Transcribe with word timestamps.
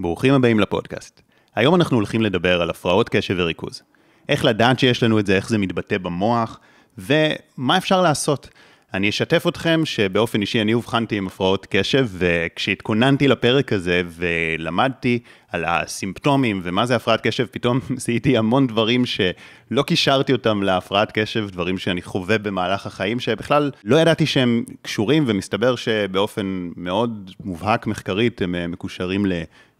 ברוכים 0.00 0.34
הבאים 0.34 0.60
לפודקאסט. 0.60 1.22
היום 1.54 1.74
אנחנו 1.74 1.96
הולכים 1.96 2.22
לדבר 2.22 2.62
על 2.62 2.70
הפרעות 2.70 3.08
קשב 3.08 3.34
וריכוז. 3.38 3.82
איך 4.28 4.44
לדעת 4.44 4.78
שיש 4.78 5.02
לנו 5.02 5.18
את 5.18 5.26
זה, 5.26 5.36
איך 5.36 5.48
זה 5.48 5.58
מתבטא 5.58 5.98
במוח, 5.98 6.60
ומה 6.98 7.76
אפשר 7.76 8.02
לעשות. 8.02 8.48
אני 8.94 9.08
אשתף 9.08 9.44
אתכם 9.48 9.80
שבאופן 9.84 10.40
אישי 10.40 10.60
אני 10.60 10.74
אובחנתי 10.74 11.16
עם 11.16 11.26
הפרעות 11.26 11.66
קשב, 11.70 12.06
וכשהתכוננתי 12.12 13.28
לפרק 13.28 13.72
הזה 13.72 14.02
ולמדתי 14.06 15.18
על 15.48 15.64
הסימפטומים 15.64 16.60
ומה 16.64 16.86
זה 16.86 16.96
הפרעת 16.96 17.26
קשב, 17.26 17.46
פתאום 17.50 17.80
זיהיתי 18.04 18.36
המון 18.36 18.66
דברים 18.66 19.06
שלא 19.06 19.82
קישרתי 19.82 20.32
אותם 20.32 20.62
להפרעת 20.62 21.12
קשב, 21.12 21.50
דברים 21.50 21.78
שאני 21.78 22.02
חווה 22.02 22.38
במהלך 22.38 22.86
החיים, 22.86 23.20
שבכלל 23.20 23.70
לא 23.84 23.96
ידעתי 23.96 24.26
שהם 24.26 24.64
קשורים, 24.82 25.24
ומסתבר 25.26 25.76
שבאופן 25.76 26.70
מאוד 26.76 27.30
מובהק 27.44 27.86
מחקרית 27.86 28.42
הם 28.42 28.70
מקושרים 28.70 29.26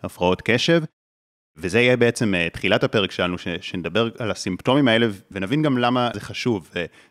להפרעות 0.02 0.42
קשב. 0.44 0.82
וזה 1.56 1.80
יהיה 1.80 1.96
בעצם 1.96 2.34
אה, 2.34 2.48
תחילת 2.50 2.84
הפרק 2.84 3.10
שלנו, 3.10 3.38
ש, 3.38 3.48
שנדבר 3.60 4.08
על 4.18 4.30
הסימפטומים 4.30 4.88
האלה 4.88 5.06
ונבין 5.30 5.62
גם 5.62 5.78
למה 5.78 6.10
זה 6.14 6.20
חשוב, 6.20 6.70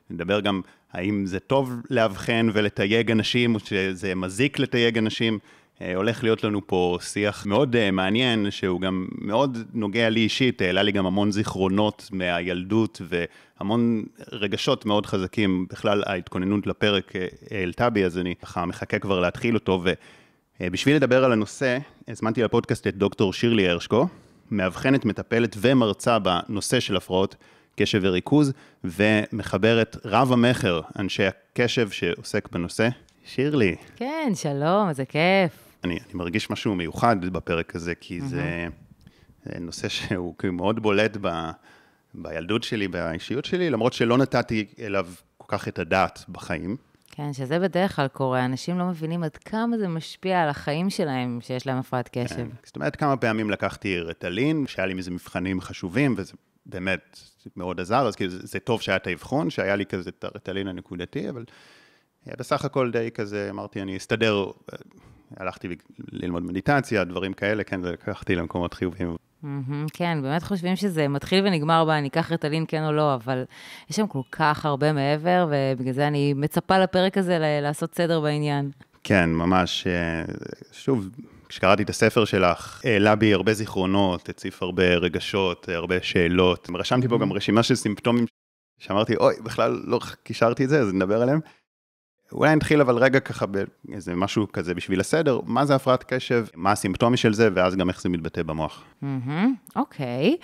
ונדבר 0.10 0.40
גם 0.40 0.62
האם 0.92 1.26
זה 1.26 1.40
טוב 1.40 1.74
לאבחן 1.90 2.50
ולתייג 2.54 3.12
אנשים, 3.12 3.56
או 3.56 3.60
שזה 3.60 4.16
מזיק 4.16 4.60
לתייג 4.60 4.98
אנשים. 4.98 5.40
אה, 5.82 5.96
הולך 5.96 6.24
להיות 6.24 6.44
לנו 6.44 6.68
פה 6.68 6.98
שיח 7.02 7.46
מאוד 7.46 7.76
uh, 7.76 7.92
מעניין, 7.92 8.52
שהוא 8.52 8.82
גם 8.82 9.08
מאוד 9.18 9.58
נוגע 9.74 10.10
לי 10.10 10.20
אישית, 10.20 10.62
העלה 10.62 10.84
לי 10.84 10.92
גם 10.92 11.06
המון 11.06 11.32
זיכרונות 11.32 12.10
מהילדות 12.12 13.02
והמון 13.10 14.04
רגשות 14.32 14.86
מאוד 14.86 15.06
חזקים. 15.06 15.66
בכלל, 15.70 16.04
ההתכוננות 16.06 16.68
לפרק 16.68 17.14
העלתה 17.52 17.90
בי, 17.90 18.06
אז 18.06 18.18
אני 18.18 18.36
ככה 18.36 18.66
מחכה 18.66 19.00
כבר 19.00 19.20
להתחיל 19.20 19.56
אותו. 19.56 19.84
ובשביל 20.62 20.96
לדבר 20.96 21.24
על 21.26 21.32
הנושא, 21.32 21.78
הזמנתי 22.08 22.44
לפודקאסט 22.44 22.88
את 22.88 22.96
דוקטור 22.96 23.34
שירלי 23.34 23.70
הרשקו, 23.70 24.08
מאבחנת, 24.52 25.06
מטפלת 25.06 25.56
ומרצה 25.60 26.20
בנושא 26.20 26.80
של 26.80 26.96
הפרעות 26.96 27.36
קשב 27.76 28.00
וריכוז, 28.04 28.54
ומחברת 28.84 29.98
רב 30.06 30.32
המכר, 30.32 30.82
אנשי 31.00 31.24
הקשב 31.26 31.90
שעוסק 31.90 32.50
בנושא. 32.52 32.90
שירלי. 33.26 33.76
כן, 33.96 34.32
שלום, 34.36 34.90
איזה 34.90 35.06
כיף. 35.06 35.52
אני, 35.84 35.94
אני 35.94 36.14
מרגיש 36.14 36.50
משהו 36.50 36.76
מיוחד 36.76 37.26
בפרק 37.26 37.76
הזה, 37.76 37.96
כי 37.96 38.20
mm-hmm. 38.20 38.24
זה, 38.26 38.68
זה 39.46 39.60
נושא 39.60 39.90
שהוא 39.90 40.36
כאילו 40.38 40.54
מאוד 40.54 40.80
בולט 40.80 41.18
ב, 41.22 41.50
בילדות 42.14 42.64
שלי, 42.64 42.88
באישיות 42.88 43.46
שלי, 43.46 43.70
למרות 43.70 43.94
שלא 43.94 44.18
נתתי 44.18 44.66
אליו 44.80 45.08
כל 45.38 45.58
כך 45.58 45.68
את 45.68 45.80
הדעת 45.80 46.26
בחיים. 46.30 46.76
כן, 47.12 47.34
שזה 47.34 47.60
בדרך 47.60 47.96
כלל 47.96 48.08
קורה, 48.08 48.46
אנשים 48.46 48.80
לא 48.80 48.86
מבינים 48.86 49.24
עד 49.24 49.38
כמה 49.38 49.78
זה 49.78 49.88
משפיע 49.88 50.44
על 50.44 50.50
החיים 50.50 50.90
שלהם, 50.90 51.40
שיש 51.42 51.68
להם 51.68 51.78
הפרעת 51.78 52.10
קשב. 52.12 52.36
כן. 52.36 52.48
זאת 52.64 52.76
אומרת, 52.76 52.96
כמה 52.96 53.18
פעמים 53.18 53.50
לקחתי 53.50 54.00
רטלין, 54.00 54.68
שהיה 54.68 54.86
לי 54.86 54.94
איזה 54.98 55.12
מבחנים 55.12 55.62
חשובים, 55.62 56.14
וזה 56.18 56.34
באמת 56.66 57.20
מאוד 57.56 57.80
עזר, 57.80 58.08
אז 58.08 58.16
כאילו 58.16 58.32
זה 58.32 58.60
טוב 58.60 58.82
שהיה 58.82 58.96
את 58.96 59.08
האבחון, 59.08 59.50
שהיה 59.50 59.76
לי 59.76 59.86
כזה 59.86 60.10
את 60.10 60.24
הרטלין 60.24 60.68
הנקודתי, 60.68 61.30
אבל 61.30 61.46
אה, 62.28 62.34
בסך 62.40 62.66
הכל 62.66 62.92
די 62.92 63.10
כזה, 63.14 63.48
אמרתי, 63.50 63.82
אני 63.82 63.98
אסתדר, 63.98 64.46
אה, 64.46 64.78
הלכתי 65.38 65.76
ללמוד 66.12 66.44
מדיטציה, 66.44 67.04
דברים 67.04 67.34
כאלה, 67.34 67.64
כן, 67.64 67.82
לקחתי 67.82 68.36
למקומות 68.36 68.74
חיוביים. 68.74 69.16
Mm-hmm, 69.44 69.90
כן, 69.94 70.20
באמת 70.22 70.44
חושבים 70.44 70.76
שזה 70.76 71.08
מתחיל 71.08 71.46
ונגמר 71.48 71.86
בה, 71.86 71.98
אני 71.98 72.08
אקח 72.08 72.32
רטלין 72.32 72.66
כן 72.68 72.86
או 72.86 72.92
לא, 72.92 73.14
אבל 73.14 73.44
יש 73.90 73.96
שם 73.96 74.08
כל 74.08 74.22
כך 74.32 74.66
הרבה 74.66 74.94
מעבר, 74.94 75.48
ובגלל 75.50 75.94
זה 75.94 76.08
אני 76.08 76.34
מצפה 76.34 76.80
לפרק 76.80 77.18
הזה 77.18 77.38
לעשות 77.62 77.96
סדר 77.96 78.22
בעניין. 78.22 78.72
כן, 79.04 79.30
ממש, 79.30 79.88
אה, 79.88 80.24
שוב, 80.72 81.10
כשקראתי 81.50 81.84
את 81.84 81.90
הספר 81.90 82.26
שלך, 82.26 82.82
העלה 82.86 83.16
בי 83.16 83.34
הרבה 83.34 83.54
זיכרונות, 83.54 84.30
הציף 84.30 84.64
הרבה 84.64 84.96
רגשות, 84.96 85.70
הרבה 85.70 85.96
שאלות. 86.02 86.70
רשמתי 86.76 87.08
פה 87.08 87.18
גם 87.18 87.34
רשימה 87.34 87.64
של 87.64 87.76
סימפטומים 87.76 88.26
שאמרתי, 88.80 89.16
אוי, 89.16 89.36
בכלל 89.44 89.82
לא 89.86 90.00
קישרתי 90.24 90.64
את 90.64 90.70
זה, 90.70 90.80
אז 90.80 90.94
נדבר 90.94 91.22
עליהם. 91.22 91.40
אולי 92.34 92.56
נתחיל 92.56 92.82
אבל 92.82 92.98
רגע 92.98 93.20
ככה 93.20 93.46
באיזה 93.46 94.16
משהו 94.16 94.52
כזה 94.54 94.74
בשביל 94.74 95.00
הסדר, 95.00 95.40
מה 95.46 95.66
זה 95.66 95.76
הפרעת 95.76 96.04
קשב, 96.04 96.46
מה 96.56 96.72
הסימפטומי 96.72 97.18
של 97.18 97.34
זה, 97.34 97.50
ואז 97.54 97.76
גם 97.76 97.90
איך 97.90 98.02
זה 98.02 98.10
מתבטא 98.10 98.44
במוח. 98.44 98.84
אוקיי, 99.76 100.38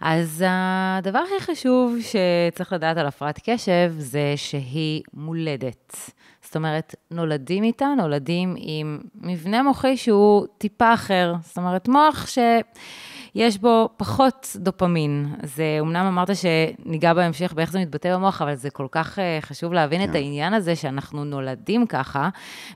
אז 0.00 0.44
הדבר 0.48 1.18
הכי 1.18 1.52
חשוב 1.52 1.96
שצריך 2.00 2.72
לדעת 2.72 2.96
על 2.96 3.06
הפרעת 3.06 3.40
קשב 3.44 3.92
זה 3.98 4.32
שהיא 4.36 5.02
מולדת. 5.14 6.10
זאת 6.42 6.56
אומרת, 6.56 6.94
נולדים 7.10 7.64
איתה, 7.64 7.86
נולדים 7.96 8.54
עם 8.58 8.98
מבנה 9.14 9.62
מוחי 9.62 9.96
שהוא 9.96 10.46
טיפה 10.58 10.94
אחר. 10.94 11.34
זאת 11.42 11.58
אומרת, 11.58 11.88
מוח 11.88 12.26
ש... 12.26 12.38
יש 13.34 13.58
בו 13.58 13.88
פחות 13.96 14.56
דופמין. 14.56 15.34
זה, 15.42 15.78
אמנם 15.80 16.06
אמרת 16.06 16.28
שניגע 16.36 17.14
בהמשך 17.14 17.52
באיך 17.52 17.72
זה 17.72 17.78
מתבטא 17.78 18.14
במוח, 18.16 18.42
אבל 18.42 18.54
זה 18.54 18.70
כל 18.70 18.86
כך 18.90 19.18
uh, 19.18 19.46
חשוב 19.46 19.72
להבין 19.72 20.00
yeah. 20.00 20.04
את 20.04 20.08
כן. 20.08 20.14
העניין 20.14 20.54
הזה 20.54 20.76
שאנחנו 20.76 21.24
נולדים 21.24 21.86
ככה. 21.86 22.28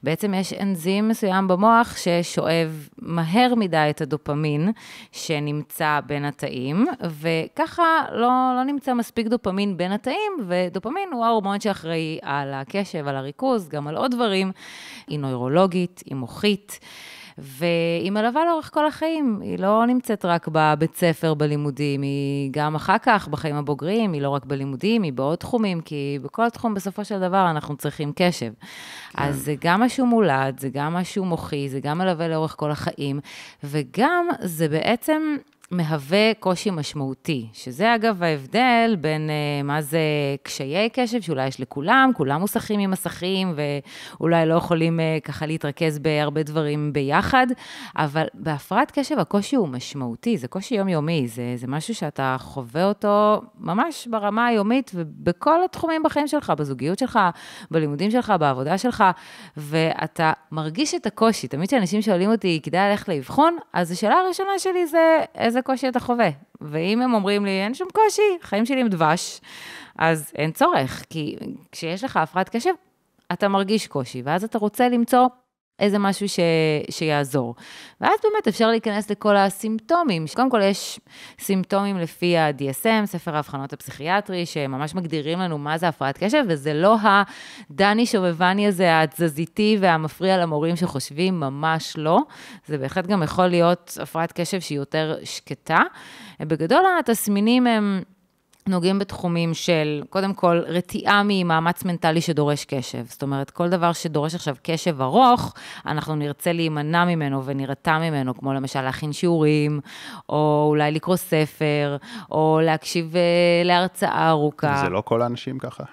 בעצם 0.03 0.35
יש 0.35 0.53
אנזים 0.53 1.09
מסוים 1.09 1.49
במוח 1.49 1.97
ששואב 1.97 2.89
מהר 2.99 3.55
מדי 3.55 3.87
את 3.91 4.01
הדופמין 4.01 4.73
שנמצא 5.13 6.01
בין 6.07 6.25
התאים, 6.25 6.87
וככה 7.21 8.05
לא, 8.13 8.53
לא 8.57 8.65
נמצא 8.65 8.95
מספיק 8.95 9.27
דופמין 9.27 9.77
בין 9.77 9.93
התאים, 9.93 10.33
ודופמין 10.49 11.09
הוא 11.13 11.25
ההורמון 11.25 11.61
שאחראי 11.61 12.19
על 12.23 12.55
הקשב, 12.55 13.09
על 13.09 13.17
הריכוז, 13.17 13.69
גם 13.69 13.89
על 13.89 13.97
עוד 13.97 14.11
דברים. 14.11 14.53
היא 15.07 15.19
נוירולוגית, 15.19 16.03
היא 16.07 16.17
מוחית. 16.17 16.81
והיא 17.39 18.11
מלווה 18.11 18.45
לאורך 18.45 18.71
כל 18.75 18.87
החיים, 18.87 19.41
היא 19.43 19.59
לא 19.59 19.87
נמצאת 19.87 20.25
רק 20.25 20.49
בבית 20.53 20.97
ספר, 20.97 21.35
בלימודים, 21.35 22.03
היא 22.03 22.51
גם 22.51 22.75
אחר 22.75 22.97
כך 23.03 23.29
בחיים 23.29 23.57
הבוגרים, 23.57 24.13
היא 24.13 24.23
לא 24.23 24.29
רק 24.29 24.45
בלימודים, 24.45 25.03
היא 25.03 25.13
בעוד 25.13 25.39
תחומים, 25.39 25.81
כי 25.81 26.19
בכל 26.23 26.51
תחום 26.51 26.75
בסופו 26.75 27.05
של 27.05 27.21
דבר 27.21 27.51
אנחנו 27.51 27.77
צריכים 27.77 28.13
קשב. 28.17 28.53
כן. 29.13 29.23
אז 29.23 29.37
זה 29.37 29.55
גם 29.61 29.81
משהו 29.81 30.07
מולד, 30.07 30.59
זה 30.61 30.69
גם 30.69 30.95
משהו 30.95 31.25
מוחי, 31.25 31.69
זה 31.69 31.81
גם 31.81 31.99
מלווה 31.99 32.29
לאורך 32.29 32.55
כל 32.59 32.71
החיים, 32.71 33.21
וגם 33.65 34.29
זה 34.41 34.69
בעצם... 34.69 35.37
מהווה 35.71 36.35
קושי 36.41 36.71
משמעותי, 36.71 37.47
שזה 37.53 37.95
אגב 37.95 38.23
ההבדל 38.23 38.97
בין 39.01 39.31
uh, 39.31 39.67
מה 39.67 39.83
זה 39.83 39.99
קשיי 40.43 40.91
קשב, 40.93 41.21
שאולי 41.21 41.47
יש 41.47 41.61
לכולם, 41.61 42.11
כולם 42.15 42.41
מוסכים 42.41 42.81
עם 42.81 42.91
מסכים 42.91 43.55
ואולי 44.19 44.47
לא 44.47 44.55
יכולים 44.55 45.01
uh, 45.01 45.21
ככה 45.25 45.47
להתרכז 45.47 45.99
בהרבה 45.99 46.43
דברים 46.43 46.93
ביחד, 46.93 47.47
אבל 47.97 48.27
בהפרעת 48.35 48.91
קשב 48.91 49.19
הקושי 49.19 49.57
הוא 49.57 49.69
משמעותי, 49.69 50.37
זה 50.37 50.49
קושי 50.49 50.75
יומיומי, 50.75 51.29
זה, 51.29 51.53
זה 51.57 51.67
משהו 51.67 51.95
שאתה 51.95 52.37
חווה 52.39 52.85
אותו 52.85 53.43
ממש 53.59 54.07
ברמה 54.11 54.47
היומית 54.47 54.91
ובכל 54.95 55.65
התחומים 55.65 56.03
בחיים 56.03 56.27
שלך, 56.27 56.51
בזוגיות 56.51 56.99
שלך, 56.99 57.19
בלימודים 57.71 58.11
שלך, 58.11 58.33
בעבודה 58.41 58.79
שלך, 58.79 59.05
ואתה 59.57 60.33
מרגיש 60.53 60.95
את 60.95 61.07
הקושי. 61.07 61.49
תמיד 61.49 61.69
כשאנשים 61.69 62.03
שואלים 62.03 62.31
אותי, 62.31 62.61
כדאי 62.63 62.91
ללכת 62.91 63.09
לאבחון, 63.09 63.57
אז 63.73 63.91
השאלה 63.91 64.15
הראשונה 64.15 64.59
שלי 64.59 64.87
זה, 64.87 65.25
איזה 65.57 65.63
קושי 65.63 65.89
אתה 65.89 66.01
חווה. 66.01 66.29
ואם 66.61 67.03
הם 67.03 67.15
אומרים 67.15 67.45
לי, 67.45 67.51
אין 67.51 67.75
שום 67.75 67.89
קושי, 67.93 68.23
חיים 68.43 68.67
שלי 68.67 68.81
עם 68.81 68.89
דבש, 68.89 69.41
אז 69.99 70.33
אין 70.35 70.53
צורך, 70.53 71.05
כי 71.11 71.37
כשיש 71.73 72.05
לך 72.05 72.17
הפרעת 72.17 72.49
קשב, 72.49 72.71
אתה 73.33 73.49
מרגיש 73.49 73.87
קושי, 73.87 74.23
ואז 74.25 74.45
אתה 74.45 74.59
רוצה 74.59 74.89
למצוא 74.89 75.27
איזה 75.79 75.99
משהו 75.99 76.29
ש... 76.29 76.39
שיעזור. 76.91 77.55
ואז 78.01 78.19
באמת 78.23 78.49
אפשר 78.49 78.69
להיכנס 78.71 79.11
לכל 79.11 79.37
הסימפטומים. 79.37 80.25
קודם 80.35 80.51
כל 80.51 80.61
יש 80.63 81.01
סימפטומים 81.41 81.99
לפי 81.99 82.37
ה-DSM, 82.37 83.07
ספר 83.07 83.37
האבחנות 83.37 83.73
הפסיכיאטרי, 83.73 84.47
שממש 84.47 84.95
מגדירים 84.95 85.39
לנו 85.39 85.59
מה 85.59 85.79
זה 85.79 85.89
הפרעת 85.89 86.19
קשב, 86.19 86.45
וזה 86.49 86.75
לא 86.75 86.97
הדני 87.71 88.07
שובבני 88.07 88.67
הזה, 88.67 89.01
התזזיתי 89.03 89.77
והמפריע 89.81 90.39
למורים 90.39 90.77
שחושבים, 90.77 91.41
ממש 91.41 91.95
לא. 91.99 92.19
זה 92.67 92.79
בהחלט 92.79 93.07
גם 93.07 93.23
יכול 93.23 93.47
להיות 93.47 93.99
הפרעת 94.03 94.33
קשב 94.33 94.61
שהיא 94.61 94.79
יותר 94.79 95.19
שקטה. 95.25 95.81
בגדול 96.41 96.83
התסמינים 96.99 97.67
הם... 97.67 98.03
נוגעים 98.69 98.99
בתחומים 98.99 99.55
של, 99.55 100.03
קודם 100.11 100.35
כל, 100.35 100.61
רתיעה 100.67 101.23
ממאמץ 101.25 101.85
מנטלי 101.85 102.21
שדורש 102.21 102.65
קשב. 102.65 103.05
זאת 103.05 103.23
אומרת, 103.23 103.51
כל 103.51 103.69
דבר 103.69 103.93
שדורש 103.93 104.35
עכשיו 104.35 104.57
קשב 104.63 105.03
ארוך, 105.03 105.55
אנחנו 105.87 106.15
נרצה 106.15 106.53
להימנע 106.53 107.05
ממנו 107.05 107.45
ונירתע 107.45 107.99
ממנו, 107.99 108.35
כמו 108.35 108.53
למשל 108.53 108.83
להכין 108.83 109.13
שיעורים, 109.13 109.81
או 110.29 110.67
אולי 110.69 110.93
לקרוא 110.93 111.17
ספר, 111.17 111.97
או 112.31 112.61
להקשיב 112.63 113.13
uh, 113.13 113.67
להרצאה 113.67 114.29
ארוכה. 114.29 114.83
זה 114.85 114.91
לא 114.91 115.01
כל 115.01 115.23
האנשים 115.23 115.59
ככה. 115.59 115.85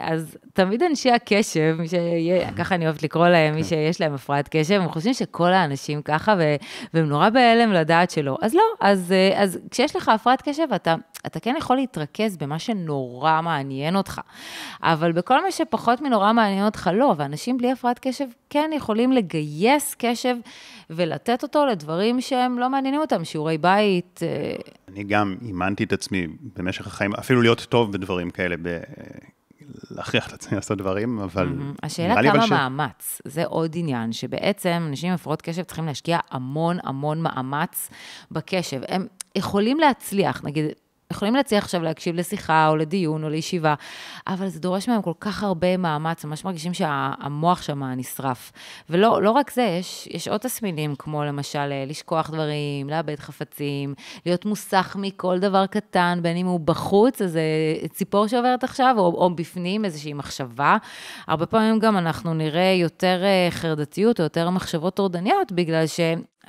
אז 0.00 0.36
תמיד 0.52 0.82
אנשי 0.82 1.10
הקשב, 1.10 1.76
שיה, 1.86 2.52
ככה 2.52 2.74
אני 2.74 2.84
אוהבת 2.84 3.02
לקרוא 3.02 3.28
להם, 3.28 3.54
מי 3.54 3.64
שיש 3.64 4.00
להם 4.00 4.14
הפרעת 4.14 4.48
קשב, 4.50 4.80
הם 4.80 4.88
חושבים 4.88 5.14
שכל 5.14 5.52
האנשים 5.52 6.02
ככה, 6.02 6.34
ו, 6.38 6.54
והם 6.94 7.06
נורא 7.06 7.30
בהלם 7.30 7.72
לדעת 7.72 8.10
שלא. 8.10 8.38
אז 8.42 8.54
לא, 8.54 8.62
אז, 8.80 9.12
אה, 9.12 9.42
אז 9.42 9.58
כשיש 9.70 9.96
לך 9.96 10.08
הפרעת 10.08 10.42
קשב, 10.42 10.66
אתה 10.74 10.94
אתה 11.26 11.40
כן 11.40 11.54
יכול 11.58 11.76
להתרכז 11.76 12.09
במה 12.38 12.58
שנורא 12.58 13.40
מעניין 13.40 13.96
אותך. 13.96 14.20
אבל 14.82 15.12
בכל 15.12 15.42
מה 15.42 15.50
שפחות 15.50 16.00
מנורא 16.00 16.32
מעניין 16.32 16.64
אותך, 16.64 16.90
לא. 16.94 17.14
ואנשים 17.16 17.58
בלי 17.58 17.72
הפרעת 17.72 17.98
קשב 18.02 18.24
כן 18.50 18.70
יכולים 18.76 19.12
לגייס 19.12 19.94
קשב 19.98 20.36
ולתת 20.90 21.42
אותו 21.42 21.66
לדברים 21.66 22.20
שהם 22.20 22.58
לא 22.58 22.70
מעניינים 22.70 23.00
אותם, 23.00 23.24
שיעורי 23.24 23.58
בית. 23.58 24.20
אה. 24.22 24.72
אני 24.88 25.04
גם 25.04 25.36
אימנתי 25.42 25.84
את 25.84 25.92
עצמי 25.92 26.26
במשך 26.56 26.86
החיים, 26.86 27.14
אפילו 27.14 27.42
להיות 27.42 27.60
טוב 27.60 27.92
בדברים 27.92 28.30
כאלה, 28.30 28.56
ב... 28.62 28.78
להכריח 29.90 30.28
את 30.28 30.32
עצמי 30.32 30.56
לעשות 30.56 30.78
דברים, 30.78 31.18
אבל... 31.18 31.48
Mm-hmm. 31.48 31.78
השאלה 31.82 32.32
כמה 32.32 32.46
ש... 32.46 32.50
מאמץ, 32.50 33.20
זה 33.24 33.44
עוד 33.44 33.72
עניין, 33.74 34.12
שבעצם 34.12 34.82
אנשים 34.86 35.08
עם 35.08 35.14
הפרעות 35.14 35.42
קשב 35.42 35.62
צריכים 35.62 35.86
להשקיע 35.86 36.18
המון 36.30 36.78
המון 36.82 37.22
מאמץ 37.22 37.90
בקשב. 38.30 38.80
הם 38.88 39.06
יכולים 39.36 39.78
להצליח, 39.78 40.44
נגיד, 40.44 40.64
יכולים 41.10 41.34
להצליח 41.34 41.64
עכשיו 41.64 41.82
להקשיב 41.82 42.16
לשיחה 42.16 42.68
או 42.68 42.76
לדיון 42.76 43.24
או 43.24 43.28
לישיבה, 43.28 43.74
אבל 44.26 44.48
זה 44.48 44.60
דורש 44.60 44.88
מהם 44.88 45.02
כל 45.02 45.12
כך 45.20 45.42
הרבה 45.42 45.76
מאמץ, 45.76 46.24
ממש 46.24 46.44
מרגישים 46.44 46.74
שהמוח 46.74 47.62
שם 47.62 47.84
נשרף. 47.84 48.52
ולא 48.90 49.22
לא 49.22 49.30
רק 49.30 49.50
זה, 49.50 49.62
יש, 49.62 50.08
יש 50.10 50.28
עוד 50.28 50.40
תסמינים, 50.40 50.94
כמו 50.98 51.24
למשל 51.24 51.58
אה, 51.58 51.84
לשכוח 51.86 52.30
דברים, 52.30 52.88
לאבד 52.88 53.18
חפצים, 53.18 53.94
להיות 54.26 54.44
מוסך 54.44 54.96
מכל 54.98 55.38
דבר 55.38 55.66
קטן, 55.66 56.18
בין 56.22 56.36
אם 56.36 56.46
הוא 56.46 56.60
בחוץ, 56.60 57.22
איזה 57.22 57.42
ציפור 57.92 58.26
שעוברת 58.26 58.64
עכשיו, 58.64 58.94
או, 58.98 59.04
או 59.04 59.30
בפנים 59.34 59.84
איזושהי 59.84 60.12
מחשבה. 60.12 60.76
הרבה 61.26 61.46
פעמים 61.46 61.78
גם 61.78 61.96
אנחנו 61.96 62.34
נראה 62.34 62.74
יותר 62.80 63.20
אה, 63.24 63.48
חרדתיות 63.50 64.20
או 64.20 64.24
יותר 64.24 64.50
מחשבות 64.50 64.94
טורדניות, 64.94 65.52
בגלל 65.52 65.86
ש... 65.86 66.00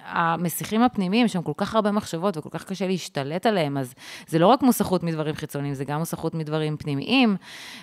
המסיחים 0.06 0.84
הפנימיים, 0.84 1.26
יש 1.26 1.34
שם 1.34 1.42
כל 1.42 1.52
כך 1.58 1.76
הרבה 1.76 1.92
מחשבות 1.92 2.38
וכל 2.38 2.50
כך 2.52 2.64
קשה 2.64 2.88
להשתלט 2.88 3.46
עליהם, 3.46 3.78
אז 3.78 3.94
זה 4.28 4.40
לא 4.40 4.48
רק 4.48 4.62
מוסכות 4.62 5.04
מדברים 5.04 5.36
חיצוניים, 5.36 5.74
זה 5.74 5.86
גם 5.86 6.00
מוסכות 6.00 6.34
מדברים 6.34 6.78
פנימיים, 6.78 7.36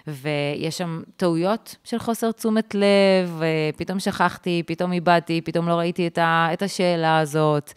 ויש 0.06 0.78
שם 0.78 1.02
טעויות 1.16 1.76
של 1.84 1.98
חוסר 1.98 2.32
תשומת 2.32 2.74
לב, 2.74 3.42
פתאום 3.76 4.00
שכחתי, 4.00 4.62
פתאום 4.66 4.92
איבדתי, 4.92 5.40
פתאום 5.40 5.68
לא 5.68 5.74
ראיתי 5.74 6.08
את 6.18 6.62
השאלה 6.62 7.18
הזאת. 7.18 7.72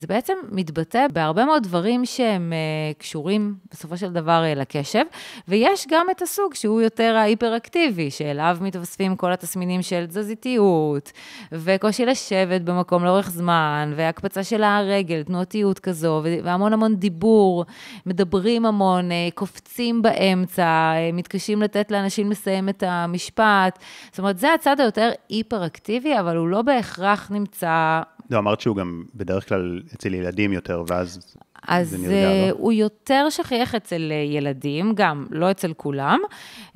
זה 0.00 0.06
בעצם 0.06 0.34
מתבטא 0.50 1.06
בהרבה 1.12 1.44
מאוד 1.44 1.62
דברים 1.62 2.04
שהם 2.04 2.52
uh, 2.52 3.00
קשורים 3.00 3.54
בסופו 3.70 3.96
של 3.96 4.12
דבר 4.12 4.42
uh, 4.52 4.58
לקשב, 4.58 5.04
ויש 5.48 5.86
גם 5.90 6.06
את 6.10 6.22
הסוג 6.22 6.54
שהוא 6.54 6.80
יותר 6.80 7.16
ההיפראקטיבי, 7.16 8.10
שאליו 8.10 8.58
מתווספים 8.60 9.16
כל 9.16 9.32
התסמינים 9.32 9.82
של 9.82 10.06
תזזיתיות, 10.06 11.12
וקושי 11.52 12.06
לשבת 12.06 12.60
במקום 12.60 13.04
לאורך 13.04 13.30
זמן, 13.30 13.92
והקפצה 13.96 14.44
של 14.44 14.62
הרגל, 14.62 15.22
תנועתיות 15.22 15.78
כזו, 15.78 16.22
והמון 16.44 16.72
המון 16.72 16.96
דיבור, 16.96 17.64
מדברים 18.06 18.66
המון, 18.66 19.10
uh, 19.10 19.34
קופצים 19.34 20.02
באמצע, 20.02 20.92
uh, 20.94 21.16
מתקשים 21.16 21.62
לתת 21.62 21.90
לאנשים 21.90 22.30
לסיים 22.30 22.68
את 22.68 22.82
המשפט. 22.86 23.78
זאת 24.10 24.18
אומרת, 24.18 24.38
זה 24.38 24.54
הצד 24.54 24.80
היותר 24.80 25.10
היפראקטיבי, 25.28 26.18
אבל 26.18 26.36
הוא 26.36 26.48
לא 26.48 26.62
בהכרח 26.62 27.30
נמצא 27.30 28.02
לא, 28.30 28.38
אמרת 28.38 28.60
שהוא 28.60 28.76
גם 28.76 29.04
בדרך 29.14 29.48
כלל 29.48 29.82
אצל 29.94 30.14
ילדים 30.14 30.52
יותר, 30.52 30.84
ואז 30.88 31.36
אז 31.68 31.90
זה 31.90 31.98
נרגע, 31.98 32.50
לא? 32.50 32.56
הוא 32.58 32.72
יותר 32.72 33.26
שכיח 33.30 33.74
אצל 33.74 34.12
ילדים, 34.26 34.94
גם 34.94 35.26
לא 35.30 35.50
אצל 35.50 35.72
כולם. 35.72 36.20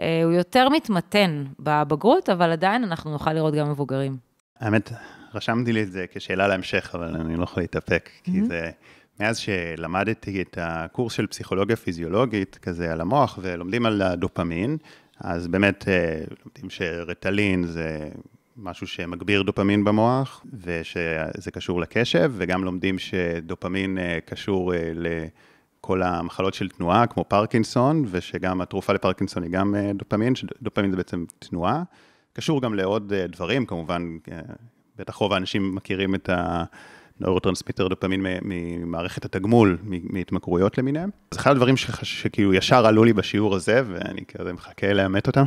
אה, 0.01 0.23
הוא 0.25 0.33
יותר 0.33 0.69
מתמתן 0.69 1.45
בבגרות, 1.61 2.29
אבל 2.29 2.51
עדיין 2.51 2.85
אנחנו 2.85 3.11
נוכל 3.11 3.33
לראות 3.33 3.55
גם 3.55 3.71
מבוגרים. 3.71 4.17
האמת, 4.61 4.93
רשמתי 5.35 5.73
לי 5.73 5.83
את 5.83 5.93
זה 5.93 6.05
כשאלה 6.13 6.49
להמשך, 6.49 6.91
אבל 6.95 7.17
אני 7.17 7.37
לא 7.37 7.45
יכול 7.45 7.63
להתאפק, 7.63 8.11
כי 8.25 8.41
mm-hmm. 8.41 8.45
זה... 8.45 8.71
מאז 9.21 9.39
שלמדתי 9.39 10.43
את 10.43 10.59
הקורס 10.61 11.13
של 11.13 11.27
פסיכולוגיה 11.27 11.77
פיזיולוגית, 11.77 12.59
כזה 12.63 12.93
על 12.93 13.01
המוח, 13.01 13.39
ולומדים 13.43 13.87
על 13.87 14.03
הדופמין, 14.03 14.77
אז 15.21 15.49
באמת 15.49 15.89
אה, 15.89 16.21
לומדים 16.45 16.71
שרטלין 16.71 17.65
זה 17.65 18.09
משהו 18.57 18.87
שמגביר 18.87 19.43
דופמין 19.43 19.85
במוח, 19.85 20.45
ושזה 20.61 21.51
קשור 21.53 21.81
לקשב, 21.81 22.33
וגם 22.37 22.65
לומדים 22.65 22.99
שדופמין 22.99 23.99
אה, 23.99 24.19
קשור 24.25 24.75
אה, 24.75 24.93
לכל 24.95 26.03
המחלות 26.03 26.55
של 26.55 26.69
תנועה, 26.69 27.07
כמו 27.07 27.25
פרקינסון, 27.25 28.05
ושגם 28.11 28.61
התרופה 28.61 28.93
לפרקינסון 28.93 29.43
היא 29.43 29.51
גם 29.51 29.75
אה, 29.75 29.93
דופמין, 29.95 30.35
שדופמין 30.35 30.91
זה 30.91 30.97
בעצם 30.97 31.25
תנועה. 31.39 31.83
קשור 32.33 32.63
גם 32.63 32.75
לעוד 32.75 33.13
דברים, 33.15 33.67
כמובן, 33.67 34.17
בטח 34.99 35.15
רוב 35.15 35.33
האנשים 35.33 35.75
מכירים 35.75 36.15
את 36.15 36.29
ה... 36.29 36.65
נוירוטרנסמיטר 37.21 37.89
דופמין 37.89 38.27
ממערכת 38.43 39.25
התגמול, 39.25 39.79
מהתמכרויות 39.83 40.79
למיניהם. 40.79 41.11
אז 41.31 41.39
אחד 41.39 41.51
הדברים 41.51 41.77
שכאילו 41.77 42.55
ישר 42.55 42.87
עלו 42.87 43.05
לי 43.05 43.13
בשיעור 43.13 43.55
הזה, 43.55 43.83
ואני 43.87 44.25
כזה 44.25 44.53
מחכה 44.53 44.93
לאמת 44.93 45.27
אותם, 45.27 45.45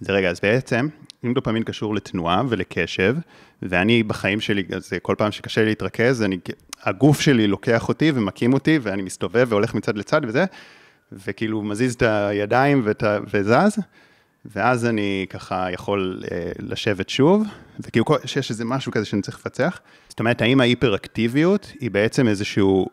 זה 0.00 0.12
רגע, 0.12 0.30
אז 0.30 0.40
בעצם, 0.40 0.88
אם 1.24 1.34
דופמין 1.34 1.62
קשור 1.62 1.94
לתנועה 1.94 2.42
ולקשב, 2.48 3.16
ואני 3.62 4.02
בחיים 4.02 4.40
שלי, 4.40 4.64
אז 4.76 4.92
כל 5.02 5.14
פעם 5.18 5.32
שקשה 5.32 5.60
לי 5.60 5.66
להתרכז, 5.66 6.22
אני, 6.22 6.38
הגוף 6.82 7.20
שלי 7.20 7.46
לוקח 7.46 7.88
אותי 7.88 8.12
ומקים 8.14 8.52
אותי, 8.52 8.78
ואני 8.82 9.02
מסתובב 9.02 9.46
והולך 9.48 9.74
מצד 9.74 9.98
לצד 9.98 10.20
וזה, 10.24 10.44
וכאילו 11.12 11.62
מזיז 11.62 11.94
את 11.94 12.02
הידיים 12.02 12.80
ואת, 12.84 13.04
וזז, 13.30 13.78
ואז 14.44 14.86
אני 14.86 15.26
ככה 15.30 15.72
יכול 15.72 16.22
אה, 16.30 16.52
לשבת 16.58 17.08
שוב, 17.08 17.46
וכאילו 17.80 18.04
שיש 18.24 18.50
איזה 18.50 18.64
משהו 18.64 18.92
כזה 18.92 19.04
שאני 19.04 19.22
צריך 19.22 19.38
לפצח. 19.38 19.80
זאת 20.08 20.20
אומרת, 20.20 20.42
האם 20.42 20.60
ההיפראקטיביות 20.60 21.72
היא 21.80 21.90
בעצם 21.90 22.28
איזשהו 22.28 22.86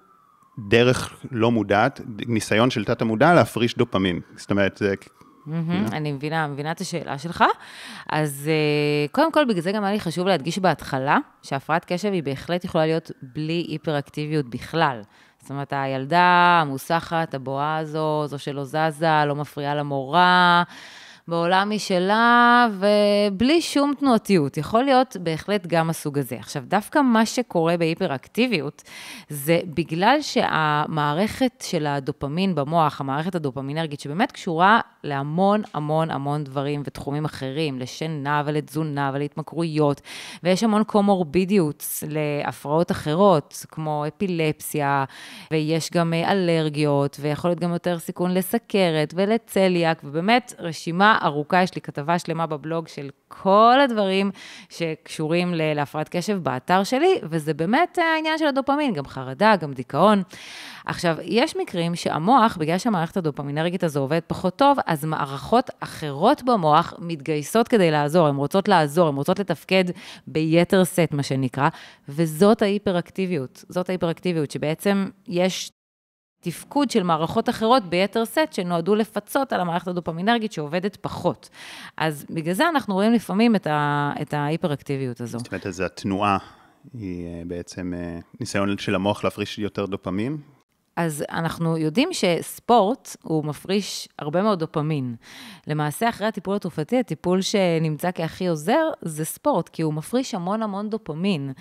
דרך 0.60 1.24
לא 1.32 1.52
מודעת, 1.52 2.02
ניסיון 2.28 2.70
של 2.70 2.86
תת 2.86 3.02
המודע 3.02 3.34
להפריש 3.34 3.76
דופמין. 3.76 4.20
זאת 4.36 4.52
אומרת, 4.52 4.78
זה... 4.78 4.94
Mm-hmm, 5.48 5.92
אני 5.92 6.12
מבינה, 6.12 6.48
מבינה 6.48 6.72
את 6.72 6.82
השאלה 6.82 7.18
שלך. 7.18 7.44
אז 8.10 8.50
uh, 8.50 9.12
קודם 9.12 9.32
כל, 9.32 9.46
בגלל 9.46 9.62
זה 9.62 9.72
גם 9.72 9.84
היה 9.84 9.94
לי 9.94 10.00
חשוב 10.00 10.28
להדגיש 10.28 10.60
בהתחלה, 10.60 11.18
שהפרעת 11.42 11.86
קשב 11.86 12.12
היא 12.12 12.24
בהחלט 12.24 12.66
יכולה 12.66 12.86
להיות 12.86 13.12
בלי 13.22 13.66
היפראקטיביות 13.68 14.50
בכלל. 14.50 15.02
זאת 15.42 15.50
אומרת, 15.50 15.74
הילדה 15.76 16.60
המוסחת, 16.62 17.34
הבועה 17.34 17.78
הזו, 17.78 18.28
זו 18.28 18.40
שלא 18.40 18.64
זזה, 18.64 19.26
לא 19.26 19.36
מפריעה 19.36 19.76
למורה. 19.76 20.64
בעולם 21.28 21.72
משלה, 21.76 22.68
ובלי 22.80 23.62
שום 23.62 23.94
תנועתיות. 24.00 24.58
יכול 24.58 24.84
להיות 24.84 25.18
בהחלט 25.20 25.68
גם 25.68 25.90
הסוג 25.90 26.20
הזה. 26.20 26.36
עכשיו, 26.40 26.64
דווקא 26.66 27.00
מה 27.00 27.26
שקורה 27.26 27.78
בהיפראקטיביות, 27.78 28.84
זה 29.30 29.60
בגלל 29.66 30.18
שהמערכת 30.22 31.64
של 31.68 31.88
הדופמין 31.88 32.56
במוח, 32.56 33.02
המערכת 33.02 33.36
הדופמינרגית, 33.36 34.00
שבאמת 34.00 34.32
קשורה 34.32 34.80
להמון 35.06 35.62
המון 35.74 36.12
המון 36.12 36.44
דברים 36.44 36.82
ותחומים 36.86 37.26
אחרים, 37.26 37.80
לשינה 37.80 38.44
ולתזונה 38.46 39.12
ולהתמכרויות, 39.14 40.02
ויש 40.44 40.64
המון 40.64 40.84
קומורבידיות 40.84 42.04
להפרעות 42.08 42.92
אחרות, 42.92 43.66
כמו 43.72 44.06
אפילפסיה, 44.08 45.06
ויש 45.52 45.92
גם 45.92 46.14
אלרגיות, 46.14 47.18
ויכול 47.22 47.50
להיות 47.50 47.60
גם 47.60 47.74
יותר 47.74 48.00
סיכון 48.00 48.34
לסכרת 48.34 49.14
ולצליאק, 49.18 50.02
ובאמת 50.04 50.54
רשימה 50.60 51.20
ארוכה, 51.24 51.64
יש 51.64 51.76
לי 51.76 51.82
כתבה 51.82 52.20
שלמה 52.20 52.48
בבלוג 52.48 52.88
של 52.88 53.10
כל 53.42 53.80
הדברים 53.84 54.32
שקשורים 54.70 55.54
להפרעת 55.56 56.10
קשב 56.10 56.38
באתר 56.38 56.84
שלי, 56.84 57.20
וזה 57.24 57.54
באמת 57.54 57.98
העניין 57.98 58.38
של 58.38 58.48
הדופמין, 58.48 58.94
גם 58.94 59.06
חרדה, 59.06 59.56
גם 59.56 59.74
דיכאון. 59.74 60.24
עכשיו, 60.86 61.18
יש 61.22 61.58
מקרים 61.58 61.96
שהמוח, 61.96 62.58
בגלל 62.58 62.78
שהמערכת 62.78 63.18
הדופמינרגית 63.18 63.84
הזו 63.84 64.00
עובדת 64.00 64.24
פחות 64.28 64.56
טוב, 64.56 64.78
אז 64.86 65.06
מערכות 65.06 65.70
אחרות 65.80 66.44
במוח 66.44 66.94
מתגייסות 67.00 67.68
כדי 67.68 67.92
לעזור, 67.92 68.28
הן 68.28 68.36
רוצות 68.36 68.68
לעזור, 68.68 69.08
הן 69.08 69.16
רוצות 69.16 69.40
לתפקד 69.40 69.84
ביתר 70.28 70.86
סט, 70.86 71.12
מה 71.12 71.24
שנקרא, 71.24 71.70
וזאת 72.10 72.62
ההיפראקטיביות. 72.62 73.66
זאת 73.70 73.90
ההיפראקטיביות, 73.90 74.52
שבעצם 74.52 75.10
יש 75.28 75.72
תפקוד 76.46 76.92
של 76.92 77.04
מערכות 77.04 77.50
אחרות 77.50 77.84
ביתר 77.84 78.26
סט, 78.26 78.54
שנועדו 78.54 78.96
לפצות 78.96 79.54
על 79.54 79.62
המערכת 79.62 79.88
הדופמינרגית 79.88 80.52
שעובדת 80.52 80.96
פחות. 80.96 81.50
אז 81.98 82.26
בגלל 82.30 82.54
זה 82.54 82.70
אנחנו 82.70 82.94
רואים 82.94 83.14
לפעמים 83.14 83.56
את, 83.56 83.68
ה, 83.68 84.12
את 84.22 84.34
ההיפראקטיביות 84.34 85.22
הזו. 85.22 85.40
זאת 85.40 85.48
אומרת, 85.52 85.66
אז 85.66 85.80
התנועה 85.80 86.38
היא 86.94 87.28
אה, 87.28 87.42
בעצם 87.48 87.94
אה, 87.98 88.20
ניסיון 88.40 88.78
של 88.78 88.96
המוח 88.96 89.24
להפריש 89.24 89.60
יותר 89.60 89.86
דופמין? 89.86 90.38
אז 90.96 91.24
אנחנו 91.30 91.78
יודעים 91.78 92.10
שספורט, 92.12 93.16
הוא 93.24 93.46
מפריש 93.46 94.08
הרבה 94.20 94.42
מאוד 94.42 94.60
דופמין. 94.60 95.16
למעשה, 95.68 96.10
אחרי 96.10 96.28
הטיפול 96.28 96.56
התרופתי, 96.56 97.00
הטיפול 97.00 97.42
שנמצא 97.42 98.10
כהכי 98.16 98.48
עוזר, 98.48 98.90
זה 99.02 99.26
ספורט, 99.26 99.70
כי 99.70 99.82
הוא 99.82 99.94
מפריש 99.94 100.36
המון 100.36 100.64
המון 100.64 100.90
דופמין. 100.90 101.54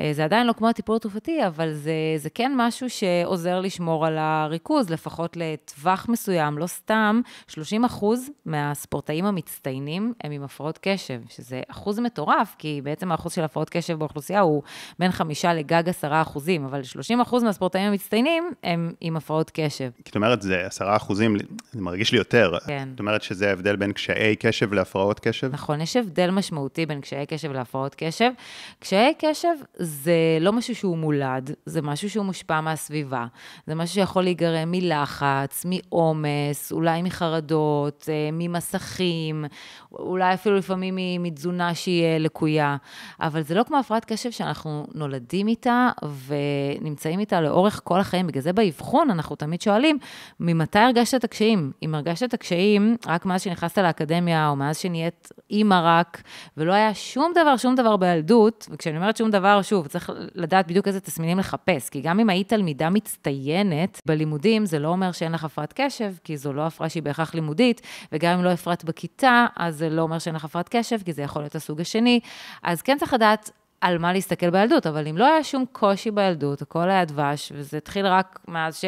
אה, 0.00 0.10
זה 0.12 0.24
עדיין 0.24 0.46
לא 0.46 0.52
כמו 0.52 0.68
הטיפול 0.68 0.96
התרופתי, 0.96 1.46
אבל 1.46 1.72
זה, 1.72 1.92
זה 2.16 2.30
כן 2.30 2.52
משהו 2.56 2.90
שעוזר 2.90 3.60
לשמור 3.60 4.06
על 4.06 4.18
הריכוז, 4.18 4.90
לפחות 4.90 5.36
לטווח 5.36 6.06
מסוים. 6.08 6.58
לא 6.58 6.66
סתם, 6.66 7.20
30 7.46 7.84
אחוז 7.84 8.30
מהספורטאים 8.46 9.24
המצטיינים 9.24 10.12
הם 10.24 10.32
עם 10.32 10.42
הפרעות 10.42 10.78
קשב, 10.82 11.20
שזה 11.28 11.60
אחוז 11.68 11.98
מטורף, 11.98 12.54
כי 12.58 12.80
בעצם 12.84 13.12
האחוז 13.12 13.32
של 13.32 13.44
הפרעות 13.44 13.70
קשב 13.70 13.98
באוכלוסייה 13.98 14.40
הוא 14.40 14.62
בין 14.98 15.10
חמישה 15.10 15.54
לגג 15.54 15.88
עשרה 15.88 16.22
אחוזים, 16.22 16.64
אבל 16.64 16.82
30 16.82 17.20
אחוז 17.20 17.42
מהספורטאים 17.42 17.88
המצטיינים 17.88 18.50
הם 18.64 18.92
עם 19.00 19.16
הפרעות 19.16 19.50
קשב. 19.54 19.90
כי 20.04 20.10
את 20.10 20.16
אומרת, 20.16 20.42
זה 20.42 20.66
עשרה 20.66 20.96
אחוזים, 20.96 21.36
זה 21.72 21.82
מרגיש 21.82 22.12
לי 22.12 22.18
יותר. 22.18 22.52
כן. 22.66 22.88
את 22.94 23.00
אומרת 23.00 23.22
שזה 23.22 23.48
ההבדל 23.48 23.76
בין 23.76 23.92
קשיי 23.92 24.36
קשב 24.36 24.72
להפרעות 24.72 25.20
קשב? 25.20 25.48
נכון, 25.52 25.80
יש 25.80 25.96
הבדל 25.96 26.30
משמעותי 26.30 26.86
בין 26.86 27.00
קשיי 27.00 27.26
קשב 27.26 27.52
להפרעות 27.52 27.94
קשב. 27.98 28.30
קשיי 28.78 29.14
קשב 29.18 29.48
זה 29.88 30.38
לא 30.40 30.52
משהו 30.52 30.74
שהוא 30.74 30.98
מולד, 30.98 31.50
זה 31.66 31.82
משהו 31.82 32.10
שהוא 32.10 32.24
מושפע 32.24 32.60
מהסביבה. 32.60 33.26
זה 33.66 33.74
משהו 33.74 33.94
שיכול 33.94 34.22
להיגרם 34.22 34.70
מלחץ, 34.70 35.64
מעומס, 35.64 36.72
אולי 36.72 37.02
מחרדות, 37.02 38.08
אה, 38.08 38.28
ממסכים, 38.32 39.44
אולי 39.92 40.34
אפילו 40.34 40.56
לפעמים 40.56 41.22
מתזונה 41.22 41.74
שהיא 41.74 42.04
אה, 42.04 42.18
לקויה. 42.18 42.76
אבל 43.20 43.42
זה 43.42 43.54
לא 43.54 43.62
כמו 43.62 43.78
הפרעת 43.78 44.04
קשב 44.04 44.30
שאנחנו 44.30 44.86
נולדים 44.94 45.48
איתה 45.48 45.90
ונמצאים 46.26 47.20
איתה 47.20 47.40
לאורך 47.40 47.80
כל 47.84 48.00
החיים. 48.00 48.26
בגלל 48.26 48.42
זה 48.42 48.52
באבחון 48.52 49.10
אנחנו 49.10 49.36
תמיד 49.36 49.60
שואלים, 49.60 49.98
ממתי 50.40 50.78
הרגשת 50.78 51.14
את 51.14 51.24
הקשיים? 51.24 51.72
אם 51.82 51.94
הרגשת 51.94 52.22
את 52.28 52.34
הקשיים 52.34 52.96
רק 53.06 53.26
מאז 53.26 53.42
שנכנסת 53.42 53.78
לאקדמיה, 53.78 54.48
או 54.48 54.56
מאז 54.56 54.78
שנהיית 54.78 55.28
אימא 55.50 55.80
רק, 55.84 56.22
ולא 56.56 56.72
היה 56.72 56.94
שום 56.94 57.32
דבר, 57.34 57.56
שום 57.56 57.74
דבר 57.74 57.96
בילדות, 57.96 58.68
וכשאני 58.70 58.96
אומרת 58.96 59.16
שום 59.16 59.30
דבר, 59.30 59.62
שוב, 59.62 59.77
צריך 59.86 60.10
לדעת 60.34 60.66
בדיוק 60.66 60.88
איזה 60.88 61.00
תסמינים 61.00 61.38
לחפש, 61.38 61.88
כי 61.88 62.00
גם 62.00 62.20
אם 62.20 62.30
היית 62.30 62.48
תלמידה 62.48 62.90
מצטיינת 62.90 64.00
בלימודים, 64.06 64.66
זה 64.66 64.78
לא 64.78 64.88
אומר 64.88 65.12
שאין 65.12 65.32
לך 65.32 65.44
הפרעת 65.44 65.72
קשב, 65.76 66.12
כי 66.24 66.36
זו 66.36 66.52
לא 66.52 66.66
הפרעה 66.66 66.90
שהיא 66.90 67.02
בהכרח 67.02 67.34
לימודית, 67.34 67.80
וגם 68.12 68.38
אם 68.38 68.44
לא 68.44 68.50
הפרעת 68.50 68.84
בכיתה, 68.84 69.46
אז 69.56 69.76
זה 69.76 69.90
לא 69.90 70.02
אומר 70.02 70.18
שאין 70.18 70.34
לך 70.34 70.44
הפרעת 70.44 70.68
קשב, 70.68 70.98
כי 71.04 71.12
זה 71.12 71.22
יכול 71.22 71.42
להיות 71.42 71.54
הסוג 71.54 71.80
השני. 71.80 72.20
אז 72.62 72.82
כן 72.82 72.98
צריך 72.98 73.14
לדעת 73.14 73.50
על 73.80 73.98
מה 73.98 74.12
להסתכל 74.12 74.50
בילדות, 74.50 74.86
אבל 74.86 75.08
אם 75.08 75.16
לא 75.16 75.26
היה 75.26 75.44
שום 75.44 75.64
קושי 75.72 76.10
בילדות, 76.10 76.62
הכל 76.62 76.90
היה 76.90 77.04
דבש, 77.04 77.52
וזה 77.54 77.76
התחיל 77.76 78.06
רק 78.06 78.38
מאז 78.48 78.76
ש... 78.76 78.84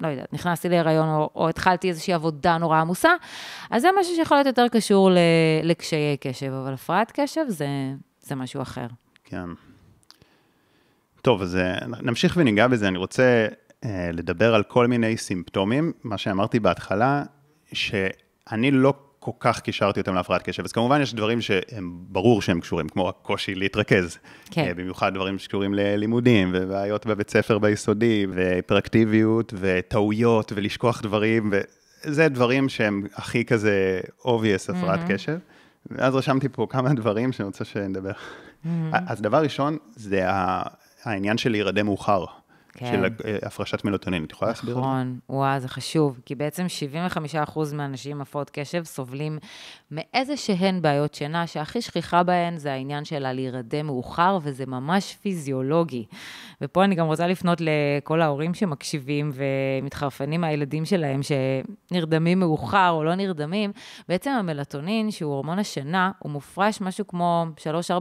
לא 0.00 0.08
יודעת, 0.08 0.32
נכנסתי 0.32 0.68
להיריון 0.68 1.08
או, 1.08 1.30
או 1.34 1.48
התחלתי 1.48 1.88
איזושהי 1.88 2.14
עבודה 2.14 2.58
נורא 2.58 2.80
עמוסה, 2.80 3.10
אז 3.70 3.82
זה 3.82 3.88
משהו 4.00 4.14
שיכול 4.14 4.36
להיות 4.36 4.46
יותר 4.46 4.68
קשור 4.68 5.10
ל, 5.10 5.18
לקשיי 5.62 6.16
קשב, 6.20 6.52
אבל 6.52 6.74
הפרעת 6.74 7.12
קשב 7.14 7.44
זה, 7.48 7.66
זה 8.20 8.34
משהו 8.34 8.62
אחר. 8.62 8.86
כן. 9.24 9.46
טוב, 11.22 11.42
אז 11.42 11.56
אה, 11.56 11.78
נמשיך 12.02 12.36
וניגע 12.36 12.68
בזה. 12.68 12.88
אני 12.88 12.98
רוצה 12.98 13.46
אה, 13.84 14.10
לדבר 14.12 14.54
על 14.54 14.62
כל 14.62 14.86
מיני 14.86 15.16
סימפטומים. 15.16 15.92
מה 16.04 16.18
שאמרתי 16.18 16.60
בהתחלה, 16.60 17.22
שאני 17.72 18.70
לא 18.70 18.94
כל 19.18 19.30
כך 19.40 19.60
קישרתי 19.60 20.00
אותם 20.00 20.14
להפרעת 20.14 20.42
קשב. 20.42 20.64
אז 20.64 20.72
כמובן 20.72 21.00
יש 21.00 21.14
דברים 21.14 21.40
שהם 21.40 21.96
ברור 22.08 22.42
שהם 22.42 22.60
קשורים, 22.60 22.88
כמו 22.88 23.08
הקושי 23.08 23.54
להתרכז. 23.54 24.18
כן. 24.50 24.64
אה, 24.64 24.74
במיוחד 24.74 25.14
דברים 25.14 25.38
שקשורים 25.38 25.74
ללימודים, 25.74 26.50
ובעיות 26.54 27.06
בבית 27.06 27.30
ספר 27.30 27.58
ביסודי, 27.58 28.26
והיפראקטיביות, 28.34 29.54
וטעויות, 29.56 30.52
ולשכוח 30.56 31.02
דברים, 31.02 31.52
וזה 32.04 32.28
דברים 32.28 32.68
שהם 32.68 33.06
הכי 33.14 33.44
כזה 33.44 34.00
obvious 34.22 34.72
הפרעת 34.76 35.00
mm-hmm. 35.00 35.12
קשב. 35.12 35.38
ואז 35.90 36.14
רשמתי 36.14 36.48
פה 36.48 36.66
כמה 36.70 36.94
דברים 36.94 37.32
שאני 37.32 37.46
רוצה 37.46 37.64
שנדבר. 37.64 38.10
Mm-hmm. 38.10 38.68
אז 39.06 39.20
דבר 39.20 39.42
ראשון, 39.42 39.76
זה 39.96 40.20
העניין 41.04 41.38
של 41.38 41.50
להירדם 41.50 41.86
מאוחר. 41.86 42.24
כן. 42.72 42.86
של 42.92 43.04
אה, 43.04 43.36
הפרשת 43.42 43.84
מלוטונין. 43.84 44.24
את 44.24 44.32
יכולה 44.32 44.50
להסביר 44.50 44.70
את 44.70 44.74
זה? 44.74 44.80
נכון, 44.80 45.18
וואו, 45.28 45.60
זה 45.60 45.68
חשוב, 45.68 46.20
כי 46.26 46.34
בעצם 46.34 46.66
75% 47.46 47.60
מהאנשים 47.72 48.16
עם 48.16 48.20
הפרעות 48.20 48.50
קשב 48.50 48.84
סובלים 48.84 49.38
מאיזה 49.90 50.36
שהן 50.36 50.82
בעיות 50.82 51.14
שינה, 51.14 51.46
שהכי 51.46 51.82
שכיחה 51.82 52.22
בהן 52.22 52.56
זה 52.56 52.72
העניין 52.72 53.04
של 53.04 53.32
להירדם 53.32 53.86
מאוחר, 53.86 54.38
וזה 54.42 54.66
ממש 54.66 55.16
פיזיולוגי. 55.22 56.04
ופה 56.60 56.84
אני 56.84 56.94
גם 56.94 57.06
רוצה 57.06 57.26
לפנות 57.26 57.58
לכל 57.60 58.20
ההורים 58.20 58.54
שמקשיבים 58.54 59.32
ומתחרפנים 59.34 60.40
מהילדים 60.40 60.84
שלהם, 60.84 61.20
שנרדמים 61.22 62.40
מאוחר 62.40 62.90
או 62.90 63.04
לא 63.04 63.14
נרדמים. 63.14 63.72
בעצם 64.08 64.30
המלטונין, 64.30 65.10
שהוא 65.10 65.32
הורמון 65.32 65.58
השינה, 65.58 66.10
הוא 66.18 66.32
מופרש 66.32 66.80
משהו 66.80 67.06
כמו 67.06 67.46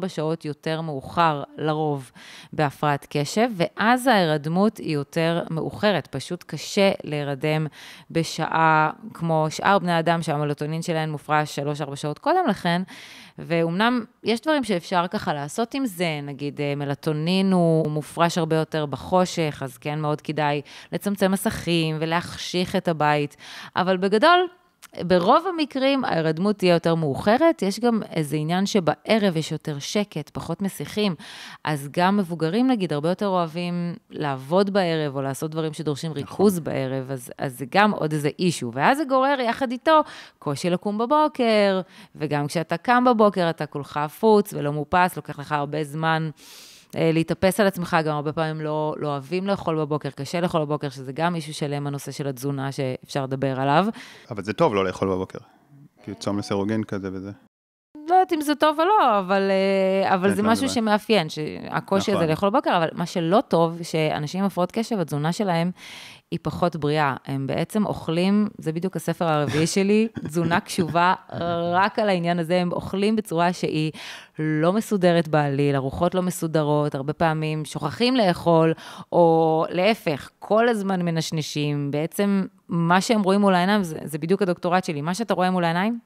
3-4 0.04 0.08
שעות 0.08 0.46
יותר 0.46 0.82
מאוחר, 0.82 1.44
לרוב, 1.58 2.12
בהפרעת 2.54 3.08
קשב, 3.10 3.50
ואז 3.58 4.08
ההירדמות 4.08 4.61
היא 4.78 4.94
יותר 4.94 5.44
מאוחרת. 5.50 6.08
פשוט 6.08 6.44
קשה 6.48 6.92
להירדם 7.04 7.68
בשעה, 8.12 8.90
כמו 9.14 9.48
שאר 9.50 9.80
בני 9.80 10.00
אדם, 10.00 10.22
שהמלטונין 10.22 10.82
שלהם 10.82 11.12
מופרש 11.12 11.60
3-4 11.60 11.96
שעות 11.96 12.20
קודם 12.20 12.48
לכן. 12.50 12.82
ואומנם 13.38 14.06
יש 14.24 14.42
דברים 14.42 14.64
שאפשר 14.64 15.08
ככה 15.08 15.34
לעשות 15.34 15.74
עם 15.74 15.86
זה, 15.86 16.20
נגיד 16.24 16.62
אה, 16.62 16.76
מלטונין 16.76 17.52
הוא 17.52 17.92
מופרש 17.92 18.38
הרבה 18.38 18.56
יותר 18.56 18.86
בחושך, 18.86 19.62
אז 19.66 19.78
כן 19.78 20.00
מאוד 20.00 20.22
כדאי 20.22 20.62
לצמצם 20.92 21.32
מסכים 21.32 21.98
ולהחשיך 22.00 22.76
את 22.76 22.88
הבית, 22.88 23.38
אבל 23.76 23.98
בגדול, 23.98 24.48
ברוב 25.08 25.46
המקרים 25.48 26.06
ההירדמות 26.06 26.58
תהיה 26.58 26.74
יותר 26.74 26.96
מאוחרת, 26.96 27.62
יש 27.62 27.80
גם 27.80 28.02
איזה 28.12 28.38
עניין 28.38 28.66
שבערב 28.66 29.38
יש 29.38 29.52
יותר 29.52 29.80
שקט, 29.80 30.30
פחות 30.30 30.62
מסיחים, 30.62 31.16
אז 31.64 31.90
גם 31.92 32.18
מבוגרים 32.18 32.68
נגיד 32.68 32.94
הרבה 32.94 33.10
יותר 33.10 33.28
אוהבים 33.28 33.96
לעבוד 34.10 34.70
בערב 34.70 35.16
או 35.16 35.22
לעשות 35.22 35.52
דברים 35.52 35.74
שדורשים 35.74 36.12
נכון. 36.12 36.22
ריכוז 36.22 36.54
נכון. 36.54 36.64
בערב, 36.64 37.12
אז, 37.12 37.32
אז 37.38 37.58
זה 37.58 37.66
גם 37.70 37.92
עוד 37.92 38.14
איזה 38.14 38.30
אישו, 38.40 38.72
ואז 38.74 38.98
זה 38.98 39.04
גורר 39.06 39.40
יחד 39.40 39.72
איתו 39.72 40.02
קושי 40.40 40.70
לקום 40.70 40.98
בבוקר, 40.98 41.82
וגם 42.16 42.48
כשאתה 42.48 42.78
קם 42.78 43.04
בבוקר 43.04 43.50
אתה 43.50 43.66
כולך 43.66 43.98
עפוץ 43.98 44.54
ולא 44.54 44.72
מופס, 44.72 45.16
לוקח 45.16 45.40
לך 45.40 45.52
הרבה 45.52 45.84
זמן. 45.84 46.30
אה, 46.96 47.12
להתאפס 47.14 47.60
על 47.60 47.68
עצמך, 47.68 47.98
גם 48.06 48.16
הרבה 48.16 48.34
פעמים 48.34 48.62
לא, 48.62 48.96
לא 48.98 49.08
אוהבים 49.08 49.48
לאכול 49.48 49.78
בבוקר, 49.78 50.10
קשה 50.10 50.42
לאכול 50.42 50.62
בבוקר, 50.62 50.90
שזה 50.90 51.12
גם 51.12 51.34
מישהו 51.34 51.54
שלם 51.54 51.88
הנושא 51.88 52.12
של 52.12 52.28
התזונה 52.28 52.72
שאפשר 52.72 53.24
לדבר 53.24 53.62
עליו. 53.62 53.86
אבל 54.32 54.44
זה 54.44 54.54
טוב 54.54 54.76
לא 54.76 54.86
לאכול 54.86 55.10
בבוקר, 55.10 55.40
כי 56.04 56.14
צום 56.14 56.40
לסירוגין 56.40 56.84
כזה 56.84 57.10
וזה. 57.14 57.32
לא 58.10 58.16
יודעת 58.16 58.34
אם 58.34 58.42
זה 58.42 58.56
טוב 58.56 58.80
או 58.80 58.86
לא, 58.86 59.20
אבל, 59.20 59.42
אה, 59.52 60.16
אבל 60.16 60.34
זה 60.34 60.44
משהו 60.44 60.70
שמאפיין, 60.70 61.30
שהקושי 61.30 62.12
נכון. 62.12 62.24
הזה 62.24 62.32
לאכול 62.32 62.50
בבוקר, 62.50 62.78
אבל 62.78 62.88
מה 62.94 63.06
שלא 63.06 63.40
טוב, 63.48 63.84
שאנשים 63.84 64.40
עם 64.40 64.46
הפרעות 64.46 64.72
קשב, 64.72 65.00
התזונה 65.00 65.34
שלהם 65.34 65.72
היא 66.32 66.40
פחות 66.42 66.76
בריאה. 66.76 67.16
הם 67.26 67.48
בעצם 67.48 67.86
אוכלים, 67.86 68.48
זה 68.58 68.72
בדיוק 68.72 68.96
הספר 68.96 69.26
הרביעי 69.26 69.68
שלי, 69.68 70.08
תזונה 70.28 70.60
קשובה 70.60 71.14
רק 71.74 72.00
על 72.00 72.10
העניין 72.10 72.40
הזה, 72.40 72.62
הם 72.62 72.72
אוכלים 72.72 73.16
בצורה 73.16 73.54
שהיא 73.54 73.92
לא 74.40 74.74
מסודרת 74.74 75.28
בעליל, 75.28 75.76
ארוחות 75.76 76.16
לא 76.16 76.22
מסודרות, 76.22 76.96
הרבה 76.96 77.14
פעמים 77.14 77.66
שוכחים 77.66 78.16
לאכול, 78.16 78.74
או 79.12 79.66
להפך, 79.70 80.30
כל 80.40 80.70
הזמן 80.70 81.02
מנשנשים. 81.02 81.92
בעצם 81.92 82.46
מה 82.70 83.02
שהם 83.02 83.22
רואים 83.22 83.42
מול 83.42 83.56
העיניים, 83.56 83.84
זה, 83.84 83.98
זה 84.04 84.18
בדיוק 84.18 84.42
הדוקטורט 84.42 84.84
שלי, 84.84 85.02
מה 85.02 85.14
שאתה 85.14 85.34
רואה 85.34 85.52
מול 85.52 85.64
העיניים, 85.64 86.00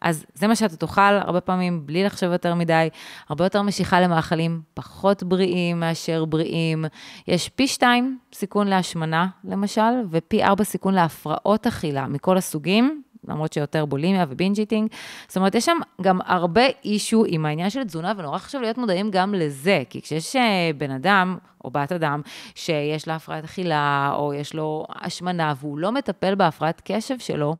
אז 0.00 0.24
זה 0.34 0.46
מה 0.46 0.56
שאתה 0.56 0.76
תאכל, 0.76 1.00
הרבה 1.00 1.40
פעמים 1.40 1.86
בלי 1.86 2.04
לחשוב 2.04 2.32
יותר 2.32 2.54
מדי, 2.54 2.88
הרבה 3.28 3.44
יותר 3.44 3.62
משיכה 3.62 4.00
למאכלים 4.00 4.60
פחות 4.74 5.22
בריאים 5.22 5.80
מאשר 5.80 6.24
בריאים. 6.24 6.84
יש 7.28 7.48
פי 7.48 7.68
שתיים 7.68 8.18
סיכון 8.32 8.66
להשמנה, 8.66 9.26
למשל, 9.44 9.82
ופי 10.10 10.44
ארבע 10.44 10.64
סיכון 10.64 10.94
להפרעות 10.94 11.66
אכילה 11.66 12.06
מכל 12.06 12.36
הסוגים, 12.36 13.02
למרות 13.28 13.52
שיותר 13.52 13.84
בולימיה 13.84 14.26
ובינג' 14.28 14.58
איטינג. 14.58 14.90
זאת 15.28 15.36
אומרת, 15.36 15.54
יש 15.54 15.64
שם 15.64 15.78
גם 16.00 16.18
הרבה 16.24 16.62
אישו 16.84 17.24
עם 17.28 17.46
העניין 17.46 17.70
של 17.70 17.84
תזונה, 17.84 18.12
ונורא 18.16 18.38
חשוב 18.38 18.62
להיות 18.62 18.78
מודעים 18.78 19.10
גם 19.10 19.34
לזה, 19.34 19.82
כי 19.90 20.02
כשיש 20.02 20.36
אה, 20.36 20.70
בן 20.78 20.90
אדם, 20.90 21.38
או 21.64 21.70
בת 21.70 21.92
אדם, 21.92 22.20
שיש 22.54 23.08
לה 23.08 23.14
הפרעת 23.16 23.44
אכילה, 23.44 24.12
או 24.14 24.34
יש 24.34 24.54
לו 24.54 24.86
השמנה, 24.94 25.54
והוא 25.60 25.78
לא 25.78 25.92
מטפל 25.92 26.34
בהפרעת 26.34 26.82
קשב 26.84 27.18
שלו, 27.18 27.56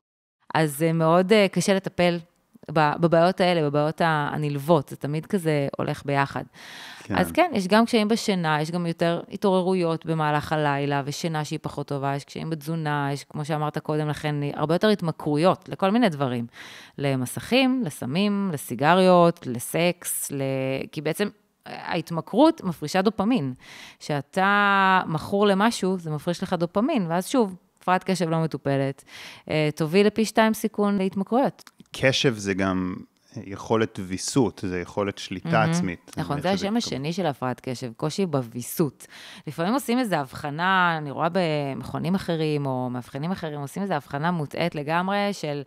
אז 0.55 0.79
זה 0.79 0.93
מאוד 0.93 1.33
אה, 1.33 1.47
קשה 1.53 1.75
לטפל 1.75 2.19
בבעיות 2.71 3.41
האלה, 3.41 3.71
בבעיות 3.71 4.01
הנלוות, 4.05 4.89
זה 4.89 4.97
תמיד 4.97 5.27
כזה 5.27 5.69
הולך 5.79 6.03
ביחד. 6.05 6.45
כן. 7.03 7.17
אז 7.17 7.33
כן, 7.33 7.51
יש 7.55 7.69
גם 7.69 7.85
קשיים 7.87 8.09
בשינה, 8.09 8.63
יש 8.63 8.71
גם 8.71 8.87
יותר 8.87 9.21
התעוררויות 9.33 10.07
במהלך 10.07 10.53
הלילה, 10.53 11.03
ושינה 11.05 11.45
שהיא 11.45 11.59
פחות 11.63 11.89
טובה, 11.89 12.15
יש 12.17 12.25
קשיים 12.25 12.51
בתזונה, 12.51 13.09
יש, 13.13 13.25
כמו 13.25 13.45
שאמרת 13.45 13.79
קודם 13.79 14.09
לכן, 14.09 14.35
הרבה 14.55 14.75
יותר 14.75 14.89
התמכרויות 14.89 15.69
לכל 15.69 15.91
מיני 15.91 16.09
דברים. 16.09 16.47
למסכים, 16.99 17.83
לסמים, 17.85 18.51
לסיגריות, 18.53 19.47
לסקס, 19.47 20.33
ל... 20.33 20.43
כי 20.93 21.01
בעצם 21.01 21.29
ההתמכרות 21.67 22.65
מפרישה 22.65 23.03
דופמין. 23.03 23.55
כשאתה 23.99 25.03
מכור 25.07 25.47
למשהו, 25.47 25.99
זה 25.99 26.11
מפריש 26.11 26.43
לך 26.43 26.53
דופמין, 26.53 27.07
ואז 27.09 27.29
שוב, 27.29 27.57
הפרעת 27.89 28.05
קשב 28.05 28.29
לא 28.29 28.41
מטופלת, 28.43 29.05
אה, 29.51 29.69
תוביל 29.75 30.07
לפי 30.07 30.25
שתיים 30.25 30.55
סיכון 30.55 30.99
להתמכרויות. 30.99 31.71
קשב 31.93 32.35
זה 32.35 32.55
גם 32.55 32.95
יכולת 33.45 34.01
ויסות, 34.03 34.65
זה 34.69 34.81
יכולת 34.81 35.19
שליטה 35.19 35.65
mm-hmm. 35.65 35.69
עצמית. 35.69 36.17
נכון, 36.17 36.41
זה 36.41 36.51
השם 36.51 36.77
השני 36.77 37.13
של 37.13 37.27
הפרעת 37.27 37.61
קשב, 37.61 37.93
קושי 37.97 38.27
בוויסות. 38.27 39.07
לפעמים 39.47 39.75
עושים 39.75 39.99
איזו 39.99 40.17
הבחנה, 40.17 40.99
אני 40.99 41.11
רואה 41.11 41.29
במכונים 41.33 42.15
אחרים 42.15 42.67
או 42.67 42.91
מאבחנים 42.91 43.33
אחרים, 43.33 43.61
עושים 43.61 43.83
איזו 43.83 43.95
הבחנה 43.95 44.31
מוטעית 44.31 44.75
לגמרי 44.75 45.29
של... 45.33 45.63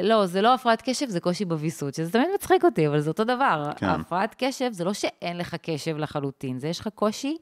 לא, 0.00 0.26
זה 0.26 0.42
לא 0.42 0.54
הפרעת 0.54 0.82
קשב, 0.84 1.08
זה 1.08 1.20
קושי 1.20 1.44
בוויסות, 1.44 1.94
שזה 1.94 2.12
תמיד 2.12 2.26
מצחיק 2.34 2.64
אותי, 2.64 2.88
אבל 2.88 3.00
זה 3.00 3.10
אותו 3.10 3.24
דבר. 3.24 3.70
כן. 3.76 3.86
הפרעת 3.86 4.34
קשב 4.38 4.72
זה 4.72 4.84
לא 4.84 4.92
שאין 4.92 5.38
לך 5.38 5.54
קשב 5.54 5.96
לחלוטין, 5.96 6.58
זה 6.58 6.68
יש 6.68 6.80
לך 6.80 6.88
קושי 6.94 7.36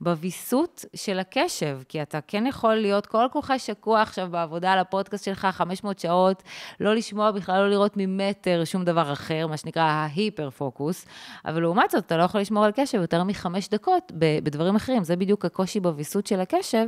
בוויסות 0.00 0.84
של 0.96 1.18
הקשב, 1.18 1.78
כי 1.88 2.02
אתה 2.02 2.18
כן 2.20 2.46
יכול 2.46 2.74
להיות 2.74 3.06
כל 3.06 3.26
כולך 3.32 3.52
שקוע 3.58 4.02
עכשיו 4.02 4.28
בעבודה 4.30 4.72
על 4.72 4.78
הפודקאסט 4.78 5.24
שלך, 5.24 5.48
500 5.50 5.98
שעות, 5.98 6.42
לא 6.80 6.94
לשמוע 6.94 7.30
בכלל, 7.30 7.60
לא 7.60 7.70
לראות 7.70 7.92
ממטר 7.96 8.62
שום 8.64 8.84
דבר 8.84 9.12
אחר, 9.12 9.46
מה 9.46 9.56
שנקרא 9.56 9.82
ההיפר 9.82 10.50
פוקוס, 10.50 11.06
אבל 11.44 11.60
לעומת 11.60 11.90
זאת, 11.90 12.06
אתה 12.06 12.16
לא 12.16 12.22
יכול 12.22 12.40
לשמור 12.40 12.64
על 12.64 12.72
קשב 12.76 13.00
יותר 13.00 13.24
מחמש 13.24 13.68
דקות 13.68 14.12
בדברים 14.14 14.76
אחרים, 14.76 15.04
זה 15.04 15.16
בדיוק 15.16 15.44
הקושי 15.44 15.80
בוויסות 15.80 16.26
של 16.26 16.40
הקשב, 16.40 16.86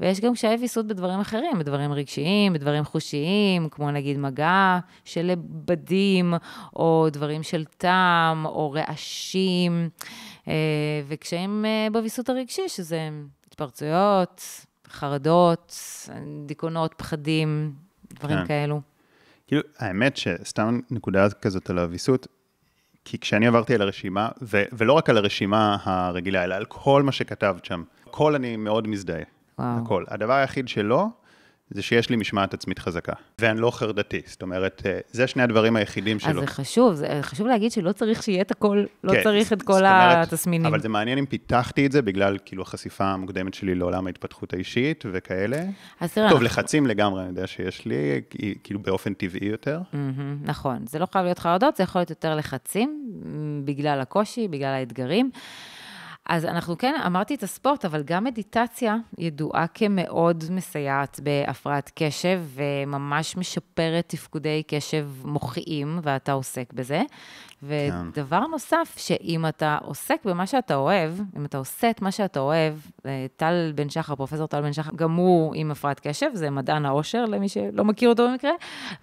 ויש 0.00 0.20
גם 0.20 0.34
קשיי 0.34 0.56
ויסות 0.60 0.86
בדברים 0.86 1.20
אחרים, 1.20 1.58
בדברים 1.58 1.92
רגשיים, 1.92 2.52
בדברים 2.52 2.84
חושיים, 2.84 3.68
כמו 3.68 3.90
נגיד 3.90 4.18
מגע 4.18 4.47
של 5.04 5.32
בדים, 5.44 6.34
או 6.76 7.08
דברים 7.12 7.42
של 7.42 7.64
טעם, 7.64 8.46
או 8.46 8.70
רעשים. 8.70 9.88
אה, 10.48 10.52
וקשיים 11.08 11.64
אה, 11.64 11.88
בוויסות 11.92 12.28
הרגשי, 12.28 12.68
שזה 12.68 13.08
התפרצויות, 13.46 14.42
חרדות, 14.88 15.76
דיכאונות, 16.46 16.94
פחדים, 16.96 17.72
דברים 18.14 18.38
כן. 18.38 18.46
כאלו. 18.46 18.80
כאילו, 19.46 19.62
האמת 19.78 20.16
שסתם 20.16 20.80
נקודה 20.90 21.28
כזאת 21.30 21.70
על 21.70 21.78
הוויסות, 21.78 22.26
כי 23.04 23.18
כשאני 23.18 23.46
עברתי 23.46 23.74
על 23.74 23.82
הרשימה, 23.82 24.28
ו- 24.42 24.64
ולא 24.72 24.92
רק 24.92 25.10
על 25.10 25.16
הרשימה 25.16 25.76
הרגילה, 25.82 26.44
אלא 26.44 26.54
על 26.54 26.64
כל 26.64 27.02
מה 27.02 27.12
שכתבת 27.12 27.64
שם, 27.64 27.82
הכל 28.06 28.34
אני 28.34 28.56
מאוד 28.56 28.88
מזדהה. 28.88 29.22
וואו. 29.58 29.78
הכל. 29.84 30.04
הדבר 30.08 30.32
היחיד 30.32 30.68
שלא, 30.68 31.06
זה 31.70 31.82
שיש 31.82 32.10
לי 32.10 32.16
משמעת 32.16 32.54
עצמית 32.54 32.78
חזקה, 32.78 33.12
ואני 33.38 33.60
לא 33.60 33.70
חרדתי, 33.70 34.20
זאת 34.26 34.42
אומרת, 34.42 34.82
אה, 34.86 34.98
זה 35.10 35.26
שני 35.26 35.42
הדברים 35.42 35.76
היחידים 35.76 36.18
שלו. 36.18 36.30
אז 36.30 36.36
זה 36.40 36.46
חשוב, 36.46 36.94
זה 36.94 37.18
חשוב 37.22 37.46
להגיד 37.46 37.72
שלא 37.72 37.92
צריך 37.92 38.22
שיהיה 38.22 38.42
את 38.42 38.50
הכל, 38.50 38.84
לא 39.04 39.12
כן, 39.12 39.22
צריך 39.22 39.52
את 39.52 39.62
כל 39.62 39.72
אומרת, 39.72 40.28
התסמינים. 40.28 40.66
אבל 40.66 40.80
זה 40.80 40.88
מעניין 40.88 41.18
אם 41.18 41.26
פיתחתי 41.26 41.86
את 41.86 41.92
זה 41.92 42.02
בגלל 42.02 42.38
כאילו 42.44 42.62
החשיפה 42.62 43.04
המוקדמת 43.04 43.54
שלי 43.54 43.74
לעולם 43.74 44.06
ההתפתחות 44.06 44.52
האישית 44.52 45.04
וכאלה. 45.12 45.62
אז 46.00 46.12
תראה... 46.12 46.30
טוב, 46.30 46.42
לחצים 46.42 46.86
לגמרי, 46.86 47.20
אני 47.20 47.28
יודע 47.28 47.46
שיש 47.46 47.86
לי, 47.86 48.20
כאילו 48.64 48.80
באופן 48.80 49.14
טבעי 49.14 49.48
יותר. 49.48 49.80
Mm-hmm, 49.92 50.48
נכון, 50.48 50.84
זה 50.88 50.98
לא 50.98 51.06
חייב 51.12 51.24
להיות 51.24 51.38
חרדות, 51.38 51.76
זה 51.76 51.82
יכול 51.82 52.00
להיות 52.00 52.10
יותר 52.10 52.34
לחצים, 52.34 53.10
בגלל 53.64 54.00
הקושי, 54.00 54.48
בגלל 54.48 54.74
האתגרים. 54.74 55.30
אז 56.28 56.44
אנחנו 56.44 56.78
כן, 56.78 56.94
אמרתי 57.06 57.34
את 57.34 57.42
הספורט, 57.42 57.84
אבל 57.84 58.02
גם 58.02 58.24
מדיטציה 58.24 58.96
ידועה 59.18 59.66
כמאוד 59.66 60.44
מסייעת 60.50 61.20
בהפרעת 61.22 61.92
קשב, 61.94 62.42
וממש 62.54 63.36
משפרת 63.36 64.04
תפקודי 64.08 64.62
קשב 64.66 65.08
מוחיים, 65.24 66.00
ואתה 66.02 66.32
עוסק 66.32 66.72
בזה. 66.72 67.02
ודבר 67.62 68.40
כן. 68.44 68.50
נוסף, 68.50 68.94
שאם 68.96 69.46
אתה 69.46 69.78
עוסק 69.82 70.16
במה 70.24 70.46
שאתה 70.46 70.74
אוהב, 70.74 71.12
אם 71.36 71.44
אתה 71.44 71.58
עושה 71.58 71.90
את 71.90 72.02
מה 72.02 72.10
שאתה 72.10 72.40
אוהב, 72.40 72.74
אה, 73.06 73.26
טל 73.36 73.72
בן 73.74 73.90
שחר, 73.90 74.14
פרופסור 74.14 74.46
טל 74.46 74.60
בן 74.60 74.72
שחר, 74.72 74.90
גם 74.96 75.14
הוא 75.14 75.54
עם 75.54 75.70
הפרעת 75.70 76.00
קשב, 76.00 76.30
זה 76.34 76.50
מדען 76.50 76.86
העושר, 76.86 77.24
למי 77.24 77.48
שלא 77.48 77.84
מכיר 77.84 78.08
אותו 78.08 78.28
במקרה, 78.28 78.50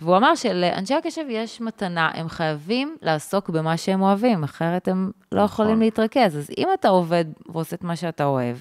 והוא 0.01 0.17
אמר 0.17 0.35
שלאנשי 0.35 0.93
הקשב 0.93 1.25
יש 1.29 1.61
מתנה, 1.61 2.11
הם 2.13 2.29
חייבים 2.29 2.97
לעסוק 3.01 3.49
במה 3.49 3.77
שהם 3.77 4.01
אוהבים, 4.01 4.43
אחרת 4.43 4.87
הם 4.87 5.11
לא 5.31 5.43
נכון. 5.43 5.65
יכולים 5.65 5.79
להתרכז. 5.79 6.37
אז 6.37 6.49
אם 6.57 6.67
אתה 6.73 6.89
עובד 6.89 7.25
ועושה 7.49 7.75
את 7.75 7.83
מה 7.83 7.95
שאתה 7.95 8.25
אוהב, 8.25 8.57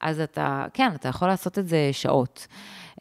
אז 0.00 0.20
אתה, 0.20 0.66
כן, 0.74 0.92
אתה 0.94 1.08
יכול 1.08 1.28
לעשות 1.28 1.58
את 1.58 1.68
זה 1.68 1.88
שעות. 1.92 2.46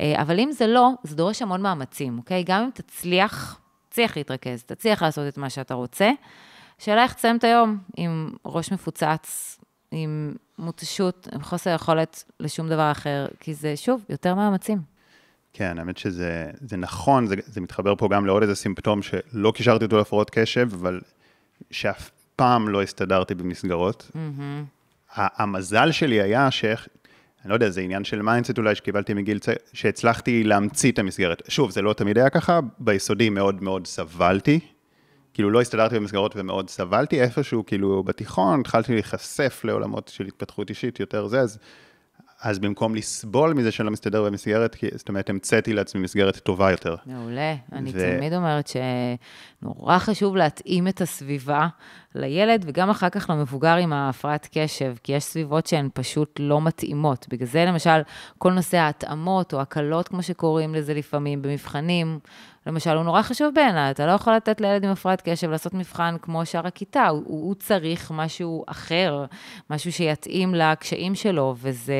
אה, 0.02 0.22
אבל 0.22 0.40
אם 0.40 0.52
זה 0.52 0.68
לא, 0.68 0.90
זה 1.04 1.16
דורש 1.16 1.42
המון 1.42 1.62
מאמצים, 1.62 2.18
אוקיי? 2.18 2.44
גם 2.44 2.64
אם 2.64 2.70
תצליח 2.74 3.61
תצליח 3.92 4.18
להתרכז, 4.18 4.64
תצליח 4.64 5.04
לעשות 5.04 5.28
את 5.28 5.38
מה 5.38 5.50
שאתה 5.50 5.74
רוצה. 5.74 6.12
שאלה 6.80 7.04
איך 7.04 7.14
תסיים 7.14 7.38
את 7.38 7.44
היום 7.44 7.78
עם 7.98 8.34
ראש 8.46 8.72
מפוצץ, 8.72 9.58
עם 9.92 10.34
מותשות, 10.58 11.28
עם 11.34 11.42
חוסר 11.42 11.70
יכולת 11.70 12.24
לשום 12.40 12.70
דבר 12.70 12.92
אחר, 12.92 13.28
כי 13.40 13.54
זה, 13.54 13.78
שוב, 13.78 14.06
יותר 14.10 14.36
מאמצים. 14.36 14.82
כן, 15.54 15.80
האמת 15.80 15.98
שזה 15.98 16.78
נכון, 16.78 17.28
זה, 17.28 17.36
זה 17.46 17.62
מתחבר 17.62 17.96
פה 17.96 18.08
גם 18.12 18.26
לעוד 18.26 18.42
איזה 18.42 18.56
סימפטום 18.56 19.02
שלא 19.02 19.52
קישרתי 19.56 19.86
אותו 19.86 19.98
להפרעות 19.98 20.30
קשב, 20.30 20.70
אבל 20.74 21.02
שאף 21.72 22.12
פעם 22.36 22.70
לא 22.70 22.82
הסתדרתי 22.82 23.36
במסגרות. 23.36 24.12
Mm-hmm. 24.14 25.16
המזל 25.16 25.92
שלי 25.92 26.22
היה 26.22 26.52
שאיך, 26.52 26.88
אני 27.44 27.50
לא 27.50 27.54
יודע, 27.54 27.70
זה 27.70 27.82
עניין 27.82 28.04
של 28.04 28.22
mindset 28.22 28.58
אולי 28.58 28.76
שקיבלתי 28.76 29.14
מגיל 29.14 29.40
צעיר, 29.40 29.58
שהצלחתי 29.74 30.44
להמציא 30.44 30.92
את 30.92 31.00
המסגרת. 31.00 31.42
שוב, 31.48 31.72
זה 31.72 31.82
לא 31.82 31.94
תמיד 31.94 32.18
היה 32.18 32.30
ככה, 32.30 32.60
ביסודי 32.80 33.30
מאוד 33.30 33.64
מאוד 33.64 33.88
סבלתי. 33.88 34.60
כאילו 35.34 35.50
לא 35.50 35.62
הסתדרתי 35.62 35.96
במסגרות 35.96 36.34
ומאוד 36.36 36.70
סבלתי, 36.70 37.22
איפשהו 37.22 37.66
כאילו 37.66 38.04
בתיכון 38.04 38.60
התחלתי 38.60 38.94
להיחשף 38.94 39.62
לעולמות 39.64 40.08
של 40.08 40.26
התפתחות 40.26 40.70
אישית 40.70 41.00
יותר 41.00 41.28
זה, 41.28 41.40
אז 41.40 41.58
אז 42.42 42.60
במקום 42.60 42.96
לסבול 42.96 43.54
מזה 43.54 43.72
שלא 43.72 43.92
מסתדר 43.92 44.24
במסגרת, 44.24 44.76
זאת 44.96 45.10
אומרת, 45.10 45.30
המצאתי 45.30 45.74
לעצמי 45.74 46.02
מסגרת 46.02 46.38
טובה 46.38 46.72
יותר. 46.72 46.96
מעולה. 47.06 47.56
אני 47.72 47.92
ו... 47.94 48.16
תמיד 48.18 48.34
אומרת 48.34 48.72
שנורא 49.62 50.00
חשוב 50.00 50.36
להתאים 50.36 50.88
את 50.88 51.02
הסביבה 51.02 51.68
לילד, 52.16 52.64
וגם 52.68 52.90
אחר 52.90 53.10
כך 53.10 53.30
למבוגר 53.30 53.76
עם 53.76 53.94
ההפרעת 53.94 54.50
קשב, 54.52 54.96
כי 55.04 55.14
יש 55.14 55.24
סביבות 55.24 55.68
שהן 55.68 55.90
פשוט 55.94 56.40
לא 56.40 56.62
מתאימות. 56.62 57.26
בגלל 57.30 57.48
זה, 57.48 57.66
למשל, 57.66 58.02
כל 58.38 58.52
נושא 58.52 58.78
ההתאמות 58.78 59.54
או 59.54 59.62
הקלות, 59.62 60.08
כמו 60.08 60.24
שקוראים 60.24 60.76
לזה 60.76 60.94
לפעמים, 60.94 61.42
במבחנים, 61.42 62.20
למשל, 62.68 62.90
הוא 62.90 63.04
נורא 63.04 63.22
חשוב 63.22 63.56
בעיניי, 63.56 63.92
אתה 63.92 64.06
לא 64.06 64.12
יכול 64.12 64.34
לתת 64.34 64.62
לילד 64.62 64.84
עם 64.84 64.92
הפרעת 64.92 65.22
קשב 65.26 65.50
לעשות 65.50 65.74
מבחן 65.74 66.16
כמו 66.22 66.46
שאר 66.46 66.68
הכיתה, 66.68 67.08
הוא, 67.08 67.24
הוא 67.26 67.56
צריך 67.56 68.12
משהו 68.16 68.64
אחר, 68.68 69.26
משהו 69.70 69.92
שיתאים 69.92 70.56
לקשיים 70.56 71.16
שלו, 71.16 71.56
וזה 71.58 71.94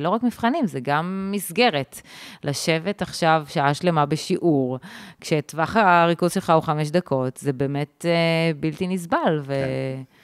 לא 0.00 0.08
רק 0.08 0.22
מבחנים, 0.22 0.66
זה 0.66 0.80
גם 0.80 1.28
מסגרת. 1.32 2.00
לשבת 2.44 3.02
עכשיו 3.02 3.44
שעה 3.48 3.74
שלמה 3.74 4.06
בשיעור, 4.06 4.78
כשטווח 5.20 5.76
הריכוז 5.76 6.32
שלך 6.32 6.50
הוא 6.50 6.62
חמש 6.62 6.90
דקות, 6.90 7.36
זה 7.36 7.52
באמת 7.52 8.06
אה, 8.08 8.52
בלתי 8.60 8.88
נסבל. 8.88 9.40
ו... 9.42 9.54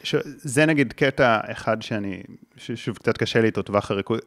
כן. 0.03 0.19
זה 0.25 0.67
נגיד 0.67 0.93
קטע 0.93 1.41
אחד 1.53 1.83
שאני, 1.83 2.23
ששוב, 2.57 2.97
קצת 2.97 3.17
קשה 3.17 3.41
לי 3.41 3.47
איתו, 3.47 3.63
טווח 3.63 3.91
הריכוז. 3.91 4.21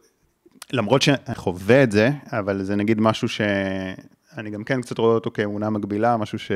למרות 0.73 1.01
שאני 1.01 1.35
חווה 1.35 1.83
את 1.83 1.91
זה, 1.91 2.09
אבל 2.31 2.63
זה 2.63 2.75
נגיד 2.75 3.01
משהו 3.01 3.29
ש... 3.29 3.41
אני 4.37 4.49
גם 4.49 4.63
כן 4.63 4.81
קצת 4.81 4.97
רואה 4.97 5.15
אותו 5.15 5.31
כאמונה 5.31 5.69
מגבילה, 5.69 6.17
משהו 6.17 6.39
ש... 6.39 6.51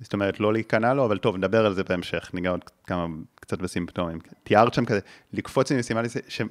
זאת 0.00 0.12
אומרת, 0.12 0.40
לא 0.40 0.52
להיכנע 0.52 0.94
לו, 0.94 1.04
אבל 1.04 1.18
טוב, 1.18 1.36
נדבר 1.36 1.66
על 1.66 1.74
זה 1.74 1.84
בהמשך, 1.84 2.30
ניגע 2.34 2.50
עוד 2.50 2.60
כמה, 2.86 3.06
קצת 3.40 3.58
בסימפטומים. 3.58 4.18
תיארת 4.42 4.74
שם 4.74 4.84
כזה, 4.84 5.00
לקפוץ 5.32 5.72
ממשימה, 5.72 6.00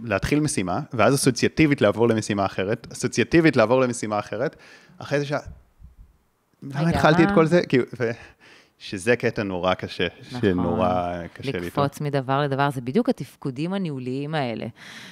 להתחיל 0.03 0.39
משימה, 0.39 0.79
ואז 0.93 1.15
אסוציאטיבית 1.15 1.81
לעבור 1.81 2.07
למשימה 2.07 2.45
אחרת, 2.45 2.87
אסוציאטיבית 2.91 3.55
לעבור 3.55 3.81
למשימה 3.81 4.19
אחרת, 4.19 4.55
אחרי 4.97 5.19
זה 5.19 5.25
ש... 5.25 5.33
למה 6.63 6.89
התחלתי 6.89 7.23
את 7.23 7.29
כל 7.35 7.45
זה? 7.45 7.61
כאילו, 7.65 7.85
שזה 8.81 9.15
קטע 9.15 9.43
נורא 9.43 9.73
קשה, 9.73 10.07
נכון. 10.27 10.41
שנורא 10.41 11.13
קשה 11.33 11.49
לקפוץ 11.49 11.61
לי. 11.61 11.67
לקפוץ 11.67 12.01
מדבר 12.01 12.41
לדבר, 12.41 12.69
זה 12.69 12.81
בדיוק 12.81 13.09
התפקודים 13.09 13.73
הניהוליים 13.73 14.35
האלה. 14.35 14.65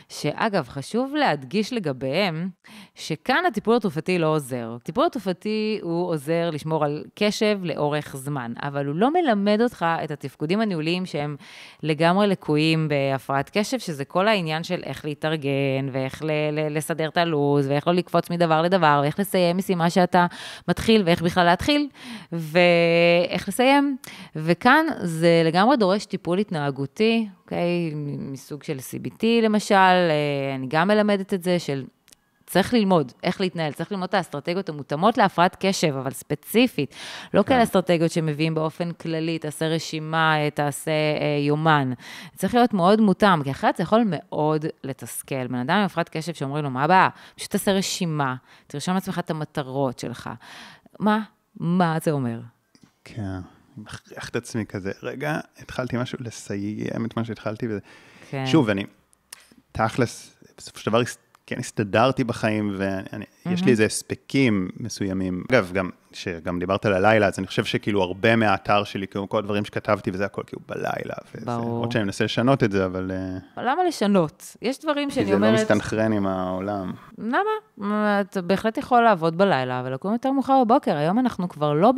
שאגב, 0.10 0.67
חשוב 0.67 1.15
להדגיש 1.15 1.73
לגביהם, 1.73 2.49
שכאן 2.95 3.43
הטיפול 3.47 3.75
התרופתי 3.75 4.19
לא 4.19 4.27
עוזר. 4.27 4.77
הטיפול 4.82 5.06
התרופתי 5.06 5.80
הוא 5.82 6.10
עוזר 6.10 6.49
לשמור 6.53 6.86
על 6.86 7.03
קשב 7.15 7.60
לאורך 7.63 8.15
זמן, 8.17 8.53
אבל 8.63 8.86
הוא 8.86 8.95
לא 8.95 9.10
מלמד 9.13 9.62
אותך 9.62 9.86
את 10.03 10.12
התפקודים 10.12 10.62
הניהוליים 10.62 11.06
שהם 11.06 11.36
לגמרי 11.84 12.27
לקויים 12.27 12.88
בהפרעת 12.88 13.49
קשב, 13.53 13.80
שזה 13.80 14.06
כל 14.06 14.27
העניין 14.27 14.63
של 14.63 14.82
איך 14.84 15.06
להתארגן, 15.06 15.89
ואיך 15.91 16.23
ל- 16.23 16.32
ל- 16.51 16.77
לסדר 16.77 17.08
את 17.10 17.17
הלו"ז, 17.17 17.67
ואיך 17.67 17.88
לא 17.88 17.93
לקפוץ 17.93 18.30
מדבר 18.30 18.62
לדבר, 18.62 18.99
ואיך 19.03 19.19
לסיים 19.19 19.58
משימה 19.58 19.89
שאתה 19.89 20.25
מתחיל, 20.67 21.01
ואיך 21.06 21.21
בכלל 21.21 21.45
להתחיל, 21.45 21.88
ואיך... 22.32 23.49
לסיים. 23.58 23.98
וכאן 24.36 24.86
זה 25.02 25.41
לגמרי 25.46 25.78
דורש 25.78 26.06
טיפול 26.06 26.39
התנהגותי, 26.39 27.28
אוקיי? 27.43 27.91
מסוג 28.17 28.63
של 28.63 28.78
CBT 28.78 29.26
למשל, 29.41 29.76
אה, 29.76 30.56
אני 30.56 30.67
גם 30.70 30.88
מלמדת 30.88 31.34
את 31.34 31.43
זה, 31.43 31.60
של 31.60 31.86
צריך 32.46 32.74
ללמוד 32.74 33.12
איך 33.24 33.41
להתנהל, 33.41 33.74
צריך 33.74 33.91
ללמוד 33.91 34.08
את 34.08 34.13
האסטרטגיות 34.13 34.70
המותאמות 34.70 35.17
להפרעת 35.17 35.58
קשב, 35.60 35.96
אבל 35.96 36.12
ספציפית. 36.12 36.96
לא 37.34 37.41
כן. 37.41 37.48
כאלה 37.48 37.63
אסטרטגיות 37.63 38.12
שמביאים 38.12 38.56
באופן 38.56 38.91
כללי, 38.91 39.39
תעשה 39.39 39.67
רשימה, 39.67 40.38
אה, 40.38 40.50
תעשה 40.50 40.91
אה, 40.91 41.46
יומן. 41.48 41.93
צריך 42.36 42.56
להיות 42.56 42.74
מאוד 42.74 43.02
מותאם, 43.02 43.43
כי 43.43 43.52
אחרת 43.52 43.78
זה 43.78 43.84
יכול 43.84 44.04
מאוד 44.06 44.65
לתסכל. 44.84 45.48
בן 45.48 45.56
אדם 45.56 45.78
עם 45.78 45.86
הפרעת 45.86 46.10
קשב 46.10 46.34
שאומרים 46.34 46.63
לו, 46.63 46.70
מה 46.70 46.84
הבעיה? 46.84 47.10
פשוט 47.36 47.52
תעשה 47.52 47.72
רשימה, 47.72 48.36
תרשום 48.67 48.93
לעצמך 48.93 49.20
את 49.20 49.32
המטרות 49.32 50.00
שלך. 50.00 50.30
מה? 51.00 51.20
מה 51.60 51.98
זה 52.04 52.12
אומר? 52.12 52.39
כן. 53.15 53.39
מכריח 53.78 54.30
את 54.30 54.36
עצמי 54.36 54.65
כזה, 54.65 54.91
רגע, 55.04 55.39
התחלתי 55.58 55.98
משהו, 55.98 56.17
לסיים 56.22 57.06
את 57.06 57.17
מה 57.17 57.26
שהתחלתי, 57.26 57.67
וזה... 57.67 57.80
כן. 58.30 58.46
שוב, 58.48 58.70
אני, 58.70 58.86
תכלס, 59.72 60.38
בסופו 60.58 60.80
של 60.80 60.91
דבר 60.91 61.02
כן 61.47 61.60
הסתדרתי 61.60 62.23
בחיים, 62.23 62.75
ויש 63.45 63.63
לי 63.63 63.71
איזה 63.71 63.86
הספקים 63.86 64.69
מסוימים. 64.79 65.43
אגב, 65.51 65.71
גם, 65.73 65.89
שגם 66.13 66.60
דיברת 66.60 66.86
על 66.86 66.93
הלילה, 66.93 67.27
אז 67.27 67.39
אני 67.39 67.47
חושב 67.47 67.65
שכאילו 67.65 68.01
הרבה 68.01 68.36
מהאתר 68.36 68.83
שלי, 68.83 69.07
כאילו 69.07 69.29
כל 69.29 69.38
הדברים 69.38 69.65
שכתבתי 69.65 70.12
וזה 70.13 70.25
הכל 70.25 70.41
כאילו 70.47 70.62
בלילה. 70.67 71.15
ברור. 71.45 71.79
עוד 71.79 71.91
שאני 71.91 72.03
מנסה 72.03 72.23
לשנות 72.23 72.63
את 72.63 72.71
זה, 72.71 72.86
אבל... 72.86 73.12
אה, 73.57 73.63
למה 73.63 73.83
לשנות? 73.83 74.55
יש 74.62 74.79
דברים 74.79 75.10
שאני 75.10 75.33
אומרת... 75.33 75.51
כי 75.51 75.57
זה 75.57 75.73
לא 75.73 75.77
מסתנכרן 75.77 76.13
עם 76.13 76.27
העולם. 76.27 76.93
למה? 77.17 78.19
אתה 78.21 78.41
בהחלט 78.41 78.77
יכול 78.77 79.01
לעבוד 79.01 79.38
בלילה 79.38 79.83
ולקום 79.86 80.13
יותר 80.13 80.31
מאוחר 80.31 80.63
בבוקר. 80.63 80.95
היום 80.95 81.19
אנחנו 81.19 81.49
כבר 81.49 81.73
לא 81.73 81.93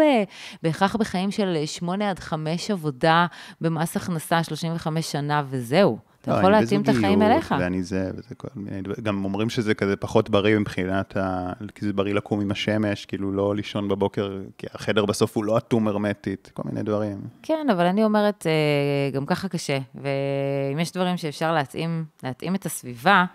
בהכרח 0.64 0.96
בחיים 0.96 1.32
של 1.32 1.58
8 1.66 2.10
עד 2.10 2.20
5 2.20 2.72
עבודה 2.72 3.26
במס 3.62 3.98
הכנסה 3.98 4.44
35 4.44 5.12
שנה 5.12 5.44
וזהו. 5.50 6.09
אתה 6.22 6.32
יכול 6.32 6.52
להתאים 6.52 6.82
את 6.82 6.90
החיים 6.90 7.22
אליך. 7.22 7.56
ואני 7.60 7.84
זה, 7.84 8.12
וזה 8.16 8.36
כל 8.36 8.48
מיני 8.56 8.82
דברים. 8.82 9.04
גם 9.04 9.26
אומרים 9.26 9.50
שזה 9.50 9.74
כזה 9.74 9.96
פחות 9.96 10.30
בריא 10.30 10.58
מבחינת 10.58 11.18
ה... 11.18 11.54
כי 11.76 11.86
זה 11.86 11.94
בריא 11.94 12.14
לקום 12.14 12.42
עם 12.42 12.52
השמש, 12.52 13.06
כאילו 13.06 13.32
לא 13.32 13.56
לישון 13.56 13.88
בבוקר, 13.88 14.42
כי 14.58 14.68
החדר 14.74 15.06
בסוף 15.06 15.38
הוא 15.38 15.46
לא 15.46 15.58
אטום 15.58 15.88
הרמטית, 15.88 16.52
כל 16.54 16.64
מיני 16.66 16.84
דברים. 16.84 17.18
כן, 17.44 17.68
אבל 17.72 17.86
אני 17.86 18.04
אומרת, 18.04 18.48
אה, 18.48 19.12
גם 19.14 19.26
ככה 19.26 19.48
קשה. 19.48 19.78
ואם 19.96 20.80
יש 20.80 20.92
דברים 20.92 21.18
שאפשר 21.18 21.54
להתאים, 21.54 22.06
להתאים 22.24 22.56
את 22.56 22.66
הסביבה 22.66 23.26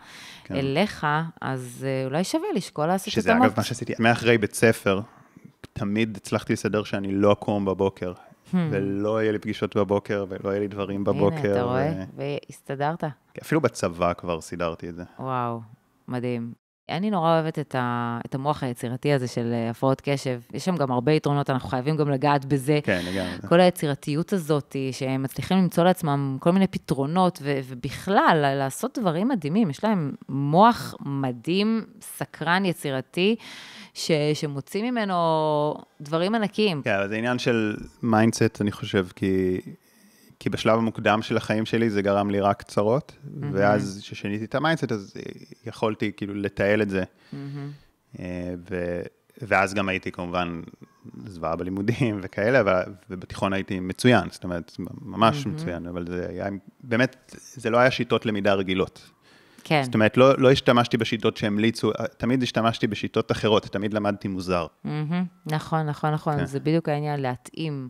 כן. 0.45 0.55
אליך, 0.55 1.07
אז 1.41 1.87
אה, 1.89 2.07
אולי 2.07 2.25
שווה 2.25 2.49
לשקול 2.55 2.87
לעשות 2.87 3.09
את 3.09 3.15
המוט. 3.15 3.23
שזה 3.25 3.47
אגב 3.47 3.53
מה 3.57 3.63
שעשיתי, 3.63 3.93
מאחרי 3.99 4.39
בית 4.39 4.55
ספר, 4.55 5.01
תמיד 5.73 6.17
הצלחתי 6.17 6.53
לסדר 6.53 6.85
שאני 6.85 7.13
לא 7.13 7.33
אקום 7.33 7.65
בבוקר. 7.65 8.13
Hmm. 8.53 8.57
ולא 8.71 9.23
יהיה 9.23 9.33
לי 9.33 9.39
פגישות 9.39 9.77
בבוקר, 9.77 10.25
ולא 10.29 10.51
יהיה 10.51 10.61
לי 10.61 10.69
דברים 10.69 11.05
בבוקר. 11.05 11.37
הנה, 11.37 11.53
אתה 11.53 11.63
רואה? 11.63 12.05
והסתדרת. 12.17 13.05
אפילו 13.43 13.61
בצבא 13.61 14.13
כבר 14.13 14.41
סידרתי 14.41 14.89
את 14.89 14.95
זה. 14.95 15.03
וואו, 15.19 15.61
מדהים. 16.09 16.64
אני 16.89 17.11
נורא 17.11 17.33
אוהבת 17.33 17.59
את, 17.59 17.75
ה, 17.75 18.19
את 18.27 18.35
המוח 18.35 18.63
היצירתי 18.63 19.13
הזה 19.13 19.29
של 19.29 19.53
אה, 19.53 19.71
הפרעות 19.71 20.01
קשב. 20.05 20.41
יש 20.53 20.65
שם 20.65 20.77
גם 20.77 20.93
הרבה 20.93 21.13
יתרונות, 21.13 21.51
אנחנו 21.51 21.69
חייבים 21.69 21.97
גם 21.97 22.11
לגעת 22.11 22.45
בזה. 22.45 22.79
כן, 22.83 23.01
לגמרי. 23.07 23.49
כל 23.49 23.61
היצירתיות 23.61 24.33
הזאת, 24.33 24.77
שהם 24.93 25.23
מצליחים 25.23 25.59
למצוא 25.59 25.85
לעצמם 25.85 26.37
כל 26.41 26.51
מיני 26.51 26.67
פתרונות, 26.67 27.39
ו, 27.43 27.61
ובכלל, 27.69 28.55
לעשות 28.59 28.99
דברים 28.99 29.29
מדהימים. 29.29 29.71
יש 29.71 29.85
להם 29.85 30.13
מוח 30.29 30.95
מדהים, 31.01 31.85
סקרן, 32.01 32.65
יצירתי. 32.65 33.37
ש, 33.95 34.11
שמוציא 34.35 34.83
ממנו 34.83 35.75
דברים 36.01 36.35
ענקיים. 36.35 36.83
כן, 36.83 36.95
אבל 36.95 37.09
זה 37.09 37.17
עניין 37.17 37.39
של 37.39 37.77
mindset, 38.03 38.61
אני 38.61 38.73
חושב, 38.73 39.07
כי, 39.17 39.61
כי 40.39 40.51
בשלב 40.51 40.79
המוקדם 40.79 41.23
של 41.23 41.37
החיים 41.37 41.67
שלי 41.67 41.91
זה 41.91 42.03
גרם 42.03 42.31
לי 42.31 42.41
רק 42.41 42.63
צרות, 42.63 43.13
mm-hmm. 43.13 43.45
ואז 43.53 43.99
כששיניתי 44.03 44.45
את 44.45 44.55
ה 44.55 44.59
mindset, 44.59 44.93
אז 44.93 45.15
יכולתי 45.67 46.13
כאילו 46.17 46.35
לתעל 46.35 46.83
את 46.83 46.91
זה. 46.91 47.03
Mm-hmm. 47.03 48.17
ו... 48.71 49.01
ואז 49.43 49.75
גם 49.75 49.89
הייתי 49.89 50.13
כמובן 50.13 50.61
זוועה 51.27 51.57
בלימודים 51.57 52.21
וכאלה, 52.23 52.63
ו... 52.67 52.91
ובתיכון 53.11 53.53
הייתי 53.53 53.81
מצוין, 53.81 54.29
זאת 54.31 54.45
אומרת, 54.45 54.73
ממש 55.03 55.45
mm-hmm. 55.45 55.49
מצוין, 55.49 55.87
אבל 55.87 56.07
זה 56.07 56.27
היה, 56.29 56.47
באמת, 56.81 57.35
זה 57.55 57.71
לא 57.71 57.79
היה 57.79 57.91
שיטות 57.91 58.27
למידה 58.27 58.55
רגילות. 58.55 59.11
כן. 59.65 59.83
זאת 59.85 59.95
אומרת, 59.95 60.17
לא, 60.17 60.39
לא 60.39 60.51
השתמשתי 60.51 60.97
בשיטות 60.97 61.37
שהמליצו, 61.37 61.91
תמיד 62.17 62.43
השתמשתי 62.43 62.87
בשיטות 62.87 63.33
אחרות, 63.33 63.63
תמיד 63.63 63.95
למדתי 63.95 64.29
מוזר. 64.29 64.67
Mm-hmm. 64.67 64.89
נכון, 65.47 65.87
נכון, 65.87 66.11
נכון, 66.11 66.37
כן. 66.37 66.45
זה 66.47 66.61
בדיוק 66.61 66.89
העניין, 66.89 67.21
להתאים. 67.21 67.89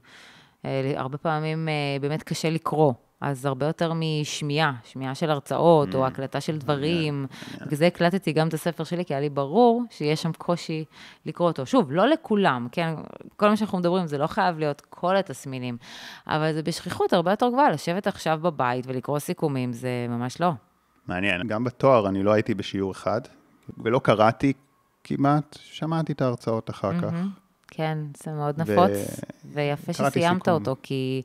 אה, 0.64 0.92
הרבה 0.96 1.18
פעמים 1.18 1.68
אה, 1.68 1.72
באמת 2.00 2.22
קשה 2.22 2.50
לקרוא. 2.50 2.92
אז 3.20 3.46
הרבה 3.46 3.66
יותר 3.66 3.92
משמיעה, 3.94 4.72
שמיעה 4.84 5.14
של 5.14 5.30
הרצאות, 5.30 5.88
mm, 5.88 5.96
או 5.96 6.06
הקלטה 6.06 6.40
של 6.40 6.58
דברים. 6.58 7.26
Yeah, 7.30 7.54
yeah. 7.54 7.66
וזה 7.70 7.86
הקלטתי 7.86 8.32
גם 8.32 8.48
את 8.48 8.54
הספר 8.54 8.84
שלי, 8.84 9.04
כי 9.04 9.14
היה 9.14 9.20
לי 9.20 9.28
ברור 9.28 9.82
שיש 9.90 10.22
שם 10.22 10.32
קושי 10.32 10.84
לקרוא 11.26 11.48
אותו. 11.48 11.66
שוב, 11.66 11.92
לא 11.92 12.06
לכולם, 12.06 12.68
כן? 12.72 12.94
כל 13.36 13.48
מה 13.48 13.56
שאנחנו 13.56 13.78
מדברים, 13.78 14.06
זה 14.06 14.18
לא 14.18 14.26
חייב 14.26 14.58
להיות 14.58 14.82
כל 14.90 15.16
התסמינים, 15.16 15.76
אבל 16.26 16.52
זה 16.52 16.62
בשכיחות 16.62 17.12
הרבה 17.12 17.30
יותר 17.30 17.48
גבוהה, 17.48 17.70
לשבת 17.70 18.06
עכשיו 18.06 18.38
בבית 18.42 18.86
ולקרוא 18.86 19.18
סיכומים, 19.18 19.72
זה 19.72 20.06
ממש 20.08 20.40
לא. 20.40 20.50
מעניין. 21.06 21.46
גם 21.46 21.64
בתואר 21.64 22.08
אני 22.08 22.22
לא 22.22 22.32
הייתי 22.32 22.54
בשיעור 22.54 22.92
אחד, 22.92 23.20
ולא 23.78 23.98
קראתי 23.98 24.52
כמעט, 25.04 25.58
שמעתי 25.60 26.12
את 26.12 26.22
ההרצאות 26.22 26.70
אחר 26.70 27.00
כך. 27.00 27.12
כן, 27.68 27.98
זה 28.24 28.32
מאוד 28.32 28.60
נפוץ, 28.60 29.20
ויפה 29.52 29.92
שסיימת 29.92 30.48
אותו, 30.48 30.76
כי 30.82 31.22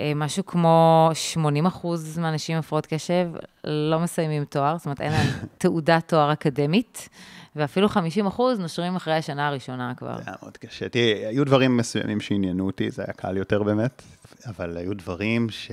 אה, 0.00 0.12
משהו 0.16 0.46
כמו 0.46 1.10
80 1.14 1.66
אחוז 1.66 2.18
מהאנשים 2.18 2.56
עם 2.56 2.60
הפרעות 2.60 2.86
קשב 2.86 3.28
לא 3.64 4.00
מסיימים 4.00 4.44
תואר, 4.44 4.76
זאת 4.78 4.86
אומרת, 4.86 5.00
אין 5.00 5.12
להם 5.12 5.26
תעודת 5.58 6.08
תואר 6.08 6.32
אקדמית. 6.32 7.08
ואפילו 7.56 7.88
50 7.88 8.26
אחוז 8.26 8.58
נושרים 8.58 8.96
אחרי 8.96 9.14
השנה 9.14 9.48
הראשונה 9.48 9.94
כבר. 9.94 10.16
זה 10.16 10.22
היה 10.26 10.36
מאוד 10.42 10.56
קשה. 10.56 10.88
תראי, 10.88 11.26
היו 11.26 11.44
דברים 11.44 11.76
מסוימים 11.76 12.20
שעניינו 12.20 12.66
אותי, 12.66 12.90
זה 12.90 13.02
היה 13.02 13.12
קל 13.12 13.36
יותר 13.36 13.62
באמת, 13.62 14.02
אבל 14.46 14.76
היו 14.76 14.94
דברים 14.94 15.50
ש... 15.50 15.70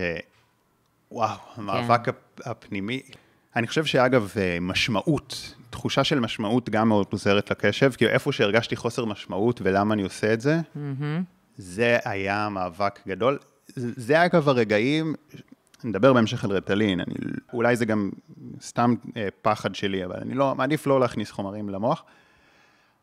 וואו, 1.11 1.37
המאבק 1.55 2.05
כן. 2.05 2.11
הפנימי. 2.45 3.01
אני 3.55 3.67
חושב 3.67 3.85
שאגב, 3.85 4.33
אה, 4.37 4.57
משמעות, 4.61 5.55
תחושה 5.69 6.03
של 6.03 6.19
משמעות 6.19 6.69
גם 6.69 6.89
מאוד 6.89 7.07
עוזרת 7.11 7.51
לקשב, 7.51 7.91
כי 7.91 8.07
איפה 8.07 8.31
שהרגשתי 8.31 8.75
חוסר 8.75 9.05
משמעות 9.05 9.61
ולמה 9.63 9.93
אני 9.93 10.03
עושה 10.03 10.33
את 10.33 10.41
זה, 10.41 10.59
mm-hmm. 10.59 11.38
זה 11.59 11.97
היה 12.05 12.49
מאבק 12.49 12.99
גדול. 13.07 13.37
זה 13.75 14.25
אגב 14.25 14.49
הרגעים, 14.49 15.15
נדבר 15.83 16.13
בהמשך 16.13 16.43
על 16.43 16.51
רטלין, 16.51 16.99
אני, 16.99 17.13
אולי 17.53 17.75
זה 17.75 17.85
גם 17.85 18.09
סתם 18.61 18.95
אה, 19.17 19.27
פחד 19.41 19.75
שלי, 19.75 20.05
אבל 20.05 20.15
אני 20.21 20.33
לא, 20.33 20.55
מעדיף 20.55 20.87
לא 20.87 20.99
להכניס 20.99 21.31
חומרים 21.31 21.69
למוח. 21.69 22.03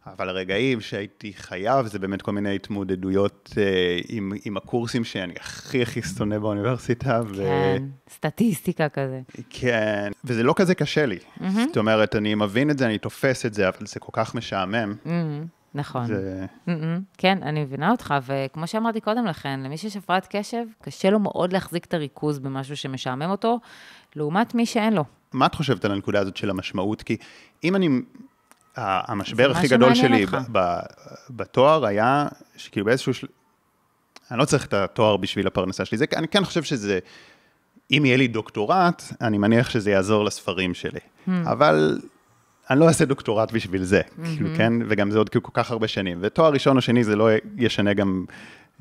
אבל 0.07 0.29
הרגעים 0.29 0.81
שהייתי 0.81 1.33
חייב, 1.33 1.87
זה 1.87 1.99
באמת 1.99 2.23
כל 2.23 2.33
מיני 2.33 2.55
התמודדויות 2.55 3.53
אה, 3.59 3.99
עם, 4.09 4.33
עם 4.45 4.57
הקורסים 4.57 5.05
שאני 5.05 5.35
הכי 5.41 5.83
הכי 5.83 6.03
שונא 6.03 6.39
באוניברסיטה. 6.39 7.21
ו... 7.29 7.35
כן, 7.35 7.83
סטטיסטיקה 8.11 8.89
כזה. 8.89 9.21
כן, 9.51 10.13
וזה 10.25 10.43
לא 10.43 10.55
כזה 10.57 10.75
קשה 10.75 11.07
לי. 11.07 11.17
Mm-hmm. 11.17 11.45
זאת 11.67 11.77
אומרת, 11.77 12.17
אני 12.17 12.35
מבין 12.35 12.71
את 12.71 12.79
זה, 12.79 12.87
אני 12.87 12.99
תופס 12.99 13.47
את 13.47 13.55
זה, 13.55 13.69
אבל 13.69 13.87
זה 13.87 14.01
כל 14.01 14.13
כך 14.13 14.35
משעמם. 14.35 14.95
Mm-hmm. 15.05 15.56
נכון. 15.77 16.07
זה... 16.07 16.47
כן, 17.19 17.39
אני 17.43 17.65
מבינה 17.65 17.91
אותך, 17.91 18.15
וכמו 18.27 18.67
שאמרתי 18.67 19.01
קודם 19.01 19.27
לכן, 19.27 19.61
למי 19.61 19.77
שיש 19.77 19.97
הפרעת 19.97 20.27
קשב, 20.31 20.65
קשה 20.83 21.11
לו 21.11 21.19
מאוד 21.19 21.53
להחזיק 21.53 21.85
את 21.85 21.95
הריכוז 21.95 22.39
במשהו 22.39 22.77
שמשעמם 22.77 23.31
אותו, 23.31 23.61
לעומת 24.17 24.55
מי 24.55 24.67
שאין 24.67 24.93
לו. 24.93 25.05
מה 25.33 25.47
את 25.47 25.55
חושבת 25.55 25.85
על 25.85 25.93
הנקודה 25.93 26.21
הזאת 26.21 26.37
של 26.37 26.51
המשמעות? 26.51 27.03
כי 27.03 27.17
אם 27.65 27.77
אני 27.77 27.89
המשבר 28.77 29.51
הכי 29.51 29.69
גדול 29.69 29.95
שלי 29.95 30.27
בתואר 31.31 31.87
היה, 31.87 32.27
שכאילו 32.57 32.87
באיזשהו 32.87 33.15
של... 33.15 33.27
אני 34.31 34.39
לא 34.39 34.45
צריך 34.45 34.67
את 34.67 34.75
התואר 34.75 35.17
בשביל 35.17 35.47
הפרנסה 35.47 35.85
שלי, 35.85 35.99
זה, 35.99 36.05
אני 36.17 36.29
כן 36.29 36.45
חושב 36.45 36.63
שזה, 36.63 36.99
אם 37.91 38.03
יהיה 38.05 38.17
לי 38.17 38.29
דוקטורט, 38.29 39.03
אני 39.21 39.39
מניח 39.39 39.71
שזה 39.71 39.91
יעזור 39.91 40.25
לספרים 40.25 40.75
שלי. 40.75 41.01
Hmm. 41.01 41.31
אבל 41.45 42.01
אני 42.71 42.81
לא 42.81 42.89
אעשה 42.89 43.05
דוקטורט 43.05 43.53
בשביל 43.53 43.83
זה, 43.83 44.01
hmm. 44.01 44.23
כאילו, 44.25 44.49
כן? 44.57 44.73
וגם 44.89 45.11
זה 45.11 45.19
עוד 45.19 45.29
כאילו 45.29 45.43
כל 45.43 45.51
כך 45.55 45.71
הרבה 45.71 45.89
שנים. 45.89 46.19
ותואר 46.21 46.53
ראשון 46.53 46.77
או 46.77 46.83
שני 46.83 47.05
זה 47.05 47.17
לא 47.17 47.29
ישנה 47.57 47.95
גם 47.95 48.25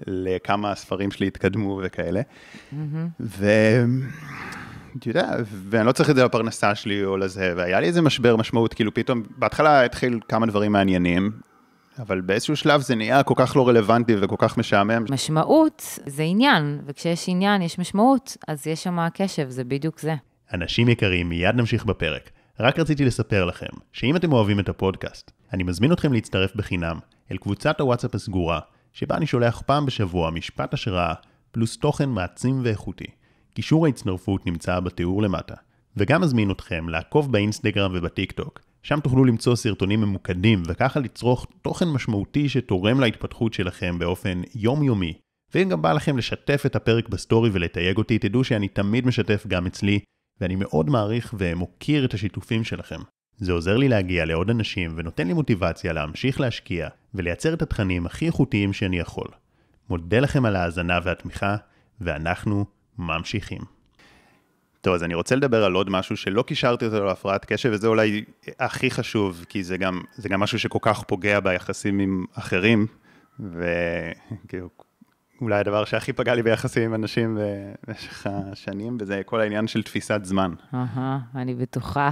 לכמה 0.08 0.71
הספרים 0.71 1.12
שלי 1.12 1.28
יתקדמו 1.28 1.82
וכאלה. 1.84 2.21
Hmm. 2.21 2.76
ו... 3.19 3.45
אתה 5.00 5.10
יודע, 5.10 5.30
ואני 5.45 5.88
לא 5.88 5.91
צריך 5.91 6.10
את 6.10 6.15
זה 6.15 6.26
לפרנסה 6.26 6.76
שלי 6.76 7.06
או 7.06 7.17
לזה, 7.17 7.54
והיה 7.58 7.80
לי 7.80 7.88
איזה 7.88 8.02
משבר 8.02 8.36
משמעות, 8.36 8.74
כאילו 8.74 8.93
פתאום, 8.93 9.24
בהתחלה 9.38 9.86
התחיל 9.86 10.19
כמה 10.30 10.45
דברים 10.45 10.71
מעניינים, 10.71 11.32
אבל 12.00 12.21
באיזשהו 12.21 12.56
שלב 12.56 12.82
זה 12.82 12.95
נהיה 12.95 13.24
כל 13.24 13.34
כך 13.38 13.56
לא 13.56 13.67
רלוונטי 13.67 14.15
וכל 14.21 14.36
כך 14.39 14.58
משעמם. 14.58 15.06
משמעות 15.10 16.00
זה 16.06 16.24
עניין, 16.24 16.80
וכשיש 16.86 17.26
עניין 17.28 17.62
יש 17.62 17.80
משמעות, 17.80 18.38
אז 18.48 18.67
יש 18.67 18.84
שם 18.84 18.98
קשב, 19.13 19.50
זה 19.50 19.63
בדיוק 19.63 20.00
זה. 20.00 20.15
אנשים 20.54 20.89
יקרים, 20.89 21.30
מיד 21.30 21.56
נמשיך 21.56 21.86
בפרק. 21.86 22.30
רק 22.60 22.80
רציתי 22.80 23.06
לספר 23.06 23.46
לכם, 23.46 23.78
שאם 23.94 24.15
אתם 24.15 24.34
אוהבים 24.34 24.60
את 24.60 24.70
הפודקאסט, 24.70 25.32
אני 25.54 25.63
מזמין 25.63 25.91
אתכם 25.91 26.13
להצטרף 26.13 26.56
בחינם 26.56 27.00
אל 27.32 27.38
קבוצת 27.38 27.80
הוואטסאפ 27.80 28.15
הסגורה, 28.15 28.60
שבה 28.94 29.18
אני 29.18 29.28
שולח 29.28 29.62
פעם 29.65 29.86
בשבוע 29.86 30.32
משפט 30.32 30.74
השראה, 30.74 31.13
פלוס 31.52 31.78
תוכן 31.78 32.10
מעצים 32.10 32.62
ואיכותי. 32.63 33.08
קישור 33.54 33.86
ההצטרפות 33.86 34.46
נמצא 34.46 34.80
בתיאור 34.80 35.22
למטה. 35.22 35.56
וגם 35.98 36.24
אזמין 36.24 36.52
אתכם 36.52 36.89
לעקוב 36.89 37.32
באינסטגרם 37.32 37.91
ובטיק 37.96 38.32
טוק. 38.32 38.60
שם 38.84 39.00
תוכלו 39.00 39.26
למצוא 39.26 39.56
סרטונים 39.56 40.02
ממוקדים 40.02 40.63
וככה 40.68 41.00
לצרוך 41.00 41.48
תוכן 41.62 41.88
משמעותי 41.88 42.50
שתורם 42.50 43.00
להתפתחות 43.00 43.54
שלכם 43.54 44.00
באופן 44.00 44.41
יומיומי. 44.56 45.13
ואם 45.54 45.70
גם 45.70 45.82
בא 45.82 45.94
לכם 45.94 46.18
לשתף 46.18 46.63
את 46.65 46.76
הפרק 46.76 47.10
בסטורי 47.10 47.50
ולתייג 47.54 47.98
אותי, 47.98 48.20
תדעו 48.20 48.44
שאני 48.44 48.68
תמיד 48.68 49.08
משתף 49.08 49.48
גם 49.48 49.65
אצלי, 49.65 50.00
ואני 50.41 50.56
מאוד 50.56 50.89
מעריך 50.89 51.36
ומוקיר 51.38 52.06
את 52.06 52.13
השיתופים 52.13 52.63
שלכם. 52.63 53.00
זה 53.38 53.52
עוזר 53.52 53.78
לי 53.78 53.88
להגיע 53.88 54.26
לעוד 54.26 54.50
אנשים 54.50 54.93
ונותן 54.95 55.28
לי 55.28 55.34
מוטיבציה 55.34 55.93
להמשיך 55.93 56.39
להשקיע 56.39 56.88
ולייצר 57.13 57.54
את 57.54 57.62
התכנים 57.62 58.06
הכי 58.06 58.26
איכותיים 58.26 58.74
שאני 58.74 59.00
יכול. 59.00 59.28
מודה 59.89 60.19
לכם 60.19 60.45
על 60.45 60.56
ההאזנה 60.56 61.00
והתמיכה, 61.04 61.56
ואנחנו 62.02 62.65
ממשיכים. 62.98 63.62
טוב, 64.82 64.93
אז 64.93 65.04
אני 65.04 65.13
רוצה 65.13 65.36
לדבר 65.36 65.63
על 65.63 65.74
עוד 65.74 65.89
משהו 65.89 66.17
שלא 66.17 66.41
קישרתי 66.41 66.86
אותו 66.86 67.06
להפרעת 67.06 67.45
קשב, 67.45 67.69
וזה 67.74 67.88
אולי 67.88 68.24
הכי 68.60 68.91
חשוב, 68.91 69.45
כי 69.50 69.63
זה 69.63 69.78
גם, 69.78 70.02
זה 70.15 70.30
גם 70.30 70.39
משהו 70.39 70.60
שכל 70.60 70.80
כך 70.82 71.04
פוגע 71.04 71.39
ביחסים 71.39 72.00
עם 72.00 72.26
אחרים, 72.34 72.88
וכאילו, 73.39 74.69
אולי 75.41 75.60
הדבר 75.60 75.86
שהכי 75.86 76.13
פגע 76.13 76.36
לי 76.36 76.43
ביחסים 76.43 76.84
עם 76.84 76.93
אנשים 76.93 77.38
במשך 77.88 78.28
השנים, 78.28 78.98
וזה 79.00 79.21
כל 79.26 79.41
העניין 79.41 79.67
של 79.67 79.84
תפיסת 79.84 80.19
זמן. 80.24 80.54
אהה, 80.74 81.19
אני 81.36 81.56
בטוחה. 81.56 82.12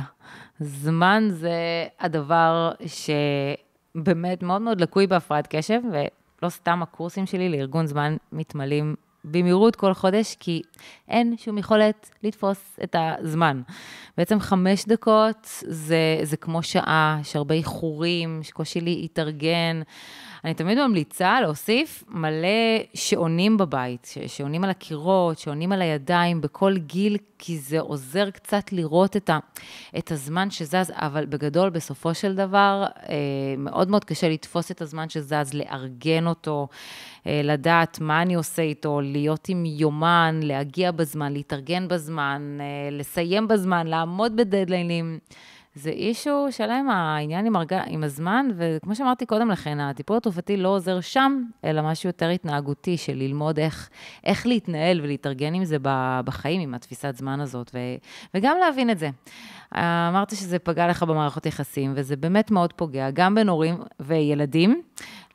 זמן 0.60 1.28
זה 1.32 1.86
הדבר 2.00 2.72
שבאמת 2.86 4.44
מאוד 4.44 4.62
מאוד 4.62 4.82
לקוי 4.82 5.08
בהפרעת 5.08 5.48
קשב, 5.50 5.80
ולא 5.92 6.50
סתם 6.50 6.84
הקורסים 6.84 7.26
שלי 7.26 7.50
לארגון 7.50 7.88
זמן 7.88 8.16
מתמלאים 8.32 8.96
במהירות 9.26 9.76
כל 9.76 9.94
חודש, 9.94 10.36
כי 10.40 10.62
אין 11.08 11.38
שום 11.38 11.58
יכולת 11.58 12.10
לתפוס 12.24 12.80
את 12.84 12.96
הזמן. 13.00 13.62
בעצם 14.18 14.40
חמש 14.40 14.86
דקות 14.86 15.48
זה, 15.62 16.20
זה 16.24 16.38
כמו 16.38 16.64
שעה, 16.64 17.18
יש 17.22 17.36
הרבה 17.36 17.56
איחורים, 17.56 18.40
יש 18.42 18.52
קושי 18.52 18.82
להתארגן. 18.82 19.82
אני 20.46 20.54
תמיד 20.54 20.78
ממליצה 20.88 21.42
להוסיף 21.42 22.04
מלא 22.10 22.48
שעונים 22.94 23.58
בבית, 23.58 24.14
שעונים 24.28 24.64
על 24.64 24.70
הקירות, 24.70 25.40
שעונים 25.40 25.72
על 25.72 25.82
הידיים 25.82 26.42
בכל 26.42 26.78
גיל, 26.78 27.18
כי 27.40 27.58
זה 27.58 27.80
עוזר 27.80 28.30
קצת 28.30 28.72
לראות 28.72 29.18
את, 29.18 29.30
ה, 29.30 29.40
את 29.98 30.12
הזמן 30.12 30.52
שזז, 30.52 30.92
אבל 30.92 31.26
בגדול, 31.26 31.70
בסופו 31.70 32.14
של 32.14 32.36
דבר, 32.36 32.86
אה, 33.10 33.16
מאוד 33.58 33.90
מאוד 33.90 34.06
קשה 34.06 34.30
לתפוס 34.30 34.72
את 34.72 34.82
הזמן 34.82 35.10
שזז, 35.10 35.54
לארגן 35.54 36.28
אותו, 36.28 36.68
אה, 37.28 37.42
לדעת 37.44 38.00
מה 38.02 38.22
אני 38.22 38.36
עושה 38.36 38.62
איתו, 38.62 39.02
להיות 39.02 39.50
עם 39.50 39.66
יומן, 39.66 40.40
להגיע 40.44 40.92
בזמן, 40.92 41.34
להתארגן 41.34 41.88
בזמן, 41.88 42.58
אה, 42.62 42.90
לסיים 42.92 43.48
בזמן, 43.48 43.88
לעמוד 43.88 44.36
בדדליינים. 44.36 45.20
זה 45.76 45.90
אישו 45.90 46.48
שלם, 46.52 46.90
העניין 46.90 47.46
עם, 47.46 47.56
הרג... 47.56 47.74
עם 47.88 48.04
הזמן, 48.04 48.48
וכמו 48.56 48.96
שאמרתי 48.96 49.26
קודם 49.26 49.50
לכן, 49.50 49.80
הטיפול 49.80 50.18
התרופתי 50.18 50.58
לא 50.58 50.70
עוזר 50.70 51.02
שם, 51.02 51.44
אלא 51.64 51.82
משהו 51.82 52.10
יותר 52.10 52.30
התנהגותי, 52.30 52.98
של 52.98 53.14
ללמוד 53.14 53.60
איך, 53.60 53.90
איך 54.24 54.48
להתנהל 54.48 55.02
ולהתארגן 55.02 55.54
עם 55.54 55.66
זה 55.66 55.78
בחיים, 56.26 56.62
עם 56.62 56.74
התפיסת 56.74 57.16
זמן 57.16 57.40
הזאת, 57.40 57.72
ו... 57.74 57.78
וגם 58.34 58.58
להבין 58.58 58.90
את 58.90 59.00
זה. 59.00 59.10
אמרת 59.76 60.30
שזה 60.30 60.60
פגע 60.60 60.88
לך 60.88 61.04
במערכות 61.04 61.46
יחסים, 61.46 61.94
וזה 61.96 62.16
באמת 62.16 62.52
מאוד 62.52 62.74
פוגע, 62.74 63.10
גם 63.12 63.36
בין 63.36 63.50
הורים 63.50 63.78
וילדים. 64.00 64.82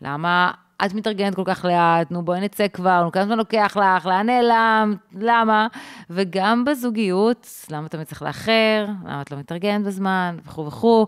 למה 0.02 0.52
את 0.86 0.94
מתארגנת 0.94 1.34
כל 1.34 1.42
כך 1.44 1.64
לאט, 1.64 2.10
נו 2.10 2.22
בואי 2.22 2.40
נצא 2.40 2.68
כבר, 2.68 3.02
נו 3.04 3.12
כמה 3.12 3.24
זמן 3.24 3.38
לוקח 3.38 3.76
לך, 3.76 4.06
לאן 4.06 4.26
נעלמת, 4.26 4.98
למה? 5.14 5.66
וגם 6.10 6.64
בזוגיות, 6.64 7.46
למה 7.70 7.86
אתה 7.86 8.04
צריך 8.04 8.22
לאחר, 8.22 8.86
למה 9.04 9.22
את 9.22 9.30
לא 9.30 9.38
מתארגנת 9.38 9.84
בזמן, 9.84 10.36
וכו' 10.46 10.66
וכו'. 10.66 11.06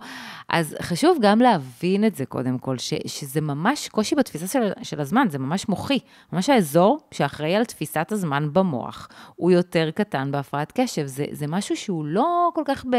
אז 0.49 0.77
חשוב 0.83 1.19
גם 1.21 1.41
להבין 1.41 2.05
את 2.05 2.17
זה 2.17 2.27
קודם 2.27 2.59
כל, 2.59 2.79
ש, 2.79 2.95
שזה 3.07 3.41
ממש 3.41 3.89
קושי 3.89 4.15
בתפיסה 4.15 4.47
של, 4.47 4.73
של 4.83 5.01
הזמן, 5.01 5.27
זה 5.31 5.39
ממש 5.39 5.69
מוחי. 5.69 5.99
ממש 6.33 6.51
האזור 6.51 6.99
שאחראי 7.11 7.57
על 7.57 7.65
תפיסת 7.65 8.13
הזמן 8.13 8.49
במוח, 8.53 9.09
הוא 9.37 9.51
יותר 9.51 9.91
קטן 9.91 10.31
בהפרעת 10.31 10.73
קשב. 10.75 11.07
זה, 11.07 11.25
זה 11.33 11.47
משהו 11.47 11.77
שהוא 11.77 12.05
לא 12.05 12.51
כל 12.55 12.63
כך 12.65 12.85
ב, 12.85 12.97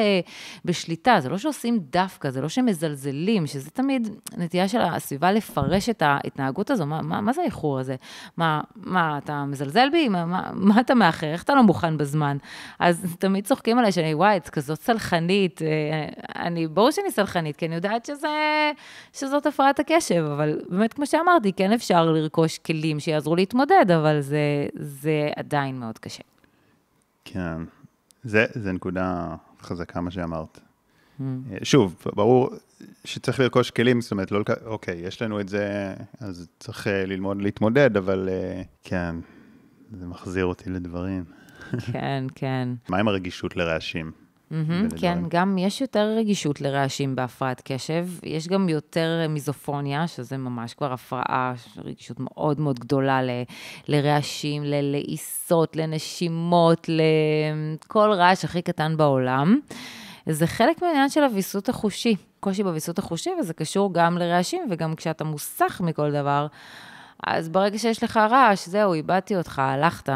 בשליטה, 0.65 1.19
זה 1.19 1.29
לא 1.29 1.37
שעושים 1.37 1.79
דווקא, 1.79 2.29
זה 2.29 2.41
לא 2.41 2.49
שמזלזלים, 2.49 3.47
שזה 3.47 3.69
תמיד 3.69 4.09
נטייה 4.37 4.67
של 4.67 4.81
הסביבה 4.81 5.31
לפרש 5.31 5.89
את 5.89 6.01
ההתנהגות 6.01 6.60
הזו. 6.69 6.85
מה, 6.85 7.01
מה, 7.01 7.21
מה 7.21 7.33
זה 7.33 7.41
האיחור 7.41 7.79
הזה? 7.79 7.95
מה, 8.37 8.61
מה, 8.75 9.17
אתה 9.17 9.45
מזלזל 9.45 9.89
בי? 9.91 10.09
מה, 10.09 10.25
מה, 10.25 10.49
מה 10.53 10.79
אתה 10.79 10.95
מאחר? 10.95 11.27
איך 11.27 11.43
אתה 11.43 11.55
לא 11.55 11.63
מוכן 11.63 11.97
בזמן? 11.97 12.37
אז 12.79 13.15
תמיד 13.19 13.45
צוחקים 13.45 13.77
עליי 13.77 13.91
שאני, 13.91 14.13
וואי, 14.13 14.37
את 14.37 14.49
כזאת 14.49 14.81
סלחנית. 14.81 15.61
אה, 15.61 15.67
אני, 16.45 16.67
ברור 16.67 16.91
שאני 16.91 17.11
סלחנית. 17.11 17.55
כי 17.55 17.65
אני 17.65 17.75
יודעת 17.75 18.05
שזה, 18.05 18.27
שזאת 19.13 19.45
הפרעת 19.45 19.79
הקשב, 19.79 20.25
אבל 20.33 20.59
באמת, 20.69 20.93
כמו 20.93 21.05
שאמרתי, 21.05 21.53
כן 21.53 21.71
אפשר 21.71 22.05
לרכוש 22.05 22.57
כלים 22.57 22.99
שיעזרו 22.99 23.35
להתמודד, 23.35 23.91
אבל 23.95 24.21
זה, 24.21 24.67
זה 24.75 25.29
עדיין 25.35 25.79
מאוד 25.79 25.97
קשה. 25.97 26.23
כן, 27.25 27.57
זה, 28.23 28.45
זה 28.51 28.71
נקודה 28.71 29.35
חזקה 29.61 30.01
מה 30.01 30.11
שאמרת. 30.11 30.59
Mm. 31.19 31.23
שוב, 31.63 31.95
ברור 32.15 32.49
שצריך 33.05 33.39
לרכוש 33.39 33.71
כלים, 33.71 34.01
זאת 34.01 34.11
אומרת, 34.11 34.31
לא, 34.31 34.43
אוקיי, 34.65 34.99
יש 34.99 35.21
לנו 35.21 35.39
את 35.39 35.49
זה, 35.49 35.93
אז 36.19 36.47
צריך 36.59 36.87
אה, 36.87 37.05
ללמוד 37.05 37.41
להתמודד, 37.41 37.97
אבל 37.97 38.29
אה, 38.31 38.61
כן, 38.83 39.15
זה 39.91 40.05
מחזיר 40.05 40.45
אותי 40.45 40.69
לדברים. 40.69 41.23
כן, 41.91 42.23
כן. 42.35 42.69
מה 42.89 42.97
עם 42.97 43.07
הרגישות 43.07 43.55
לרעשים? 43.55 44.11
Mm-hmm, 44.51 44.99
כן, 45.01 45.19
גם 45.29 45.57
יש 45.57 45.81
יותר 45.81 46.15
רגישות 46.17 46.61
לרעשים 46.61 47.15
בהפרעת 47.15 47.61
קשב, 47.65 48.07
יש 48.23 48.47
גם 48.47 48.69
יותר 48.69 49.25
מיזופוניה, 49.29 50.07
שזה 50.07 50.37
ממש 50.37 50.73
כבר 50.73 50.93
הפרעה, 50.93 51.53
רגישות 51.77 52.17
מאוד 52.19 52.59
מאוד 52.59 52.79
גדולה 52.79 53.23
ל, 53.23 53.29
לרעשים, 53.87 54.63
ללעיסות, 54.63 55.75
לנשימות, 55.75 56.89
לכל 56.89 58.11
רעש 58.13 58.45
הכי 58.45 58.61
קטן 58.61 58.97
בעולם. 58.97 59.59
זה 60.29 60.47
חלק 60.47 60.81
מהעניין 60.81 61.09
של 61.09 61.23
הוויסות 61.23 61.69
החושי, 61.69 62.15
קושי 62.41 62.63
בוויסות 62.63 62.99
החושי, 62.99 63.29
וזה 63.39 63.53
קשור 63.53 63.93
גם 63.93 64.17
לרעשים, 64.17 64.67
וגם 64.71 64.95
כשאתה 64.95 65.23
מוסך 65.23 65.81
מכל 65.83 66.11
דבר, 66.11 66.47
אז 67.27 67.49
ברגע 67.49 67.77
שיש 67.77 68.03
לך 68.03 68.17
רעש, 68.17 68.67
זהו, 68.67 68.93
איבדתי 68.93 69.35
אותך, 69.35 69.59
הלכת. 69.59 70.09
אה, 70.09 70.15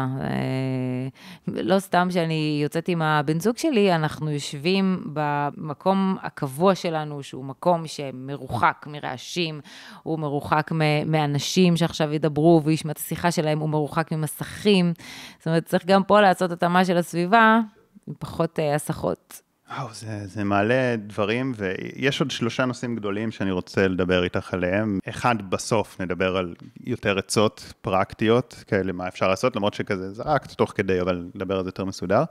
לא 1.48 1.78
סתם 1.78 2.08
שאני 2.10 2.58
יוצאת 2.62 2.88
עם 2.88 3.02
הבן 3.02 3.40
זוג 3.40 3.56
שלי, 3.56 3.94
אנחנו 3.94 4.30
יושבים 4.30 5.04
במקום 5.12 6.16
הקבוע 6.22 6.74
שלנו, 6.74 7.22
שהוא 7.22 7.44
מקום 7.44 7.86
שמרוחק 7.86 8.86
מרעשים, 8.86 9.60
הוא 10.02 10.18
מרוחק 10.18 10.70
מאנשים 11.06 11.76
שעכשיו 11.76 12.12
ידברו 12.12 12.60
וישמע 12.64 12.92
את 12.92 12.98
השיחה 12.98 13.30
שלהם, 13.30 13.58
הוא 13.58 13.68
מרוחק 13.68 14.12
ממסכים. 14.12 14.92
זאת 15.38 15.46
אומרת, 15.46 15.64
צריך 15.64 15.86
גם 15.86 16.04
פה 16.04 16.20
לעשות 16.20 16.50
התאמה 16.50 16.84
של 16.84 16.96
הסביבה, 16.96 17.60
עם 18.08 18.14
פחות 18.18 18.58
אה, 18.58 18.74
הסחות. 18.74 19.45
וואו, 19.70 19.88
זה, 19.94 20.26
זה 20.26 20.44
מעלה 20.44 20.96
דברים, 20.96 21.52
ויש 21.56 22.20
עוד 22.20 22.30
שלושה 22.30 22.64
נושאים 22.64 22.96
גדולים 22.96 23.30
שאני 23.30 23.50
רוצה 23.50 23.88
לדבר 23.88 24.24
איתך 24.24 24.54
עליהם. 24.54 24.98
אחד, 25.08 25.50
בסוף 25.50 26.00
נדבר 26.00 26.36
על 26.36 26.54
יותר 26.84 27.18
עצות 27.18 27.72
פרקטיות, 27.80 28.64
כאלה 28.66 28.92
מה 28.92 29.08
אפשר 29.08 29.28
לעשות, 29.28 29.56
למרות 29.56 29.74
שכזה 29.74 30.12
זרקת 30.12 30.52
תוך 30.52 30.72
כדי, 30.76 31.00
אבל 31.00 31.24
נדבר 31.34 31.56
על 31.56 31.64
זה 31.64 31.68
יותר 31.68 31.84
מסודר. 31.84 32.24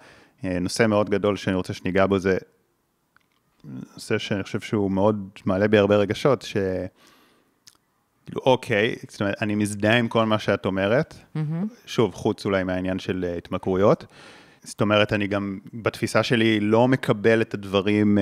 אה, 0.44 0.60
נושא 0.60 0.86
מאוד 0.88 1.10
גדול 1.10 1.36
שאני 1.36 1.56
רוצה 1.56 1.74
שניגע 1.74 2.06
בו 2.06 2.20
זה 2.20 2.38
נושא 3.64 4.18
שאני 4.18 4.44
חושב 4.44 4.60
שהוא 4.60 4.92
מאוד 4.92 5.30
מעלה 5.46 5.68
בי 5.68 5.78
הרבה 5.78 5.96
רגשות, 5.96 6.42
ש... 6.42 6.58
כאילו, 8.26 8.42
אוקיי, 8.46 8.96
זאת 9.10 9.22
אומרת, 9.22 9.36
אני 9.42 9.56
מזדהה 9.56 9.98
עם 9.98 10.08
כל 10.08 10.26
מה 10.26 10.40
שאת 10.40 10.66
אומרת, 10.66 11.14
mm-hmm. 11.14 11.40
שוב, 11.86 12.14
חוץ 12.14 12.46
אולי 12.46 12.64
מהעניין 12.64 13.00
של 13.00 13.26
אה, 13.28 13.38
התמכרויות. 13.38 14.06
זאת 14.66 14.82
אומרת, 14.82 15.14
אני 15.14 15.28
גם 15.28 15.60
בתפיסה 15.74 16.24
שלי 16.24 16.60
לא 16.60 16.88
מקבל 16.88 17.42
את 17.42 17.54
הדברים 17.54 18.18
uh, 18.18 18.22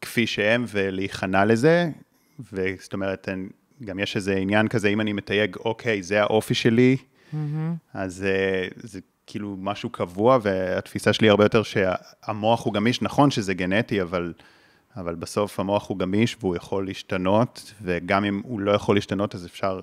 כפי 0.00 0.26
שהם 0.26 0.64
ולהיכנע 0.68 1.44
לזה, 1.44 1.90
וזאת 2.52 2.92
אומרת, 2.92 3.28
אני, 3.28 3.46
גם 3.84 3.98
יש 3.98 4.16
איזה 4.16 4.36
עניין 4.36 4.68
כזה, 4.68 4.88
אם 4.88 5.00
אני 5.00 5.12
מתייג, 5.12 5.56
אוקיי, 5.56 6.02
זה 6.02 6.22
האופי 6.22 6.54
שלי, 6.54 6.96
mm-hmm. 6.96 7.36
אז 7.94 8.24
uh, 8.24 8.72
זה 8.76 9.00
כאילו 9.26 9.56
משהו 9.60 9.90
קבוע, 9.90 10.38
והתפיסה 10.42 11.12
שלי 11.12 11.28
הרבה 11.28 11.44
יותר 11.44 11.62
שהמוח 11.62 12.64
הוא 12.64 12.74
גמיש, 12.74 13.02
נכון 13.02 13.30
שזה 13.30 13.54
גנטי, 13.54 14.02
אבל, 14.02 14.32
אבל 14.96 15.14
בסוף 15.14 15.60
המוח 15.60 15.88
הוא 15.88 15.98
גמיש 15.98 16.36
והוא 16.40 16.56
יכול 16.56 16.86
להשתנות, 16.86 17.72
וגם 17.82 18.24
אם 18.24 18.42
הוא 18.44 18.60
לא 18.60 18.70
יכול 18.70 18.96
להשתנות, 18.96 19.34
אז 19.34 19.46
אפשר 19.46 19.80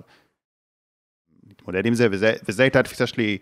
להתמודד 1.48 1.86
עם 1.86 1.94
זה, 1.94 2.08
וזה, 2.10 2.32
וזה 2.48 2.62
הייתה 2.62 2.80
התפיסה 2.80 3.06
שלי 3.06 3.38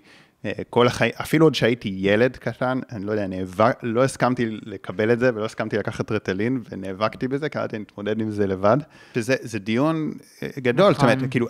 כל 0.70 0.87
החיים, 0.87 1.12
אפילו 1.20 1.46
עוד 1.46 1.55
שהייתי 1.55 1.94
ילד 1.96 2.37
קטן, 2.37 2.81
אני 2.92 3.05
לא 3.05 3.12
יודע, 3.12 3.26
נאבק, 3.26 3.78
לא 3.83 4.05
הסכמתי 4.05 4.46
לקבל 4.62 5.12
את 5.12 5.18
זה 5.18 5.31
ולא 5.35 5.44
הסכמתי 5.44 5.78
לקחת 5.78 6.12
רטלין 6.12 6.61
ונאבקתי 6.70 7.28
בזה, 7.28 7.46
הייתי 7.55 7.78
להתמודד 7.78 8.20
עם 8.20 8.31
זה 8.31 8.46
לבד. 8.46 8.76
שזה 9.14 9.59
דיון 9.59 10.12
אה, 10.42 10.48
גדול, 10.59 10.92
זאת 10.92 11.02
אומרת, 11.02 11.16
נכון. 11.16 11.31
כאילו, 11.31 11.46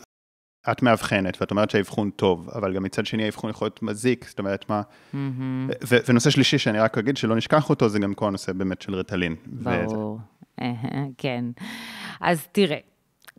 את 0.70 0.82
מאבחנת 0.82 1.40
ואת 1.40 1.50
אומרת 1.50 1.70
שהאבחון 1.70 2.10
טוב, 2.10 2.48
אבל 2.54 2.74
גם 2.74 2.82
מצד 2.82 3.06
שני 3.06 3.24
האבחון 3.24 3.50
יכול 3.50 3.66
להיות 3.66 3.82
מזיק, 3.82 4.24
זאת 4.28 4.38
אומרת, 4.38 4.70
מה... 4.70 4.82
ונושא 6.08 6.30
שלישי 6.30 6.58
שאני 6.58 6.78
רק 6.78 6.98
אגיד 6.98 7.16
שלא 7.16 7.36
נשכח 7.36 7.70
אותו, 7.70 7.88
זה 7.88 7.98
גם 7.98 8.14
כל 8.14 8.26
הנושא 8.26 8.52
באמת 8.52 8.82
של 8.82 8.94
רטלין. 8.94 9.34
ברור, 9.46 10.18
כן. 11.18 11.44
אז 12.20 12.46
תראה. 12.52 12.91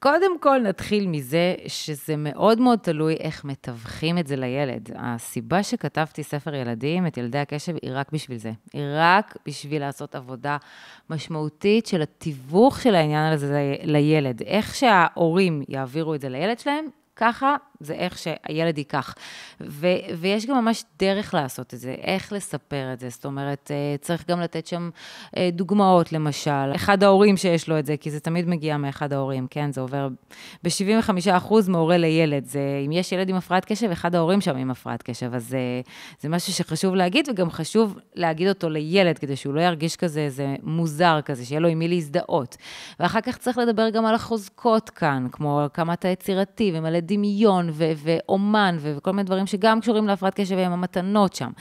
קודם 0.04 0.40
כל 0.40 0.60
נתחיל 0.60 1.08
מזה 1.08 1.56
שזה 1.68 2.16
מאוד 2.18 2.60
מאוד 2.60 2.80
תלוי 2.80 3.14
איך 3.14 3.46
מתווכים 3.46 4.18
את 4.18 4.28
זה 4.28 4.36
לילד. 4.36 4.90
הסיבה 4.96 5.64
שכתבתי 5.64 6.24
ספר 6.24 6.56
ילדים, 6.56 7.08
את 7.08 7.18
ילדי 7.18 7.38
הקשב, 7.38 7.76
היא 7.82 7.92
רק 7.94 8.12
בשביל 8.12 8.38
זה. 8.38 8.52
היא 8.74 8.84
רק 8.96 9.38
בשביל 9.46 9.82
לעשות 9.82 10.16
עבודה 10.16 10.58
משמעותית 11.10 11.86
של 11.86 12.02
התיווך 12.02 12.82
של 12.82 12.96
העניין 12.96 13.34
הזה 13.34 13.76
לילד. 13.84 14.42
איך 14.42 14.76
שההורים 14.76 15.64
יעבירו 15.70 16.16
את 16.16 16.22
זה 16.22 16.30
לילד 16.30 16.60
שלהם, 16.60 16.86
ככה 17.16 17.56
זה 17.86 17.94
איך 17.94 18.18
שהילד 18.18 18.78
ייקח. 18.78 19.16
ו, 19.62 19.88
ויש 20.18 20.46
גם 20.46 20.56
ממש 20.66 20.84
דרך 21.00 21.34
לעשות 21.34 21.74
את 21.74 21.80
זה, 21.80 21.96
איך 22.02 22.34
לספר 22.34 22.94
את 22.94 23.00
זה. 23.00 23.10
זאת 23.10 23.26
אומרת, 23.26 23.72
אה, 23.74 23.96
צריך 24.02 24.30
גם 24.30 24.40
לתת 24.40 24.68
שם 24.68 24.90
אה, 25.38 25.50
דוגמאות, 25.52 26.14
למשל. 26.14 26.76
אחד 26.76 27.04
ההורים 27.04 27.38
שיש 27.38 27.70
לו 27.70 27.80
את 27.80 27.86
זה, 27.86 27.98
כי 27.98 28.12
זה 28.12 28.20
תמיד 28.20 28.48
מגיע 28.48 28.78
מאחד 28.78 29.14
ההורים, 29.14 29.48
כן? 29.50 29.72
זה 29.72 29.82
עובר 29.82 30.08
ב-75% 30.64 31.54
מהורה 31.68 31.98
לילד. 31.98 32.46
זה, 32.46 32.60
אם 32.86 32.92
יש 32.92 33.12
ילד 33.12 33.30
עם 33.30 33.36
הפרעת 33.36 33.66
קשב, 33.66 33.92
אחד 33.92 34.16
ההורים 34.16 34.42
שם 34.42 34.58
עם 34.58 34.72
הפרעת 34.72 35.04
קשב. 35.04 35.34
אז 35.34 35.48
זה, 35.48 35.82
זה 36.20 36.30
משהו 36.30 36.54
שחשוב 36.54 36.96
להגיד, 36.96 37.30
וגם 37.30 37.52
חשוב 37.52 38.00
להגיד 38.16 38.48
אותו 38.48 38.70
לילד, 38.70 39.18
כדי 39.18 39.36
שהוא 39.36 39.54
לא 39.54 39.62
ירגיש 39.62 39.96
כזה 39.96 40.20
איזה 40.20 40.56
מוזר 40.64 41.20
כזה, 41.26 41.46
שיהיה 41.46 41.60
לו 41.60 41.68
עם 41.68 41.80
מי 41.80 41.88
להזדהות. 41.88 42.58
ואחר 43.00 43.22
כך 43.22 43.38
צריך 43.38 43.58
לדבר 43.58 43.90
גם 43.90 44.06
על 44.06 44.16
החוזקות 44.16 44.90
כאן, 44.90 45.28
כמו 45.32 45.62
כמה 45.74 45.94
אתה 45.94 46.08
יצירתי 46.08 46.72
ומלא 46.76 47.00
דמיון 47.00 47.70
ו- 47.74 47.92
ואומן 47.98 48.76
ו- 48.80 48.94
וכל 48.98 49.12
מיני 49.12 49.24
דברים 49.24 49.48
שגם 49.48 49.82
קשורים 49.82 50.08
להפרעת 50.08 50.34
קשב 50.34 50.56
ועם 50.56 50.72
המתנות 50.72 51.34
שם. 51.34 51.52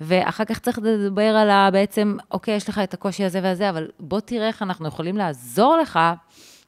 ואחר 0.00 0.44
כך 0.44 0.58
צריך 0.58 0.78
לדבר 0.82 1.22
על 1.36 1.50
ה... 1.50 1.68
בעצם, 1.72 2.16
אוקיי, 2.30 2.54
יש 2.54 2.68
לך 2.68 2.78
את 2.78 2.94
הקושי 2.94 3.24
הזה 3.24 3.40
והזה, 3.42 3.70
אבל 3.70 3.88
בוא 4.00 4.20
תראה 4.20 4.46
איך 4.46 4.62
אנחנו 4.62 4.88
יכולים 4.88 5.16
לעזור 5.16 5.76
לך. 5.76 5.98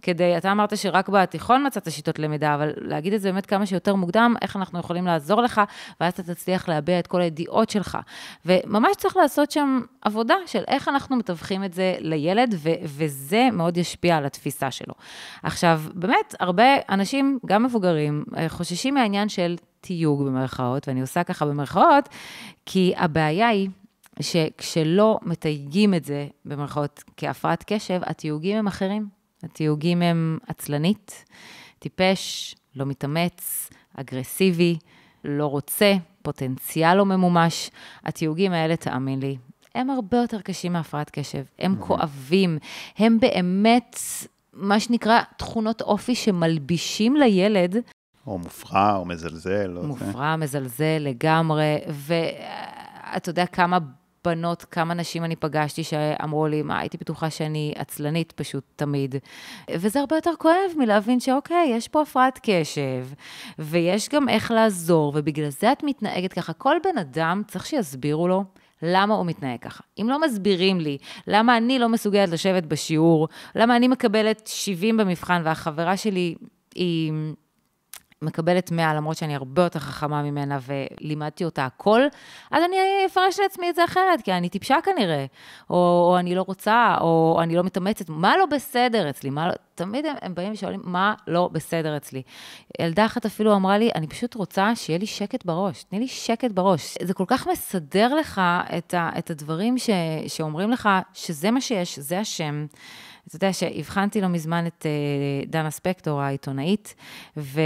כדי, 0.03 0.37
אתה 0.37 0.53
אמרת 0.53 0.77
שרק 0.77 1.09
בתיכון 1.09 1.67
מצאת 1.67 1.93
שיטות 1.93 2.19
למידה, 2.19 2.55
אבל 2.55 2.73
להגיד 2.77 3.13
את 3.13 3.21
זה 3.21 3.33
באמת 3.33 3.47
כמה 3.47 3.67
שיותר 3.67 3.95
מוקדם, 3.95 4.35
איך 4.43 4.57
אנחנו 4.57 4.79
יכולים 4.79 5.07
לעזור 5.07 5.43
לך, 5.43 5.61
ואז 6.01 6.13
אתה 6.13 6.23
תצליח 6.23 6.69
להביע 6.69 6.99
את 6.99 7.07
כל 7.07 7.21
הידיעות 7.21 7.71
שלך. 7.71 7.99
וממש 8.47 8.97
צריך 8.97 9.17
לעשות 9.17 9.51
שם 9.51 9.81
עבודה 10.03 10.35
של 10.47 10.63
איך 10.69 10.89
אנחנו 10.89 11.17
מתווכים 11.17 11.65
את 11.65 11.73
זה 11.73 11.95
לילד, 11.99 12.55
ו- 12.59 12.71
וזה 12.85 13.49
מאוד 13.53 13.77
ישפיע 13.77 14.17
על 14.17 14.25
התפיסה 14.25 14.71
שלו. 14.71 14.95
עכשיו, 15.43 15.83
באמת, 15.95 16.35
הרבה 16.41 16.65
אנשים, 16.89 17.39
גם 17.47 17.63
מבוגרים, 17.63 18.25
אה, 18.37 18.49
חוששים 18.49 18.95
מהעניין 18.95 19.29
של 19.29 19.57
תיוג 19.81 20.25
במרכאות, 20.25 20.89
ואני 20.89 21.01
עושה 21.01 21.25
ככה 21.25 21.47
במרכאות, 21.47 22.09
כי 22.67 22.93
הבעיה 22.97 23.49
היא... 23.49 23.69
שכשלא 24.21 25.19
מתייגים 25.23 25.95
את 25.95 26.05
זה, 26.05 26.27
במרכאות, 26.45 27.05
כהפרעת 27.17 27.65
קשב, 27.67 28.01
התיוגים 28.05 28.57
הם 28.57 28.67
אחרים. 28.67 29.22
התיוגים 29.43 30.03
הם 30.03 30.39
עצלנית, 30.47 31.25
טיפש, 31.79 32.55
לא 32.77 32.87
מתאמץ, 32.87 33.71
אגרסיבי, 33.95 34.77
לא 35.25 35.47
רוצה, 35.47 35.95
פוטנציאל 36.23 36.95
לא 36.95 37.07
ממומש. 37.07 37.71
התיוגים 38.05 38.53
האלה, 38.53 38.77
תאמין 38.77 39.21
לי, 39.21 39.37
הם 39.75 39.91
הרבה 39.91 40.19
יותר 40.19 40.41
קשים 40.41 40.73
מהפרעת 40.73 41.11
קשב. 41.11 41.45
הם 41.59 41.77
כואבים, 41.81 42.59
הם 42.99 43.21
באמת, 43.21 43.99
מה 44.53 44.81
שנקרא, 44.81 45.21
תכונות 45.37 45.83
אופי 45.83 46.15
שמלבישים 46.15 47.17
לילד. 47.17 47.77
או 48.27 48.39
מופרע, 48.39 48.97
או 48.97 49.05
מזלזל. 49.05 49.79
מופרע, 49.83 50.37
מזלזל 50.37 50.99
לגמרי, 51.01 51.79
ואתה 51.89 53.31
יודע 53.31 53.47
כמה 53.47 53.79
בנות, 54.25 54.65
כמה 54.65 54.95
נשים 54.95 55.25
אני 55.25 55.37
פגשתי 55.37 55.85
שאמרו 55.85 56.47
לי, 56.47 56.63
מה, 56.63 56.79
הייתי 56.79 56.97
בטוחה 56.97 57.31
שאני 57.31 57.73
עצלנית 57.77 58.33
פשוט 58.33 58.65
תמיד. 58.77 59.15
וזה 59.71 60.01
הרבה 60.01 60.17
יותר 60.17 60.31
כואב 60.39 60.71
מלהבין 60.77 61.21
שאוקיי, 61.21 61.73
יש 61.77 61.89
פה 61.89 62.03
הפרעת 62.03 62.41
קשב, 62.43 63.07
ויש 63.59 64.09
גם 64.09 64.29
איך 64.29 64.51
לעזור, 64.51 65.13
ובגלל 65.17 65.49
זה 65.49 65.73
את 65.73 65.83
מתנהגת 65.83 66.33
ככה. 66.33 66.53
כל 66.53 66.77
בן 66.85 66.99
אדם 66.99 67.43
צריך 67.49 67.67
שיסבירו 67.67 68.29
לו. 68.29 68.45
למה 68.83 69.15
הוא 69.15 69.27
מתנהג 69.27 69.59
ככה. 69.61 69.85
אם 70.01 70.07
לא 70.09 70.21
מסבירים 70.21 70.81
לי 70.81 70.99
למה 71.27 71.57
אני 71.57 71.79
לא 71.79 71.89
מסוגלת 71.89 72.29
לשבת 72.29 72.63
בשיעור, 72.63 73.29
למה 73.55 73.77
אני 73.77 73.89
מקבלת 73.89 74.47
70 74.47 74.97
במבחן 74.97 75.43
והחברה 75.45 75.97
שלי 75.97 76.35
היא 76.75 77.13
מקבלת 78.23 78.71
100, 78.71 78.95
למרות 78.95 79.17
שאני 79.17 79.35
הרבה 79.35 79.63
יותר 79.63 79.79
חכמה 79.79 80.23
ממנה 80.23 80.59
ולימדתי 80.67 81.45
אותה 81.45 81.65
הכל, 81.65 82.03
אז 82.51 82.63
אני 82.65 82.77
אפרש 83.07 83.41
לעצמי 83.41 83.71
את 83.71 83.75
זה 83.75 83.85
אחרת, 83.85 84.23
כי 84.25 84.33
אני 84.33 84.49
טיפשה 84.49 84.77
כנראה, 84.85 85.27
או, 85.71 85.77
או 86.11 86.19
אני 86.19 86.35
לא 86.35 86.45
רוצה, 86.47 86.97
או 87.01 87.39
אני 87.43 87.57
לא 87.57 87.63
מתאמצת, 87.63 88.09
מה 88.09 88.37
לא 88.37 88.47
בסדר 88.47 89.11
אצלי? 89.11 89.31
מה 89.31 89.49
לא... 89.49 89.53
תמיד 89.75 90.07
הם, 90.07 90.17
הם 90.23 90.35
באים 90.35 90.53
ושואלים, 90.53 90.81
מה 90.85 91.15
לא 91.27 91.49
בסדר 91.53 91.97
אצלי? 91.97 92.23
ילדה 92.81 93.07
אחת 93.07 93.27
אפילו 93.27 93.55
אמרה 93.55 93.79
לי, 93.79 93.91
אני 93.95 94.07
פשוט 94.07 94.35
רוצה 94.35 94.77
שיהיה 94.77 94.99
לי 94.99 95.07
שקט 95.07 95.45
בראש, 95.45 95.85
תני 95.85 95.99
לי 95.99 96.09
שקט 96.09 96.51
בראש. 96.51 96.95
זה 97.03 97.15
כל 97.15 97.25
כך 97.27 97.47
מסדר 97.47 98.15
לך 98.15 98.41
את, 98.79 98.95
ה, 98.95 99.11
את 99.19 99.31
הדברים 99.31 99.79
ש, 99.79 99.91
שאומרים 100.27 100.71
לך 100.71 100.89
שזה 101.15 101.51
מה 101.51 101.61
שיש, 101.61 101.99
זה 101.99 102.19
השם. 102.19 102.67
אתה 103.27 103.37
יודע 103.37 103.53
שהבחנתי 103.53 104.21
לא 104.21 104.29
מזמן 104.29 104.67
את 104.67 104.87
uh, 104.87 105.49
דנה 105.51 105.71
ספקטור, 105.71 106.21
העיתונאית, 106.21 106.95
ו... 107.37 107.61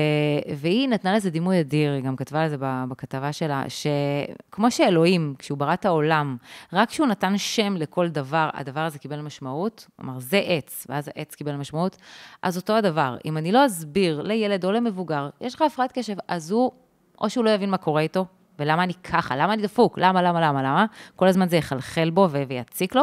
והיא 0.56 0.88
נתנה 0.88 1.16
לזה 1.16 1.30
דימוי 1.30 1.60
אדיר, 1.60 1.92
היא 1.92 2.02
גם 2.02 2.16
כתבה 2.16 2.46
לזה 2.46 2.56
בכתבה 2.60 3.32
שלה, 3.32 3.64
שכמו 3.68 4.70
שאלוהים, 4.70 5.34
כשהוא 5.38 5.58
ברא 5.58 5.74
את 5.74 5.84
העולם, 5.84 6.36
רק 6.72 6.88
כשהוא 6.88 7.06
נתן 7.06 7.38
שם 7.38 7.76
לכל 7.76 8.08
דבר, 8.08 8.50
הדבר 8.54 8.80
הזה 8.80 8.98
קיבל 8.98 9.20
משמעות, 9.20 9.86
כלומר, 9.96 10.18
זה 10.18 10.38
עץ, 10.46 10.86
ואז 10.88 11.08
העץ 11.08 11.34
קיבל 11.34 11.56
משמעות, 11.56 11.96
אז 12.42 12.56
אותו 12.56 12.72
הדבר. 12.72 13.16
אם 13.24 13.36
אני 13.36 13.52
לא 13.52 13.66
אסביר 13.66 14.22
לילד 14.22 14.64
או 14.64 14.72
למבוגר, 14.72 15.28
יש 15.40 15.54
לך 15.54 15.62
הפרעת 15.62 15.92
קשב, 15.92 16.16
אז 16.28 16.50
הוא, 16.50 16.72
או 17.20 17.30
שהוא 17.30 17.44
לא 17.44 17.50
יבין 17.50 17.70
מה 17.70 17.76
קורה 17.76 18.00
איתו, 18.00 18.26
ולמה 18.58 18.82
אני 18.82 18.94
ככה, 18.94 19.36
למה 19.36 19.52
אני 19.52 19.62
דפוק, 19.62 19.98
למה, 19.98 20.22
למה, 20.22 20.40
למה, 20.40 20.62
למה, 20.62 20.86
כל 21.16 21.28
הזמן 21.28 21.48
זה 21.48 21.56
יחלחל 21.56 22.10
בו 22.10 22.28
ויציק 22.30 22.94
לו, 22.94 23.02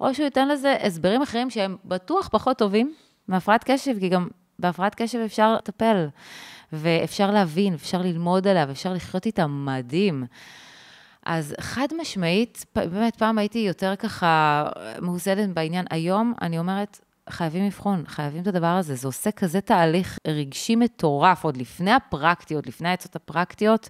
או 0.00 0.14
שהוא 0.14 0.24
ייתן 0.24 0.48
לזה 0.48 0.76
הסברים 0.82 1.22
אחרים 1.22 1.50
שהם 1.50 1.76
בטוח 1.84 2.28
פחות 2.32 2.58
טובים 2.58 2.94
מהפרעת 3.28 3.64
קשב, 3.64 3.98
כי 4.00 4.08
גם 4.08 4.28
בהפרעת 4.58 4.94
קשב 4.94 5.18
אפשר 5.18 5.54
לטפל, 5.54 6.06
ואפשר 6.72 7.30
להבין, 7.30 7.74
אפשר 7.74 7.98
ללמוד 8.02 8.48
עליה, 8.48 8.64
ואפשר 8.68 8.92
לחיות 8.92 9.26
איתה 9.26 9.46
מדהים. 9.46 10.24
אז 11.26 11.54
חד 11.60 11.86
משמעית, 12.00 12.64
באמת, 12.76 13.16
פעם 13.16 13.38
הייתי 13.38 13.58
יותר 13.58 13.96
ככה 13.96 14.64
מאוזנת 15.00 15.54
בעניין. 15.54 15.84
היום 15.90 16.34
אני 16.42 16.58
אומרת, 16.58 17.00
חייבים 17.30 17.66
לבחון, 17.66 18.04
חייבים 18.06 18.42
את 18.42 18.46
הדבר 18.46 18.66
הזה. 18.66 18.94
זה 18.94 19.08
עושה 19.08 19.30
כזה 19.30 19.60
תהליך 19.60 20.18
רגשי 20.26 20.76
מטורף, 20.76 21.44
עוד 21.44 21.56
לפני 21.56 21.92
הפרקטיות, 21.92 22.66
לפני 22.66 22.88
העצות 22.88 23.16
הפרקטיות. 23.16 23.88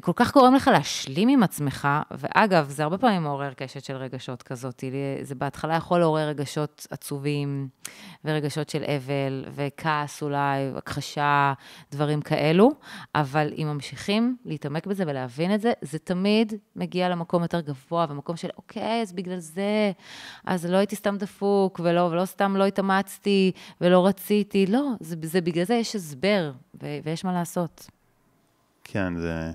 כל 0.00 0.12
כך 0.16 0.34
גורם 0.34 0.54
לך 0.54 0.70
להשלים 0.72 1.28
עם 1.28 1.42
עצמך, 1.42 1.88
ואגב, 2.10 2.68
זה 2.68 2.82
הרבה 2.82 2.98
פעמים 2.98 3.22
מעורר 3.22 3.52
קשת 3.52 3.84
של 3.84 3.96
רגשות 3.96 4.42
כזאת. 4.42 4.84
זה 5.22 5.34
בהתחלה 5.34 5.74
יכול 5.74 5.98
לעורר 5.98 6.28
רגשות 6.28 6.86
עצובים, 6.90 7.68
ורגשות 8.24 8.68
של 8.68 8.82
אבל, 8.84 9.44
וכעס 9.54 10.22
אולי, 10.22 10.70
הכחשה, 10.76 11.52
דברים 11.92 12.20
כאלו, 12.20 12.70
אבל 13.14 13.52
אם 13.58 13.66
ממשיכים 13.66 14.36
להתעמק 14.44 14.86
בזה 14.86 15.04
ולהבין 15.06 15.54
את 15.54 15.60
זה, 15.60 15.72
זה 15.82 15.98
תמיד 15.98 16.52
מגיע 16.76 17.08
למקום 17.08 17.42
יותר 17.42 17.60
גבוה, 17.60 18.06
ומקום 18.08 18.36
של, 18.36 18.48
אוקיי, 18.56 19.02
אז 19.02 19.12
בגלל 19.12 19.38
זה, 19.38 19.92
אז 20.44 20.66
לא 20.66 20.76
הייתי 20.76 20.96
סתם 20.96 21.16
דפוק, 21.18 21.80
ולא, 21.84 22.00
ולא 22.00 22.24
סתם 22.24 22.56
לא 22.56 22.66
התאמצתי, 22.66 23.52
ולא 23.80 24.06
רציתי, 24.06 24.66
לא, 24.66 24.90
זה, 25.00 25.16
זה 25.22 25.40
בגלל 25.40 25.64
זה 25.64 25.74
יש 25.74 25.96
הסבר, 25.96 26.52
ויש 26.74 27.24
מה 27.24 27.32
לעשות. 27.32 27.90
כן, 28.84 29.16
זה 29.16 29.52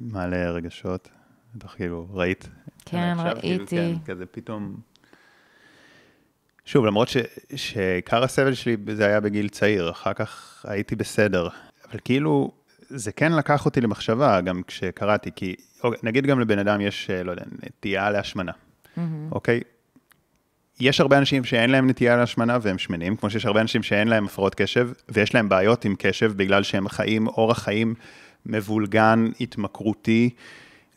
מעלה 0.00 0.50
רגשות. 0.50 1.08
בטח 1.54 1.74
כאילו, 1.76 2.06
ראית? 2.10 2.48
כן, 2.84 3.14
ראיתי. 3.18 3.66
כאילו, 3.66 3.98
כן, 4.06 4.12
כזה 4.12 4.26
פתאום... 4.26 4.76
שוב, 6.64 6.86
למרות 6.86 7.08
ש, 7.08 7.16
שעיקר 7.56 8.22
הסבל 8.24 8.54
שלי 8.54 8.76
זה 8.94 9.06
היה 9.06 9.20
בגיל 9.20 9.48
צעיר, 9.48 9.90
אחר 9.90 10.12
כך 10.12 10.64
הייתי 10.68 10.96
בסדר. 10.96 11.48
אבל 11.90 11.98
כאילו, 12.04 12.52
זה 12.88 13.12
כן 13.12 13.32
לקח 13.32 13.64
אותי 13.64 13.80
למחשבה, 13.80 14.40
גם 14.40 14.62
כשקראתי, 14.66 15.30
כי 15.36 15.56
אוקיי, 15.84 16.00
נגיד 16.02 16.26
גם 16.26 16.40
לבן 16.40 16.58
אדם 16.58 16.80
יש, 16.80 17.10
לא 17.10 17.30
יודע, 17.30 17.42
נטייה 17.62 18.10
להשמנה, 18.10 18.52
mm-hmm. 18.52 19.00
אוקיי? 19.32 19.60
יש 20.80 21.00
הרבה 21.00 21.18
אנשים 21.18 21.44
שאין 21.44 21.70
להם 21.70 21.90
נטייה 21.90 22.16
להשמנה 22.16 22.58
והם 22.62 22.78
שמנים, 22.78 23.16
כמו 23.16 23.30
שיש 23.30 23.46
הרבה 23.46 23.60
אנשים 23.60 23.82
שאין 23.82 24.08
להם 24.08 24.24
הפרעות 24.24 24.54
קשב, 24.54 24.90
ויש 25.08 25.34
להם 25.34 25.48
בעיות 25.48 25.84
עם 25.84 25.94
קשב 25.98 26.32
בגלל 26.36 26.62
שהם 26.62 26.88
חיים 26.88 27.26
אורח 27.26 27.58
חיים 27.58 27.94
מבולגן, 28.46 29.26
התמכרותי. 29.40 30.30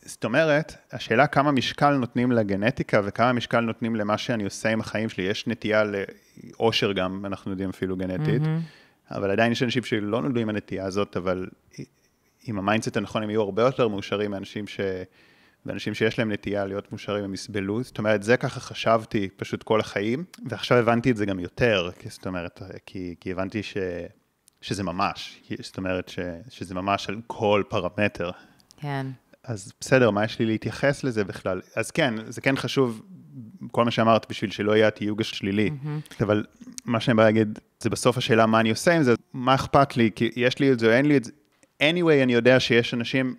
זאת 0.05 0.25
אומרת, 0.25 0.75
השאלה 0.91 1.27
כמה 1.27 1.51
משקל 1.51 1.95
נותנים 1.95 2.31
לגנטיקה 2.31 3.01
וכמה 3.03 3.33
משקל 3.33 3.59
נותנים 3.59 3.95
למה 3.95 4.17
שאני 4.17 4.43
עושה 4.43 4.69
עם 4.69 4.79
החיים 4.79 5.09
שלי. 5.09 5.23
יש 5.23 5.47
נטייה 5.47 5.83
לאושר 5.83 6.91
גם, 6.91 7.25
אנחנו 7.25 7.51
יודעים 7.51 7.69
אפילו 7.69 7.97
גנטית, 7.97 8.41
mm-hmm. 8.41 9.15
אבל 9.15 9.31
עדיין 9.31 9.51
יש 9.51 9.63
אנשים 9.63 9.83
שלא 9.83 10.21
נולדו 10.21 10.39
עם 10.39 10.49
הנטייה 10.49 10.85
הזאת, 10.85 11.17
אבל 11.17 11.47
עם 12.43 12.59
ה 12.59 12.64
mindset 12.64 12.97
הנכון 12.97 13.23
הם 13.23 13.29
יהיו 13.29 13.41
הרבה 13.41 13.61
יותר 13.61 13.87
מאושרים 13.87 14.31
מאנשים 14.31 14.67
ש... 14.67 14.79
ואנשים 15.65 15.93
שיש 15.93 16.19
להם 16.19 16.31
נטייה 16.31 16.65
להיות 16.65 16.91
מאושרים 16.91 17.23
הם 17.23 17.33
יסבלו. 17.33 17.83
זאת 17.83 17.97
אומרת, 17.97 18.23
זה 18.23 18.37
ככה 18.37 18.59
חשבתי 18.59 19.29
פשוט 19.37 19.63
כל 19.63 19.79
החיים, 19.79 20.23
ועכשיו 20.49 20.77
הבנתי 20.77 21.11
את 21.11 21.17
זה 21.17 21.25
גם 21.25 21.39
יותר, 21.39 21.89
זאת 22.09 22.27
אומרת, 22.27 22.61
כי, 22.85 23.15
כי 23.19 23.31
הבנתי 23.31 23.63
ש... 23.63 23.77
שזה 24.61 24.83
ממש, 24.83 25.41
זאת 25.61 25.77
אומרת 25.77 26.09
ש, 26.09 26.19
שזה 26.49 26.75
ממש 26.75 27.09
על 27.09 27.21
כל 27.27 27.63
פרמטר. 27.69 28.31
כן. 28.77 29.07
אז 29.43 29.73
בסדר, 29.79 30.11
מה 30.11 30.25
יש 30.25 30.39
לי 30.39 30.45
להתייחס 30.45 31.03
לזה 31.03 31.23
בכלל? 31.23 31.61
אז 31.75 31.91
כן, 31.91 32.13
זה 32.27 32.41
כן 32.41 32.55
חשוב, 32.55 33.01
כל 33.71 33.85
מה 33.85 33.91
שאמרת, 33.91 34.25
בשביל 34.29 34.51
שלא 34.51 34.75
יהיה 34.75 34.87
התיוג 34.87 35.21
השלילי. 35.21 35.69
Mm-hmm. 35.69 36.23
אבל 36.23 36.45
מה 36.85 36.99
שאני 36.99 37.17
בא 37.17 37.23
להגיד, 37.23 37.59
זה 37.79 37.89
בסוף 37.89 38.17
השאלה 38.17 38.45
מה 38.45 38.59
אני 38.59 38.69
עושה 38.69 38.95
עם 38.95 39.03
זה, 39.03 39.13
מה 39.33 39.55
אכפת 39.55 39.97
לי, 39.97 40.09
כי 40.15 40.29
יש 40.35 40.59
לי 40.59 40.71
את 40.71 40.79
זה 40.79 40.87
או 40.87 40.91
אין 40.91 41.05
לי 41.05 41.17
את 41.17 41.23
זה. 41.23 41.31
anyway, 41.83 42.23
אני 42.23 42.33
יודע 42.33 42.59
שיש 42.59 42.93
אנשים, 42.93 43.35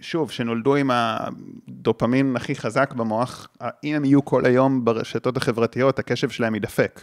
שוב, 0.00 0.30
שנולדו 0.30 0.76
עם 0.76 0.90
הדופמין 0.92 2.36
הכי 2.36 2.54
חזק 2.54 2.92
במוח, 2.92 3.48
אם 3.84 3.94
הם 3.94 4.04
יהיו 4.04 4.24
כל 4.24 4.44
היום 4.44 4.84
ברשתות 4.84 5.36
החברתיות, 5.36 5.98
הקשב 5.98 6.30
שלהם 6.30 6.54
יידפק. 6.54 7.00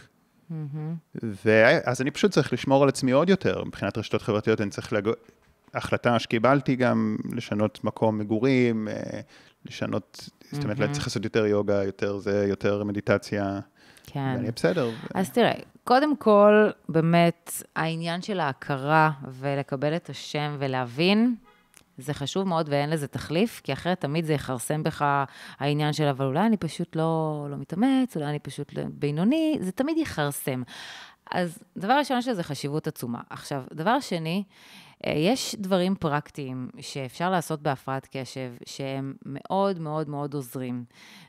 Mm-hmm. 0.51 1.23
ואז 1.45 2.01
אני 2.01 2.11
פשוט 2.11 2.31
צריך 2.31 2.53
לשמור 2.53 2.83
על 2.83 2.89
עצמי 2.89 3.11
עוד 3.11 3.29
יותר, 3.29 3.63
מבחינת 3.63 3.97
רשתות 3.97 4.21
חברתיות, 4.21 4.61
אני 4.61 4.69
צריך 4.69 4.93
להג... 4.93 5.09
החלטה 5.73 6.19
שקיבלתי 6.19 6.75
גם 6.75 7.17
לשנות 7.33 7.83
מקום 7.83 8.17
מגורים, 8.17 8.87
אה, 8.87 9.19
לשנות, 9.65 10.29
זאת 10.51 10.63
אומרת, 10.63 10.79
mm-hmm. 10.79 10.91
צריך 10.91 11.07
לעשות 11.07 11.23
יותר 11.23 11.45
יוגה, 11.45 11.83
יותר 11.83 12.17
זה, 12.17 12.45
יותר 12.49 12.83
מדיטציה. 12.83 13.59
כן. 14.07 14.33
ואני 14.37 14.51
בסדר. 14.51 14.89
אז 15.15 15.29
תראה, 15.29 15.53
קודם 15.83 16.15
כל, 16.17 16.69
באמת, 16.89 17.51
העניין 17.75 18.21
של 18.21 18.39
ההכרה 18.39 19.11
ולקבל 19.31 19.95
את 19.95 20.09
השם 20.09 20.55
ולהבין, 20.59 21.35
זה 21.97 22.13
חשוב 22.13 22.47
מאוד 22.47 22.69
ואין 22.69 22.89
לזה 22.89 23.07
תחליף, 23.07 23.61
כי 23.63 23.73
אחרת 23.73 24.01
תמיד 24.01 24.25
זה 24.25 24.33
יכרסם 24.33 24.83
בך 24.83 25.05
העניין 25.59 25.93
של, 25.93 26.07
אבל 26.07 26.25
אולי 26.25 26.45
אני 26.45 26.57
פשוט 26.57 26.95
לא, 26.95 27.47
לא 27.49 27.57
מתאמץ, 27.57 28.15
אולי 28.17 28.29
אני 28.29 28.39
פשוט 28.39 28.73
לא, 28.73 28.83
בינוני, 28.89 29.57
זה 29.61 29.71
תמיד 29.71 29.97
יכרסם. 29.97 30.63
אז 31.31 31.59
דבר 31.77 31.93
ראשון 31.93 32.21
שזה 32.21 32.43
חשיבות 32.43 32.87
עצומה. 32.87 33.21
עכשיו, 33.29 33.63
דבר 33.73 33.99
שני, 33.99 34.43
אה, 35.05 35.11
יש 35.11 35.55
דברים 35.59 35.95
פרקטיים 35.95 36.69
שאפשר 36.79 37.29
לעשות 37.29 37.61
בהפרעת 37.61 38.07
קשב, 38.11 38.51
שהם 38.65 39.13
מאוד 39.25 39.79
מאוד 39.79 40.09
מאוד 40.09 40.33
עוזרים, 40.33 40.83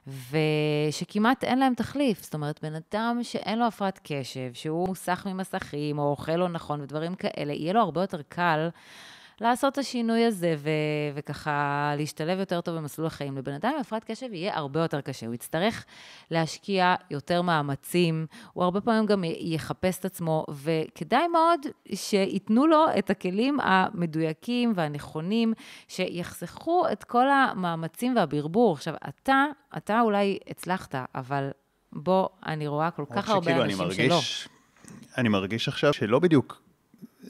ושכמעט 0.06 1.44
אין 1.44 1.58
להם 1.58 1.74
תחליף. 1.74 2.22
זאת 2.22 2.34
אומרת, 2.34 2.60
בן 2.62 2.74
אדם 2.74 3.18
שאין 3.22 3.58
לו 3.58 3.66
הפרעת 3.66 4.00
קשב, 4.02 4.50
שהוא 4.52 4.88
מוסך 4.88 5.26
ממסכים, 5.26 5.98
או 5.98 6.10
אוכל 6.10 6.36
לא 6.36 6.48
נכון 6.48 6.80
ודברים 6.80 7.14
כאלה, 7.14 7.52
יהיה 7.52 7.72
לו 7.72 7.80
הרבה 7.80 8.00
יותר 8.00 8.22
קל. 8.28 8.68
לעשות 9.40 9.72
את 9.72 9.78
השינוי 9.78 10.24
הזה 10.24 10.54
ו- 10.58 10.70
וככה 11.14 11.92
להשתלב 11.96 12.38
יותר 12.38 12.60
טוב 12.60 12.76
במסלול 12.76 13.06
החיים. 13.06 13.36
לבן 13.36 13.52
אדם 13.52 13.72
עם 13.74 13.80
הפרעת 13.80 14.04
קשב 14.04 14.32
יהיה 14.32 14.56
הרבה 14.56 14.80
יותר 14.80 15.00
קשה, 15.00 15.26
הוא 15.26 15.34
יצטרך 15.34 15.84
להשקיע 16.30 16.94
יותר 17.10 17.42
מאמצים, 17.42 18.26
הוא 18.52 18.64
הרבה 18.64 18.80
פעמים 18.80 19.06
גם 19.06 19.24
יחפש 19.24 19.98
את 19.98 20.04
עצמו, 20.04 20.44
וכדאי 20.50 21.28
מאוד 21.28 21.60
שייתנו 21.94 22.66
לו 22.66 22.86
את 22.98 23.10
הכלים 23.10 23.60
המדויקים 23.60 24.72
והנכונים, 24.76 25.54
שיחסכו 25.88 26.84
את 26.92 27.04
כל 27.04 27.28
המאמצים 27.28 28.16
והברבור. 28.16 28.72
עכשיו, 28.72 28.94
אתה, 29.08 29.44
אתה 29.76 30.00
אולי 30.00 30.38
הצלחת, 30.50 30.94
אבל 31.14 31.50
בוא, 31.92 32.28
אני 32.46 32.66
רואה 32.66 32.90
כל 32.90 33.04
כך 33.14 33.28
הרבה 33.28 33.64
אנשים 33.64 33.90
שלא. 33.90 34.20
אני 35.18 35.28
מרגיש 35.28 35.68
עכשיו 35.68 35.92
שלא 35.92 36.18
בדיוק 36.18 36.65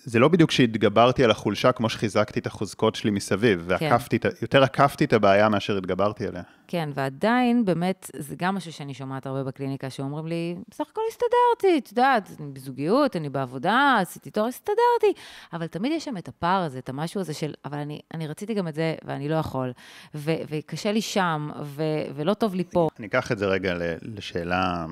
זה 0.05 0.19
לא 0.19 0.29
בדיוק 0.29 0.51
שהתגברתי 0.51 1.25
על 1.25 1.31
החולשה 1.31 1.73
כמו 1.73 1.89
שחיזקתי 1.89 2.41
את 2.41 2.47
החוזקות 2.47 2.95
שלי 2.95 3.11
מסביב, 3.11 3.61
כן. 3.79 3.87
ועקפתי, 3.87 4.19
יותר 4.43 4.63
עקפתי 4.63 5.05
את 5.05 5.13
הבעיה 5.13 5.49
מאשר 5.49 5.77
התגברתי 5.77 6.27
עליה. 6.27 6.43
כן, 6.69 6.89
ועדיין, 6.95 7.65
באמת, 7.65 8.11
זה 8.17 8.35
גם 8.39 8.55
משהו 8.55 8.73
שאני 8.73 8.95
שומעת 8.95 9.27
הרבה 9.27 9.45
בקליניקה, 9.45 9.91
שאומרים 9.91 10.27
לי, 10.27 10.57
בסך 10.69 10.85
הכל 10.93 11.01
הסתדרתי, 11.11 11.79
את 11.79 11.89
יודעת, 11.91 12.31
אני 12.41 12.53
בזוגיות, 12.53 13.17
אני 13.17 13.29
בעבודה, 13.29 13.99
עשיתי 14.01 14.31
תואר, 14.31 14.47
הסתדרתי. 14.47 15.21
אבל 15.53 15.67
תמיד 15.67 15.93
יש 15.93 16.05
שם 16.05 16.17
את 16.17 16.29
הפער 16.29 16.63
הזה, 16.63 16.79
את 16.79 16.89
המשהו 16.89 17.21
הזה 17.21 17.35
של, 17.35 17.55
אבל 17.65 17.79
אני, 17.79 18.01
אני 18.15 18.27
רציתי 18.27 18.55
גם 18.55 18.69
את 18.69 18.75
זה, 18.75 18.95
ואני 19.05 19.29
לא 19.29 19.35
יכול, 19.35 19.73
ו, 20.15 20.33
וקשה 20.49 20.93
לי 20.93 21.01
שם, 21.01 21.51
ו, 21.63 21.83
ולא 22.15 22.35
טוב 22.35 22.55
לי 22.55 22.65
פה. 22.65 22.89
אני 22.99 23.07
אקח 23.07 23.33
את 23.33 23.39
זה 23.39 23.47
רגע 23.47 23.75
לשאלה 24.03 24.87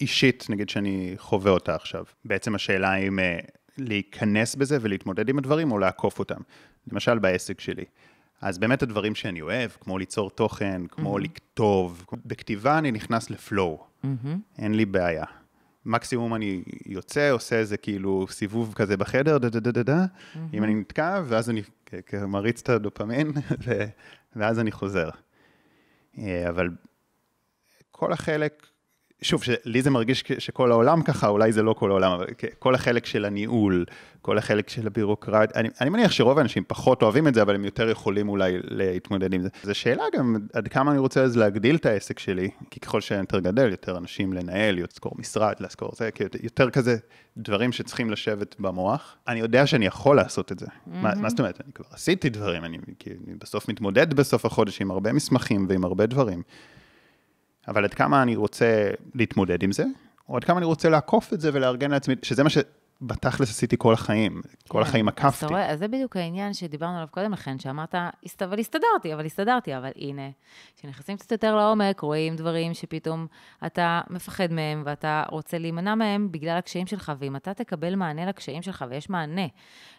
אישית, 0.00 0.46
נגיד 0.50 0.68
שאני 0.68 1.14
חווה 1.16 1.52
אותה 1.52 1.74
עכשיו. 1.74 2.04
בעצם 2.24 2.54
השאלה 2.54 2.92
האם... 2.92 3.18
להיכנס 3.78 4.54
בזה 4.54 4.78
ולהתמודד 4.80 5.28
עם 5.28 5.38
הדברים 5.38 5.72
או 5.72 5.78
לעקוף 5.78 6.18
אותם. 6.18 6.40
למשל 6.92 7.18
בעסק 7.18 7.60
שלי. 7.60 7.84
אז 8.40 8.58
באמת 8.58 8.82
הדברים 8.82 9.14
שאני 9.14 9.40
אוהב, 9.40 9.70
כמו 9.80 9.98
ליצור 9.98 10.30
תוכן, 10.30 10.86
כמו 10.86 11.16
mm-hmm. 11.16 11.20
לכתוב, 11.20 12.06
בכתיבה 12.26 12.78
אני 12.78 12.92
נכנס 12.92 13.30
ל 13.30 13.39
flow, 13.39 13.86
mm-hmm. 14.04 14.08
אין 14.58 14.74
לי 14.74 14.84
בעיה. 14.84 15.24
מקסימום 15.84 16.34
אני 16.34 16.62
יוצא, 16.86 17.30
עושה 17.30 17.56
איזה 17.56 17.76
כאילו 17.76 18.26
סיבוב 18.30 18.74
כזה 18.74 18.96
בחדר, 18.96 19.38
דה 19.38 19.48
דה 19.48 19.60
דה 19.60 19.72
דה 19.72 19.82
דה, 19.82 20.04
mm-hmm. 20.04 20.38
אם 20.54 20.64
אני 20.64 20.74
נתקע, 20.74 21.22
ואז 21.26 21.50
אני 21.50 21.62
מריץ 22.28 22.60
את 22.60 22.68
הדופמין, 22.68 23.32
ואז 24.36 24.58
אני 24.58 24.72
חוזר. 24.72 25.08
אה, 26.18 26.48
אבל 26.48 26.70
כל 27.90 28.12
החלק 28.12 28.66
שוב, 29.22 29.42
לי 29.64 29.82
זה 29.82 29.90
מרגיש 29.90 30.24
שכל 30.38 30.70
העולם 30.72 31.02
ככה, 31.02 31.28
אולי 31.28 31.52
זה 31.52 31.62
לא 31.62 31.72
כל 31.72 31.90
העולם, 31.90 32.12
אבל 32.12 32.26
כל 32.58 32.74
החלק 32.74 33.06
של 33.06 33.24
הניהול, 33.24 33.84
כל 34.22 34.38
החלק 34.38 34.68
של 34.68 34.86
הבירוקרט, 34.86 35.56
אני, 35.56 35.68
אני 35.80 35.90
מניח 35.90 36.10
שרוב 36.10 36.38
האנשים 36.38 36.64
פחות 36.66 37.02
אוהבים 37.02 37.28
את 37.28 37.34
זה, 37.34 37.42
אבל 37.42 37.54
הם 37.54 37.64
יותר 37.64 37.90
יכולים 37.90 38.28
אולי 38.28 38.58
להתמודד 38.62 39.34
עם 39.34 39.42
זה. 39.42 39.48
זו 39.62 39.74
שאלה 39.74 40.04
גם 40.16 40.36
עד 40.52 40.68
כמה 40.68 40.90
אני 40.90 40.98
רוצה 40.98 41.22
אז 41.22 41.36
להגדיל 41.36 41.76
את 41.76 41.86
העסק 41.86 42.18
שלי, 42.18 42.50
כי 42.70 42.80
ככל 42.80 43.00
שאני 43.00 43.20
יותר 43.20 43.40
גדל, 43.40 43.70
יותר 43.70 43.98
אנשים 43.98 44.32
לנהל, 44.32 44.82
לזכור 44.82 45.12
משרד, 45.18 45.54
לזכור 45.60 45.90
זה, 45.96 46.10
יותר 46.42 46.70
כזה 46.70 46.96
דברים 47.36 47.72
שצריכים 47.72 48.10
לשבת 48.10 48.56
במוח. 48.58 49.16
אני 49.28 49.40
יודע 49.40 49.66
שאני 49.66 49.86
יכול 49.86 50.16
לעשות 50.16 50.52
את 50.52 50.58
זה. 50.58 50.66
Mm-hmm. 50.66 50.90
מה, 50.92 51.14
מה 51.14 51.28
זאת 51.28 51.38
אומרת? 51.38 51.60
אני 51.64 51.72
כבר 51.72 51.86
עשיתי 51.92 52.28
דברים, 52.28 52.64
אני, 52.64 52.78
אני 53.06 53.34
בסוף 53.40 53.68
מתמודד 53.68 54.14
בסוף 54.14 54.44
החודש 54.44 54.80
עם 54.80 54.90
הרבה 54.90 55.12
מסמכים 55.12 55.66
ועם 55.68 55.84
הרבה 55.84 56.06
דברים. 56.06 56.42
אבל 57.68 57.84
עד 57.84 57.94
כמה 57.94 58.22
אני 58.22 58.36
רוצה 58.36 58.90
להתמודד 59.14 59.62
עם 59.62 59.72
זה, 59.72 59.84
או 60.28 60.36
עד 60.36 60.44
כמה 60.44 60.58
אני 60.58 60.66
רוצה 60.66 60.88
לעקוף 60.88 61.32
את 61.32 61.40
זה 61.40 61.50
ולארגן 61.52 61.90
לעצמי, 61.90 62.14
שזה 62.22 62.42
מה 62.44 62.50
שבתכלס 62.50 63.50
עשיתי 63.50 63.76
כל 63.78 63.92
החיים, 63.92 64.42
כל 64.68 64.82
כן, 64.82 64.88
החיים 64.88 65.08
עקפתי. 65.08 65.28
אז 65.28 65.34
אתה 65.36 65.46
רואה, 65.46 65.70
אז 65.70 65.78
זה 65.78 65.88
בדיוק 65.88 66.16
העניין 66.16 66.54
שדיברנו 66.54 66.96
עליו 66.96 67.08
קודם 67.10 67.32
לכן, 67.32 67.58
שאמרת, 67.58 67.94
אבל 68.42 68.58
הסתדרתי, 68.58 69.14
אבל 69.14 69.26
הסתדרתי, 69.26 69.76
אבל 69.76 69.90
הנה, 69.96 70.30
כשנכנסים 70.76 71.16
קצת 71.16 71.32
יותר 71.32 71.56
לעומק, 71.56 72.00
רואים 72.00 72.36
דברים 72.36 72.74
שפתאום 72.74 73.26
אתה 73.66 74.00
מפחד 74.10 74.52
מהם 74.52 74.82
ואתה 74.86 75.22
רוצה 75.28 75.58
להימנע 75.58 75.94
מהם 75.94 76.32
בגלל 76.32 76.56
הקשיים 76.56 76.86
שלך, 76.86 77.12
ואם 77.18 77.36
אתה 77.36 77.54
תקבל 77.54 77.94
מענה 77.94 78.26
לקשיים 78.26 78.62
שלך, 78.62 78.84
ויש 78.90 79.10
מענה 79.10 79.46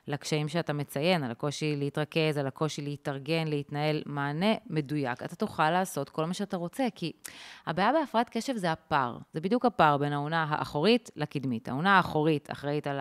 לקשיים 0.08 0.48
שאתה 0.48 0.74
מציין, 0.74 1.24
על 1.24 1.32
הקושי 1.32 1.76
להתרכז, 1.76 2.38
על 2.38 2.48
הקושי 2.48 2.82
להתארגן, 2.82 3.48
להתנהל, 3.48 4.02
מענה 4.06 4.54
מדויק. 4.70 5.24
אתה 5.24 5.36
תוכל 5.36 5.70
לעשות 5.70 6.10
כל 6.10 6.26
מה 6.26 6.34
שאתה 6.34 6.58
רוצה, 6.58 6.84
כי 6.96 7.12
הבעיה 7.68 7.92
בהפרעת 7.94 8.30
קשב 8.30 8.56
זה 8.56 8.72
הפער. 8.72 9.18
זה 9.34 9.42
בדיוק 9.42 9.66
הפער 9.66 9.98
בין 9.98 10.14
העונה 10.14 10.46
האחורית 10.50 11.12
לקדמית. 11.16 11.70
העונה 11.70 11.98
האחורית 11.98 12.52
אחראית 12.52 12.88
על 12.88 13.00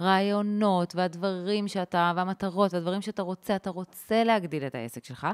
הרעיונות 0.00 0.94
והדברים 0.96 1.68
שאתה, 1.68 2.12
והמטרות 2.16 2.74
והדברים 2.74 3.02
שאתה 3.02 3.22
רוצה, 3.22 3.56
אתה 3.56 3.70
רוצה 3.70 4.24
להגדיל 4.24 4.66
את 4.66 4.74
העסק 4.74 5.04
שלך. 5.04 5.26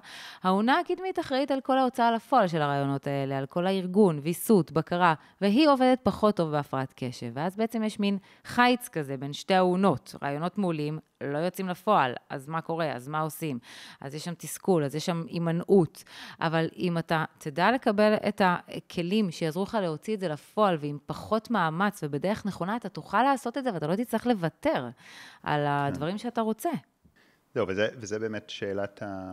העונה 0.42 0.78
הקדמית 0.78 1.18
אחראית 1.18 1.50
על 1.50 1.60
כל 1.60 1.78
ההוצאה 1.78 2.12
לפועל 2.12 2.48
של 2.48 2.62
הרעיונות 2.62 3.06
האלה, 3.06 3.38
על 3.38 3.46
כל 3.46 3.66
הארגון, 3.66 4.20
ויסות, 4.22 4.72
בקרה, 4.72 5.14
והיא 5.40 5.68
עובדת 5.68 6.00
פחות 6.02 6.36
טוב 6.36 6.50
בהפרעת 6.50 6.92
קשב. 6.96 7.30
ואז 7.34 7.56
בעצם 7.56 7.82
יש 7.82 8.00
מין 8.00 8.18
חיץ 8.44 8.88
כזה 8.88 9.16
בין 9.16 9.32
שתי 9.32 9.54
העונות, 9.54 10.14
רעיונות 10.22 10.58
מעולים, 10.58 10.98
לא 11.20 11.38
יוצאים 11.38 11.68
לפועל, 11.68 12.14
אז 12.30 12.48
מה 12.48 12.60
קורה? 12.60 12.92
אז 12.92 13.08
מה 13.08 13.20
עושים? 13.20 13.58
אז 14.00 14.14
יש 14.14 14.24
שם 14.24 14.34
תסכול, 14.34 14.84
אז 14.84 14.94
יש 14.94 15.06
שם 15.06 15.24
הימנעות. 15.28 16.04
אבל 16.40 16.68
אם 16.76 16.98
אתה 16.98 17.24
תדע 17.38 17.72
לקבל 17.72 18.14
את 18.28 18.42
הכלים 18.44 19.30
שיעזרו 19.30 19.62
לך 19.62 19.78
להוציא 19.82 20.14
את 20.14 20.20
זה 20.20 20.28
לפועל, 20.28 20.76
ועם 20.80 20.98
פחות 21.06 21.50
מאמץ 21.50 22.00
ובדרך 22.02 22.46
נכונה, 22.46 22.76
אתה 22.76 22.88
תוכל 22.88 23.22
לעשות 23.22 23.58
את 23.58 23.64
זה, 23.64 23.74
ואתה 23.74 23.86
לא 23.86 23.96
תצטרך 23.96 24.26
לוותר 24.26 24.88
על 25.42 25.60
כן. 25.60 25.66
הדברים 25.66 26.18
שאתה 26.18 26.40
רוצה. 26.40 26.70
זהו, 27.54 27.68
וזה, 27.68 27.88
וזה 27.98 28.18
באמת 28.18 28.50
שאלת 28.50 29.02
ה... 29.02 29.32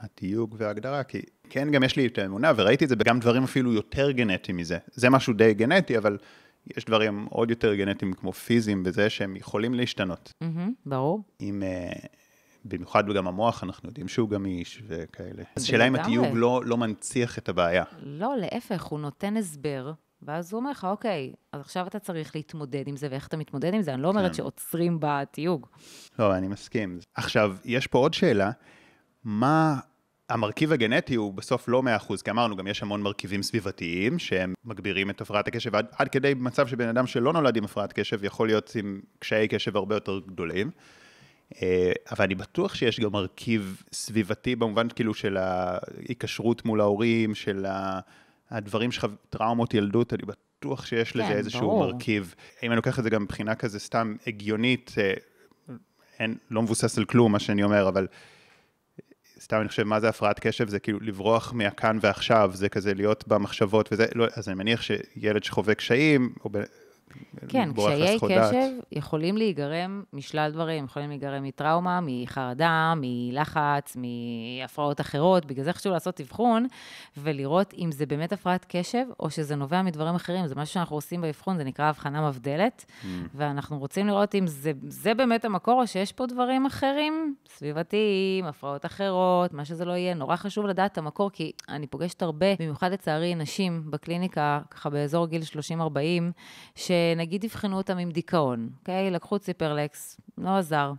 התיוג 0.00 0.54
וההגדרה, 0.58 1.02
כי 1.02 1.22
כן, 1.50 1.70
גם 1.70 1.82
יש 1.82 1.96
לי 1.96 2.06
את 2.06 2.18
האמונה, 2.18 2.52
וראיתי 2.56 2.84
את 2.84 2.88
זה 2.88 2.96
בגם 2.96 3.20
דברים 3.20 3.44
אפילו 3.44 3.72
יותר 3.72 4.10
גנטיים 4.10 4.56
מזה. 4.56 4.78
זה 4.92 5.10
משהו 5.10 5.32
די 5.32 5.54
גנטי, 5.54 5.98
אבל 5.98 6.18
יש 6.76 6.84
דברים 6.84 7.26
עוד 7.30 7.50
יותר 7.50 7.74
גנטיים 7.74 8.12
כמו 8.12 8.32
פיזיים 8.32 8.82
וזה, 8.86 9.10
שהם 9.10 9.36
יכולים 9.36 9.74
להשתנות. 9.74 10.32
Mm-hmm, 10.44 10.70
ברור. 10.86 11.22
אם, 11.40 11.62
uh, 11.62 12.06
במיוחד 12.64 13.12
גם 13.12 13.26
המוח, 13.26 13.64
אנחנו 13.64 13.88
יודעים 13.88 14.08
שהוא 14.08 14.28
גמיש 14.28 14.82
וכאלה. 14.86 15.42
אז 15.56 15.64
שאלה 15.64 15.88
אם 15.88 15.94
התיוג 15.94 16.26
לא, 16.32 16.62
לא 16.64 16.76
מנציח 16.76 17.38
את 17.38 17.48
הבעיה. 17.48 17.84
לא, 18.02 18.34
להפך, 18.36 18.82
הוא 18.82 19.00
נותן 19.00 19.36
הסבר. 19.36 19.92
ואז 20.22 20.52
הוא 20.52 20.58
אומר 20.58 20.70
לך, 20.70 20.84
אוקיי, 20.84 21.32
אז 21.52 21.60
עכשיו 21.60 21.86
אתה 21.86 21.98
צריך 21.98 22.36
להתמודד 22.36 22.88
עם 22.88 22.96
זה, 22.96 23.08
ואיך 23.10 23.26
אתה 23.26 23.36
מתמודד 23.36 23.74
עם 23.74 23.82
זה? 23.82 23.94
אני 23.94 24.02
לא 24.02 24.08
אומרת 24.08 24.30
כן. 24.30 24.34
שעוצרים 24.34 24.98
בתיוג. 25.00 25.66
לא, 26.18 26.36
אני 26.36 26.48
מסכים. 26.48 26.98
עכשיו, 27.14 27.56
יש 27.64 27.86
פה 27.86 27.98
עוד 27.98 28.14
שאלה, 28.14 28.50
מה 29.24 29.80
המרכיב 30.30 30.72
הגנטי 30.72 31.14
הוא 31.14 31.34
בסוף 31.34 31.68
לא 31.68 31.82
100%, 32.08 32.22
כי 32.24 32.30
אמרנו, 32.30 32.56
גם 32.56 32.66
יש 32.66 32.82
המון 32.82 33.02
מרכיבים 33.02 33.42
סביבתיים 33.42 34.18
שהם 34.18 34.54
מגבירים 34.64 35.10
את 35.10 35.20
הפרעת 35.20 35.48
הקשב, 35.48 35.74
עד, 35.74 35.86
עד 35.98 36.08
כדי 36.08 36.34
מצב 36.36 36.66
שבן 36.66 36.88
אדם 36.88 37.06
שלא 37.06 37.32
נולד 37.32 37.56
עם 37.56 37.64
הפרעת 37.64 37.92
קשב 37.92 38.24
יכול 38.24 38.48
להיות 38.48 38.72
עם 38.78 39.00
קשיי 39.18 39.48
קשב 39.48 39.76
הרבה 39.76 39.96
יותר 39.96 40.20
גדולים. 40.26 40.70
אה, 41.62 41.92
אבל 42.10 42.24
אני 42.24 42.34
בטוח 42.34 42.74
שיש 42.74 43.00
גם 43.00 43.12
מרכיב 43.12 43.82
סביבתי 43.92 44.56
במובן 44.56 44.88
כאילו 44.88 45.14
של 45.14 45.36
ההיקשרות 45.36 46.64
מול 46.64 46.80
ההורים, 46.80 47.34
של 47.34 47.66
הדברים 48.50 48.92
שלך, 48.92 49.06
טראומות 49.30 49.74
ילדות, 49.74 50.14
אני 50.14 50.22
בטוח 50.22 50.86
שיש 50.86 51.16
לזה 51.16 51.28
כן, 51.28 51.36
איזשהו 51.36 51.60
ברור. 51.60 51.86
מרכיב. 51.86 52.34
אם 52.62 52.68
אני 52.68 52.76
לוקח 52.76 52.98
את 52.98 53.04
זה 53.04 53.10
גם 53.10 53.22
מבחינה 53.22 53.54
כזה 53.54 53.78
סתם 53.78 54.16
הגיונית, 54.26 54.94
אה, 54.98 55.12
אין, 56.18 56.36
לא 56.50 56.62
מבוסס 56.62 56.98
על 56.98 57.04
כלום 57.04 57.32
מה 57.32 57.38
שאני 57.38 57.62
אומר, 57.62 57.88
אבל 57.88 58.06
סתם 59.42 59.60
אני 59.60 59.68
חושב, 59.68 59.82
מה 59.82 60.00
זה 60.00 60.08
הפרעת 60.08 60.40
קשב? 60.40 60.68
זה 60.68 60.78
כאילו 60.78 60.98
לברוח 61.00 61.52
מהכאן 61.52 61.98
ועכשיו, 62.00 62.50
זה 62.54 62.68
כזה 62.68 62.94
להיות 62.94 63.28
במחשבות 63.28 63.88
וזה, 63.92 64.06
לא, 64.14 64.26
אז 64.36 64.48
אני 64.48 64.56
מניח 64.56 64.82
שילד 64.82 65.44
שחווה 65.44 65.74
קשיים, 65.74 66.34
או 66.44 66.50
כן, 67.48 67.70
קשיי 67.76 68.18
קשב 68.18 68.70
יכולים 68.92 69.36
להיגרם 69.36 70.02
משלל 70.12 70.50
דברים, 70.50 70.84
יכולים 70.84 71.08
להיגרם 71.08 71.42
מטראומה, 71.42 72.00
מחרדה, 72.02 72.94
מלחץ, 72.96 73.96
מהפרעות 73.96 75.00
אחרות, 75.00 75.46
בגלל 75.46 75.64
זה 75.64 75.72
חשוב 75.72 75.92
לעשות 75.92 76.20
אבחון 76.20 76.66
ולראות 77.16 77.74
אם 77.78 77.92
זה 77.92 78.06
באמת 78.06 78.32
הפרעת 78.32 78.66
קשב, 78.68 79.04
או 79.20 79.30
שזה 79.30 79.56
נובע 79.56 79.82
מדברים 79.82 80.14
אחרים, 80.14 80.46
זה 80.46 80.54
משהו 80.54 80.74
שאנחנו 80.74 80.96
עושים 80.96 81.20
באבחון, 81.20 81.56
זה 81.56 81.64
נקרא 81.64 81.84
הבחנה 81.84 82.28
מבדלת, 82.28 82.84
mm. 82.88 83.06
ואנחנו 83.34 83.78
רוצים 83.78 84.06
לראות 84.06 84.34
אם 84.34 84.46
זה, 84.46 84.72
זה 84.88 85.14
באמת 85.14 85.44
המקור, 85.44 85.80
או 85.80 85.86
שיש 85.86 86.12
פה 86.12 86.26
דברים 86.26 86.66
אחרים, 86.66 87.34
סביבתיים, 87.48 88.44
הפרעות 88.44 88.86
אחרות, 88.86 89.52
מה 89.52 89.64
שזה 89.64 89.84
לא 89.84 89.92
יהיה, 89.92 90.14
נורא 90.14 90.36
חשוב 90.36 90.66
לדעת 90.66 90.92
את 90.92 90.98
המקור, 90.98 91.30
כי 91.30 91.52
אני 91.68 91.86
פוגשת 91.86 92.22
הרבה, 92.22 92.46
במיוחד 92.58 92.92
לצערי 92.92 93.34
נשים 93.34 93.82
בקליניקה, 93.90 94.60
ככה 94.70 94.90
באזור 94.90 95.26
גיל 95.26 95.42
30-40, 95.42 95.72
ש... 96.76 96.90
שנגיד 97.14 97.44
יבחנו 97.44 97.76
אותם 97.76 97.98
עם 97.98 98.10
דיכאון, 98.10 98.70
אוקיי? 98.80 99.10
לקחו 99.10 99.38
ציפרלקס, 99.38 100.20
לא 100.38 100.56
עזר, 100.56 100.92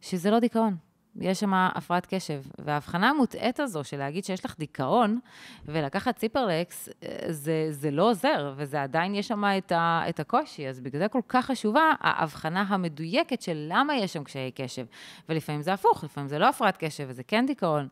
שזה 0.00 0.30
לא 0.30 0.38
דיכאון. 0.38 0.76
יש 1.20 1.40
שם 1.40 1.54
הפרעת 1.54 2.06
קשב. 2.14 2.42
וההבחנה 2.58 3.10
המוטעית 3.10 3.60
הזו 3.60 3.84
של 3.84 3.96
להגיד 3.96 4.24
שיש 4.24 4.44
לך 4.44 4.54
דיכאון 4.58 5.18
ולקחת 5.64 6.16
ציפרלקס, 6.16 6.88
זה, 7.28 7.66
זה 7.70 7.90
לא 7.90 8.10
עוזר, 8.10 8.54
וזה 8.56 8.82
עדיין 8.82 9.14
יש 9.14 9.28
שם 9.28 9.44
את, 9.44 9.72
ה, 9.72 10.02
את 10.08 10.20
הקושי. 10.20 10.68
אז 10.68 10.80
בגלל 10.80 11.00
זה 11.00 11.08
כל 11.08 11.20
כך 11.28 11.46
חשובה 11.46 11.92
ההבחנה 12.00 12.64
המדויקת 12.68 13.42
של 13.42 13.66
למה 13.68 13.96
יש 13.96 14.12
שם 14.12 14.24
קשיי 14.24 14.50
קשב. 14.54 14.86
ולפעמים 15.28 15.62
זה 15.62 15.72
הפוך, 15.72 16.04
לפעמים 16.04 16.28
זה 16.28 16.38
לא 16.38 16.48
הפרעת 16.48 16.76
קשב 16.76 17.04
וזה 17.08 17.22
כן 17.22 17.46
דיכאון. 17.46 17.88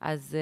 אז 0.00 0.36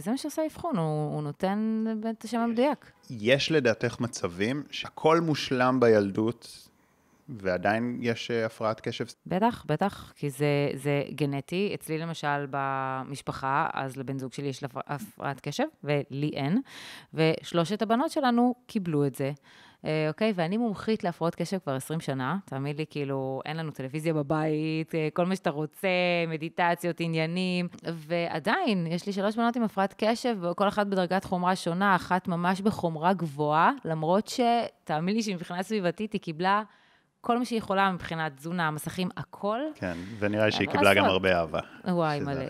uh, 0.00 0.04
זה 0.04 0.10
מה 0.10 0.16
שעושה 0.16 0.42
האבחון, 0.42 0.76
הוא, 0.76 1.14
הוא 1.14 1.22
נותן 1.22 1.84
את 2.10 2.24
השם 2.24 2.38
המדויק. 2.38 2.90
יש 3.10 3.52
לדעתך 3.52 4.00
מצבים 4.00 4.62
שהכל 4.70 5.20
מושלם 5.20 5.80
בילדות, 5.80 6.68
ועדיין 7.28 7.98
יש 8.02 8.30
uh, 8.30 8.46
הפרעת 8.46 8.80
קשב? 8.80 9.04
בטח, 9.26 9.64
בטח, 9.68 10.12
כי 10.16 10.30
זה, 10.30 10.70
זה 10.74 11.02
גנטי. 11.10 11.70
אצלי 11.74 11.98
למשל 11.98 12.46
במשפחה, 12.50 13.68
אז 13.72 13.96
לבן 13.96 14.18
זוג 14.18 14.32
שלי 14.32 14.46
יש 14.46 14.64
הפרעת 14.86 15.40
קשב, 15.40 15.66
ולי 15.84 16.30
אין, 16.34 16.60
ושלושת 17.14 17.82
הבנות 17.82 18.10
שלנו 18.10 18.54
קיבלו 18.66 19.06
את 19.06 19.14
זה. 19.14 19.32
אה, 19.84 20.08
אוקיי? 20.08 20.32
ואני 20.34 20.56
מומחית 20.56 21.04
להפרעות 21.04 21.34
קשב 21.34 21.58
כבר 21.58 21.74
20 21.74 22.00
שנה. 22.00 22.36
תאמין 22.44 22.76
לי, 22.76 22.84
כאילו, 22.90 23.40
אין 23.44 23.56
לנו 23.56 23.70
טלוויזיה 23.70 24.14
בבית, 24.14 24.94
אה, 24.94 25.08
כל 25.12 25.26
מה 25.26 25.36
שאתה 25.36 25.50
רוצה, 25.50 25.88
מדיטציות, 26.28 27.00
עניינים, 27.00 27.68
ועדיין, 27.82 28.86
יש 28.86 29.06
לי 29.06 29.12
שלוש 29.12 29.36
בנות 29.36 29.56
עם 29.56 29.62
הפרעת 29.62 29.94
קשב, 29.98 30.36
וכל 30.40 30.68
אחת 30.68 30.86
בדרגת 30.86 31.24
חומרה 31.24 31.56
שונה, 31.56 31.96
אחת 31.96 32.28
ממש 32.28 32.60
בחומרה 32.60 33.12
גבוהה, 33.12 33.72
למרות 33.84 34.28
שתאמין 34.28 35.14
לי 35.14 35.22
שמבחינה 35.22 35.62
סביבתית 35.62 36.12
היא 36.12 36.20
קיבלה... 36.20 36.62
כל 37.20 37.38
מה 37.38 37.44
שהיא 37.44 37.58
יכולה 37.58 37.92
מבחינת 37.92 38.36
תזונה, 38.36 38.70
מסכים, 38.70 39.08
הכל. 39.16 39.60
כן, 39.74 39.96
ונראה 40.18 40.46
לי 40.46 40.52
שהיא 40.52 40.68
קיבלה 40.68 40.94
גם 40.94 41.04
הרבה 41.04 41.38
אהבה. 41.38 41.60
וואי, 41.84 42.20
מלא. 42.20 42.44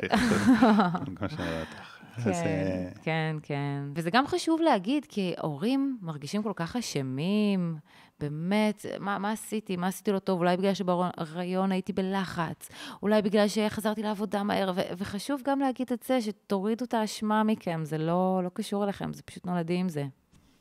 כמו 1.16 1.28
שאני 1.28 1.60
אותך. 1.60 1.87
כן, 2.24 2.30
אה, 2.30 2.88
כן, 3.02 3.36
כן. 3.42 3.82
וזה 3.94 4.10
גם 4.10 4.26
חשוב 4.26 4.60
להגיד, 4.60 5.06
כי 5.08 5.34
הורים 5.42 5.98
מרגישים 6.02 6.42
כל 6.42 6.52
כך 6.56 6.76
אשמים, 6.76 7.76
באמת, 8.20 8.86
מה, 9.00 9.18
מה 9.18 9.32
עשיתי? 9.32 9.76
מה 9.76 9.86
עשיתי 9.86 10.12
לא 10.12 10.18
טוב? 10.18 10.40
אולי 10.40 10.56
בגלל 10.56 10.74
שבהיריון 10.74 11.72
הייתי 11.72 11.92
בלחץ, 11.92 12.68
אולי 13.02 13.22
בגלל 13.22 13.48
שחזרתי 13.48 14.02
לעבודה 14.02 14.42
מהר, 14.42 14.72
ו- 14.74 14.80
וחשוב 14.98 15.40
גם 15.44 15.60
להגיד 15.60 15.92
את 15.92 16.02
זה, 16.02 16.20
שתורידו 16.20 16.84
את 16.84 16.94
האשמה 16.94 17.42
מכם, 17.42 17.80
זה 17.84 17.98
לא, 17.98 18.40
לא 18.44 18.50
קשור 18.54 18.84
אליכם, 18.84 19.12
זה 19.12 19.22
פשוט 19.22 19.46
נולדים 19.46 19.80
עם 19.80 19.88
זה. 19.88 20.06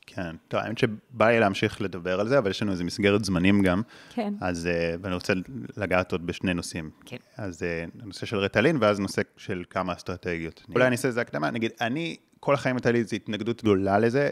כן, 0.07 0.35
טוב, 0.47 0.59
האמת 0.59 0.77
שבא 0.77 1.29
לי 1.29 1.39
להמשיך 1.39 1.81
לדבר 1.81 2.19
על 2.19 2.27
זה, 2.27 2.37
אבל 2.37 2.49
יש 2.49 2.61
לנו 2.61 2.71
איזה 2.71 2.83
מסגרת 2.83 3.25
זמנים 3.25 3.61
גם. 3.61 3.81
כן. 4.09 4.33
אז, 4.41 4.67
אה, 4.67 4.95
ואני 5.01 5.15
רוצה 5.15 5.33
לגעת 5.77 6.11
עוד 6.11 6.27
בשני 6.27 6.53
נושאים. 6.53 6.89
כן. 7.05 7.17
אז 7.37 7.63
אה, 7.63 7.85
הנושא 8.01 8.25
של 8.25 8.37
רטלין, 8.37 8.77
ואז 8.81 8.99
נושא 8.99 9.21
של 9.37 9.63
כמה 9.69 9.93
אסטרטגיות. 9.93 10.63
אולי 10.73 10.87
אני 10.87 10.95
אעשה 10.95 11.07
איזה 11.07 11.21
הקדמה, 11.21 11.51
נגיד, 11.51 11.71
אני, 11.81 12.15
כל 12.39 12.53
החיים 12.53 12.75
הייתה 12.75 12.91
לי 12.91 12.99
איזו 12.99 13.15
התנגדות 13.15 13.61
גדולה 13.61 13.99
לזה. 13.99 14.29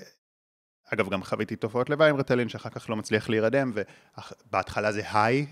אגב, 0.93 1.09
גם 1.09 1.23
חוויתי 1.23 1.55
תופעות 1.55 1.89
לוואי 1.89 2.09
עם 2.09 2.17
רטלין, 2.17 2.49
שאחר 2.49 2.69
כך 2.69 2.89
לא 2.89 2.95
מצליח 2.95 3.29
להירדם, 3.29 3.71
ובהתחלה 3.75 4.91
זה 4.91 5.01
היי, 5.13 5.45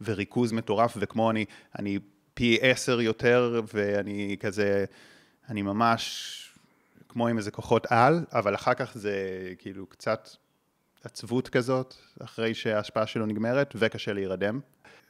וריכוז 0.00 0.52
מטורף, 0.52 0.96
וכמו 1.00 1.30
אני, 1.30 1.44
אני 1.78 1.98
פי 2.34 2.58
עשר 2.60 3.00
יותר, 3.00 3.60
ואני 3.74 4.36
כזה, 4.40 4.84
אני 5.48 5.62
ממש... 5.62 6.36
כמו 7.12 7.28
עם 7.28 7.38
איזה 7.38 7.50
כוחות 7.50 7.86
על, 7.90 8.24
אבל 8.32 8.54
אחר 8.54 8.74
כך 8.74 8.92
זה 8.94 9.14
כאילו 9.58 9.86
קצת 9.86 10.28
עצבות 11.04 11.48
כזאת, 11.48 11.94
אחרי 12.24 12.54
שההשפעה 12.54 13.06
שלו 13.06 13.26
נגמרת, 13.26 13.74
וקשה 13.78 14.12
להירדם. 14.12 14.60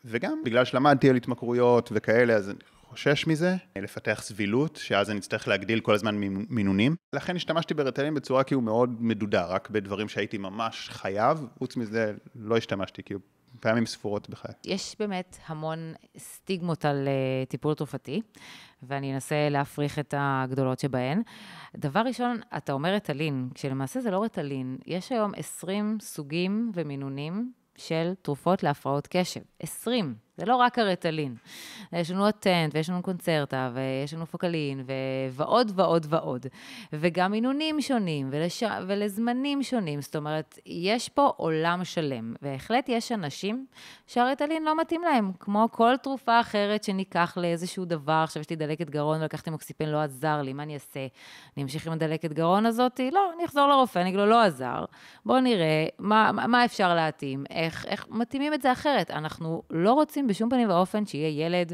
וגם 0.05 0.43
בגלל 0.45 0.65
שלמדתי 0.65 1.11
על 1.11 1.17
התמכרויות 1.17 1.91
וכאלה, 1.95 2.35
אז 2.35 2.51
אני 2.51 2.59
חושש 2.83 3.27
מזה, 3.27 3.57
לפתח 3.77 4.21
סבילות, 4.23 4.77
שאז 4.77 5.11
אני 5.11 5.19
אצטרך 5.19 5.49
להגדיל 5.49 5.81
כל 5.81 5.95
הזמן 5.95 6.15
מינונים. 6.49 6.97
לכן 7.13 7.37
השתמשתי 7.37 7.75
ברטלין 7.75 8.15
בצורה 8.15 8.45
כאילו 8.45 8.61
מאוד 8.61 9.03
מדודה, 9.03 9.47
רק 9.47 9.71
בדברים 9.71 10.09
שהייתי 10.09 10.39
ממש 10.39 10.89
חייב, 10.93 11.47
חוץ 11.59 11.77
מזה 11.77 12.15
לא 12.35 12.57
השתמשתי, 12.57 13.03
כאילו 13.03 13.21
פעמים 13.61 13.87
ספורות 13.87 14.31
בחיי. 14.31 14.55
יש 14.67 14.97
באמת 14.99 15.39
המון 15.47 15.95
סטיגמות 16.19 16.85
על 16.85 17.09
uh, 17.09 17.49
טיפול 17.49 17.75
תרופתי, 17.75 18.23
ואני 18.83 19.15
אנסה 19.15 19.49
להפריך 19.49 19.99
את 19.99 20.15
הגדולות 20.19 20.79
שבהן. 20.79 21.23
דבר 21.77 22.01
ראשון, 22.01 22.41
אתה 22.57 22.73
אומר 22.73 22.95
רטלין, 22.95 23.49
כשלמעשה 23.55 24.01
זה 24.01 24.11
לא 24.11 24.23
רטלין. 24.23 24.79
יש 24.87 25.13
היום 25.13 25.33
20 25.37 25.99
סוגים 26.01 26.73
ומינונים 26.75 27.53
של 27.77 28.13
תרופות 28.23 28.63
להפרעות 28.63 29.09
קשב. 29.11 29.41
20. 29.61 30.15
זה 30.41 30.47
לא 30.47 30.57
רק 30.57 30.79
הרטלין. 30.79 31.35
יש 31.93 32.11
לנו 32.11 32.29
אטנט, 32.29 32.75
ויש 32.75 32.91
לנו 32.91 33.03
קונצרטה, 33.03 33.71
ויש 33.75 34.15
לנו 34.15 34.27
פוקלין, 34.27 34.83
ו... 34.87 34.93
ועוד 35.31 35.73
ועוד 35.75 36.07
ועוד. 36.09 36.47
וגם 36.93 37.31
מינונים 37.31 37.81
שונים, 37.81 38.29
ולש... 38.31 38.63
ולזמנים 38.87 39.63
שונים. 39.63 40.01
זאת 40.01 40.17
אומרת, 40.17 40.59
יש 40.67 41.09
פה 41.09 41.33
עולם 41.37 41.85
שלם. 41.85 42.35
בהחלט 42.43 42.89
יש 42.89 43.13
אנשים 43.13 43.67
שהרטלין 44.07 44.65
לא 44.65 44.81
מתאים 44.81 45.03
להם, 45.03 45.33
כמו 45.41 45.69
כל 45.73 45.97
תרופה 46.03 46.41
אחרת 46.41 46.85
שניקח 46.85 47.39
לאיזשהו 47.41 47.85
דבר. 47.85 48.21
עכשיו 48.25 48.41
יש 48.41 48.51
לי 48.51 48.57
דלקת 48.57 48.91
גרון 48.91 49.21
ולקחתי 49.23 49.51
מוקסיפן, 49.51 49.87
לא 49.87 50.03
עזר 50.03 50.43
לי, 50.43 50.53
מה 50.53 50.63
אני 50.63 50.75
אעשה? 50.75 51.07
אני 51.57 51.63
אמשיך 51.63 51.87
עם 51.87 51.93
הדלקת 51.93 52.33
גרון 52.33 52.67
הזאת? 52.67 53.01
לא, 53.13 53.31
אני 53.37 53.45
אחזור 53.45 53.69
לרופא, 53.69 53.99
אני 53.99 54.09
אגיד 54.09 54.21
לו, 54.21 54.27
לא 54.27 54.43
עזר. 54.43 54.85
בואו 55.25 55.41
נראה 55.41 55.87
מה, 55.99 56.33
מה 56.33 56.65
אפשר 56.65 56.95
להתאים, 56.95 57.45
איך, 57.51 57.87
איך 57.87 58.07
מתאימים 58.11 58.55
את 58.55 58.63
זה 58.63 58.73
אחרת. 58.73 59.11
אנחנו 59.11 59.63
לא 59.71 59.93
רוצים 59.93 60.27
בשום 60.31 60.51
פנים 60.51 60.71
ואופן 60.71 61.07
שיהיה 61.07 61.47
ילד 61.47 61.73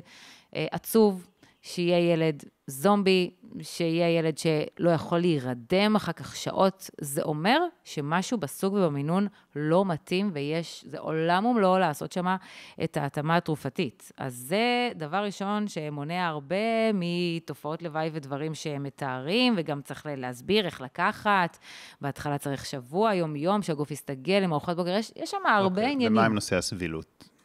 אה, 0.57 0.67
עצוב, 0.71 1.27
שיהיה 1.67 2.13
ילד 2.13 2.43
זומבי, 2.67 3.31
שיהיה 3.63 4.19
ילד 4.19 4.39
שלא 4.39 4.91
יכול 4.91 5.19
להירדם 5.19 5.97
אחר 5.97 6.13
כך 6.13 6.37
שעות, 6.37 6.91
זה 7.01 7.23
אומר 7.23 7.59
שמשהו 7.85 8.39
בסוג 8.39 8.75
ובמינון 8.75 9.27
לא 9.57 9.85
מתאים 9.85 10.31
ויש, 10.33 10.85
זה 10.89 10.99
עולם 10.99 11.45
ומלואו 11.45 11.79
לעשות 11.79 12.13
שם 12.13 12.37
את 12.85 12.97
ההתאמה 12.97 13.37
התרופתית. 13.37 14.13
אז 14.17 14.35
זה 14.35 14.91
דבר 14.95 15.17
ראשון 15.17 15.69
שמונע 15.69 16.27
הרבה 16.27 16.93
מתופעות 16.95 17.83
לוואי 17.83 18.11
ודברים 18.13 18.55
שהם 18.55 18.83
מתארים, 18.83 19.55
וגם 19.57 19.83
צריך 19.83 20.07
להסביר 20.17 20.67
איך 20.67 20.81
לקחת. 20.81 21.59
בהתחלה 22.01 22.39
צריך 22.39 22.67
שבוע, 22.67 23.15
יום-יום, 23.15 23.63
שהגוף 23.63 23.91
יסתגל 23.91 24.43
עם 24.43 24.53
ארוחת 24.53 24.77
בוקר, 24.77 24.91
יש, 24.91 25.13
יש 25.17 25.31
שם 25.31 25.47
הרבה 25.47 25.67
okay, 25.67 25.71
אוקיי, 25.71 25.93
עניינים. 25.93 26.13
ומה 26.13 26.27
עם 26.27 26.35
נושא 26.35 26.57
הסבילות? 26.57 27.36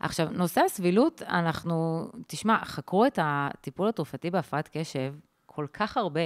עכשיו, 0.00 0.28
נושא 0.32 0.60
הסבילות, 0.60 1.22
אנחנו, 1.22 2.08
תשמע, 2.26 2.64
חקרו 2.64 3.06
את 3.06 3.18
הטיפול 3.22 3.88
התרופתי 3.88 4.30
בהפרעת 4.30 4.68
קשב 4.72 5.14
כל 5.58 5.66
כך 5.72 5.96
הרבה, 5.96 6.20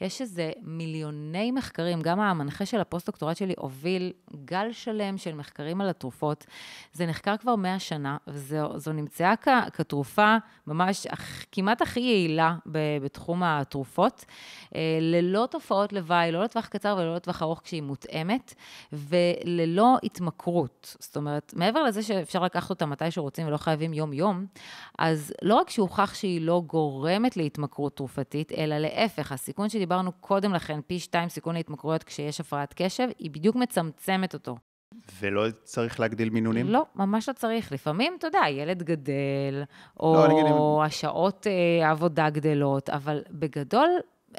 יש 0.00 0.20
איזה 0.20 0.52
מיליוני 0.62 1.50
מחקרים, 1.50 2.00
גם 2.02 2.20
המנחה 2.20 2.66
של 2.66 2.80
הפוסט-דוקטורט 2.80 3.36
שלי 3.36 3.54
הוביל 3.58 4.12
גל 4.44 4.72
שלם 4.72 5.18
של 5.18 5.34
מחקרים 5.34 5.80
על 5.80 5.88
התרופות. 5.88 6.46
זה 6.92 7.06
נחקר 7.06 7.36
כבר 7.36 7.56
100 7.56 7.78
שנה, 7.78 8.16
וזו 8.26 8.92
נמצאה 8.92 9.36
כ, 9.36 9.48
כתרופה 9.72 10.36
ממש 10.66 11.06
כמעט 11.52 11.82
הכי 11.82 12.00
יעילה 12.00 12.56
בתחום 13.02 13.42
התרופות, 13.42 14.24
אה, 14.74 14.98
ללא 15.00 15.48
תופעות 15.50 15.92
לוואי, 15.92 16.32
לא 16.32 16.44
לטווח 16.44 16.66
קצר 16.66 16.96
ולא 16.98 17.14
לטווח 17.14 17.42
ארוך 17.42 17.60
כשהיא 17.64 17.82
מותאמת, 17.82 18.54
וללא 18.92 19.96
התמכרות. 20.02 20.96
זאת 21.00 21.16
אומרת, 21.16 21.52
מעבר 21.56 21.82
לזה 21.82 22.02
שאפשר 22.02 22.42
לקחת 22.42 22.70
אותה 22.70 22.86
מתי 22.86 23.10
שרוצים 23.10 23.46
ולא 23.46 23.56
חייבים 23.56 23.92
יום-יום, 23.92 24.46
אז 24.98 25.34
לא 25.42 25.54
רק 25.54 25.70
שהוכח 25.70 26.14
שהיא 26.14 26.40
לא 26.40 26.62
גורמת 26.66 27.36
להתמכרות 27.36 27.96
תרופתית, 27.96 28.52
אלא 28.64 28.78
להפך, 28.78 29.32
הסיכון 29.32 29.68
שדיברנו 29.68 30.12
קודם 30.12 30.54
לכן, 30.54 30.80
פי 30.86 30.98
שתיים 30.98 31.28
סיכון 31.28 31.54
להתמכרויות 31.54 32.02
כשיש 32.02 32.40
הפרעת 32.40 32.74
קשב, 32.76 33.08
היא 33.18 33.30
בדיוק 33.30 33.56
מצמצמת 33.56 34.34
אותו. 34.34 34.56
ולא 35.20 35.46
צריך 35.62 36.00
להגדיל 36.00 36.30
מינונים? 36.30 36.68
לא, 36.68 36.86
ממש 36.94 37.28
לא 37.28 37.34
צריך. 37.34 37.72
לפעמים, 37.72 38.16
אתה 38.18 38.26
יודע, 38.26 38.42
ילד 38.48 38.82
גדל, 38.82 39.62
או 40.00 40.14
לא, 40.14 40.28
נגיד 40.28 40.44
השעות 40.84 41.46
אה, 41.46 41.88
העבודה 41.88 42.30
גדלות, 42.30 42.90
אבל 42.90 43.22
בגדול, 43.30 43.88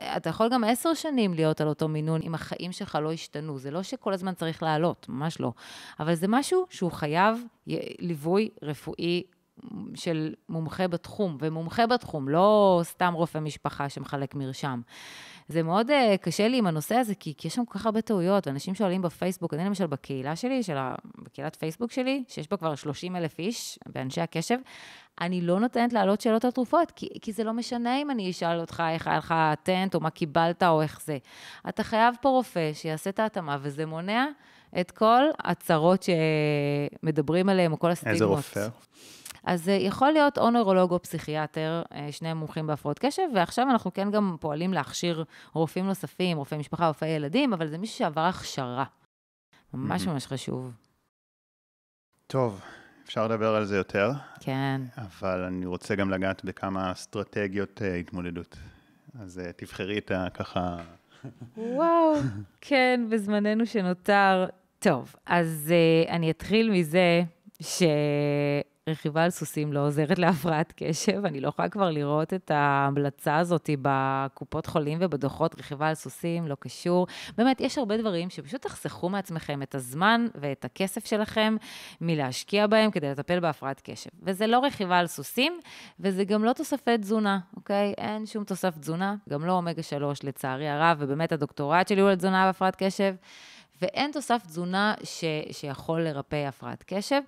אה, 0.02 0.18
אתה 0.18 0.30
יכול 0.30 0.50
גם 0.50 0.64
עשר 0.64 0.94
שנים 0.94 1.34
להיות 1.34 1.62
על 1.62 1.68
אותו 1.68 1.88
מינון 1.88 2.22
אם 2.22 2.36
החיים 2.36 2.72
שלך 2.72 2.98
לא 3.02 3.12
השתנו. 3.12 3.58
זה 3.58 3.72
לא 3.72 3.84
שכל 3.84 4.14
הזמן 4.14 4.34
צריך 4.34 4.64
לעלות, 4.64 5.06
ממש 5.10 5.40
לא. 5.40 5.52
אבל 6.00 6.16
זה 6.16 6.28
משהו 6.28 6.66
שהוא 6.70 6.92
חייב 6.92 7.38
ליווי 8.00 8.50
רפואי 8.62 9.24
של 9.96 10.34
מומחה 10.50 10.88
בתחום, 10.88 11.38
ומומחה 11.40 11.88
בתחום, 11.88 12.30
לא 12.30 12.82
סתם 12.84 13.14
רופא 13.14 13.38
משפחה 13.38 13.90
שמחלק 13.90 14.36
מרשם. 14.36 14.82
זה 15.48 15.64
מאוד 15.64 15.90
uh, 15.90 16.18
קשה 16.22 16.48
לי 16.48 16.58
עם 16.58 16.68
הנושא 16.68 16.96
הזה, 16.96 17.16
כי, 17.16 17.34
כי 17.38 17.48
יש 17.48 17.56
שם 17.56 17.66
כל 17.66 17.80
כך 17.80 17.86
הרבה 17.86 18.02
טעויות, 18.02 18.48
ואנשים 18.48 18.76
שואלים 18.76 19.02
בפייסבוק, 19.02 19.54
אני 19.54 19.66
למשל 19.66 19.88
בקהילה 19.88 20.36
שלי, 20.36 20.64
של 20.64 20.78
ה, 20.78 20.96
בקהילת 21.18 21.56
פייסבוק 21.56 21.92
שלי, 21.92 22.24
שיש 22.28 22.50
בה 22.50 22.58
כבר 22.58 22.76
30 22.76 23.16
אלף 23.16 23.40
איש, 23.40 23.80
באנשי 23.86 24.22
הקשב, 24.22 24.58
אני 25.22 25.42
לא 25.42 25.60
נותנת 25.60 25.94
להעלות 25.94 26.22
שאלות 26.22 26.46
על 26.46 26.52
תרופות, 26.52 26.92
כי, 26.92 27.10
כי 27.22 27.32
זה 27.32 27.44
לא 27.44 27.54
משנה 27.54 28.02
אם 28.02 28.12
אני 28.12 28.32
אשאל 28.32 28.60
אותך 28.60 28.84
איך 28.90 29.08
היה 29.08 29.18
לך 29.18 29.34
הטנט, 29.38 29.96
או 29.96 30.00
מה 30.00 30.10
קיבלת, 30.10 30.64
או 30.64 30.82
איך 30.82 31.02
זה. 31.06 31.18
אתה 31.70 31.84
חייב 31.84 32.16
פה 32.22 32.30
רופא 32.30 32.72
שיעשה 32.74 33.10
את 33.10 33.20
ההתאמה, 33.20 33.58
וזה 33.62 33.86
מונע 33.86 34.26
את 34.80 34.92
כל 34.92 35.24
הצרות 35.40 36.06
שמדברים 37.04 37.50
עליהן, 37.50 37.72
או 37.72 37.80
כל 37.80 37.92
הסטיגמות. 37.92 38.14
איזה 38.14 38.26
רופא? 38.26 38.68
אז 39.46 39.70
אה, 39.70 39.74
יכול 39.74 40.12
להיות 40.12 40.38
או 40.38 40.50
נוירולוג 40.50 40.92
או 40.92 41.02
פסיכיאטר, 41.02 41.82
אה, 41.94 42.12
שניהם 42.12 42.38
מומחים 42.38 42.68
בהפרעות 42.68 43.00
קשב, 43.00 43.24
ועכשיו 43.36 43.70
אנחנו 43.70 43.94
כן 43.94 44.12
גם 44.12 44.36
פועלים 44.40 44.74
להכשיר 44.74 45.24
רופאים 45.54 45.86
נוספים, 45.86 46.38
רופאי 46.38 46.58
משפחה, 46.58 46.88
רופאי 46.88 47.08
ילדים, 47.08 47.54
אבל 47.54 47.68
זה 47.68 47.78
מישהו 47.78 47.98
שעבר 47.98 48.22
הכשרה. 48.22 48.86
ממש. 49.74 50.08
ממש 50.08 50.26
חשוב. 50.28 50.72
טוב, 52.28 52.62
אפשר 53.06 53.28
לדבר 53.28 53.56
על 53.56 53.66
זה 53.66 53.78
יותר, 53.78 54.12
כן. 54.40 54.82
אבל 54.98 55.44
אני 55.44 55.66
רוצה 55.66 55.96
גם 55.96 56.10
לגעת 56.10 56.46
בכמה 56.46 56.92
אסטרטגיות 56.92 57.82
אה, 57.82 57.96
התמודדות. 57.96 58.58
אז 59.20 59.42
תבחרי 59.56 59.98
את 59.98 60.12
ה... 60.12 60.28
ככה... 60.34 60.78
וואו, 61.58 62.16
כן, 62.62 63.08
בזמננו 63.10 63.66
שנותר. 63.66 64.46
טוב, 64.80 65.16
אז 65.26 65.74
uh, 65.74 66.10
אני 66.10 66.32
אתחיל 66.32 66.72
מזה 66.72 67.24
שרכיבה 68.90 69.24
על 69.24 69.30
סוסים 69.30 69.74
לא 69.74 69.80
עוזרת 69.80 70.20
להפרעת 70.20 70.74
קשב. 70.76 71.26
אני 71.26 71.42
לא 71.42 71.48
יכולה 71.48 71.70
כבר 71.70 71.90
לראות 71.92 72.34
את 72.34 72.52
ההמלצה 72.52 73.38
הזאת 73.38 73.70
בקופות 73.82 74.66
חולים 74.66 74.98
ובדוחות, 75.02 75.60
רכיבה 75.60 75.88
על 75.88 75.96
סוסים, 75.96 76.48
לא 76.48 76.56
קשור. 76.60 77.08
באמת, 77.38 77.62
יש 77.62 77.78
הרבה 77.78 77.98
דברים 77.98 78.30
שפשוט 78.30 78.62
תחסכו 78.62 79.10
מעצמכם 79.10 79.62
את 79.62 79.76
הזמן 79.76 80.26
ואת 80.36 80.66
הכסף 80.66 81.06
שלכם 81.06 81.56
מלהשקיע 82.02 82.68
בהם 82.68 82.92
כדי 82.92 83.10
לטפל 83.10 83.40
בהפרעת 83.40 83.82
קשב. 83.84 84.10
וזה 84.24 84.48
לא 84.48 84.60
רכיבה 84.60 84.98
על 84.98 85.08
סוסים, 85.08 85.60
וזה 86.00 86.24
גם 86.24 86.44
לא 86.44 86.54
תוספי 86.54 86.98
תזונה, 86.98 87.40
אוקיי? 87.56 87.94
אין 87.98 88.26
שום 88.26 88.44
תוסף 88.44 88.78
תזונה, 88.78 89.16
גם 89.30 89.46
לא 89.46 89.52
אומגה 89.52 89.84
3 89.84 90.24
לצערי 90.24 90.70
הרב, 90.70 90.98
ובאמת 91.00 91.32
הדוקטורט 91.32 91.88
שלי 91.88 92.02
הוא 92.02 92.10
על 92.10 92.16
תזונה 92.16 92.44
והפרעת 92.46 92.76
קשב. 92.84 93.16
ואין 93.82 94.12
תוסף 94.12 94.44
תזונה 94.46 94.94
ש, 95.04 95.24
שיכול 95.52 96.02
לרפא 96.02 96.48
הפרעת 96.48 96.84
קשב. 96.88 97.22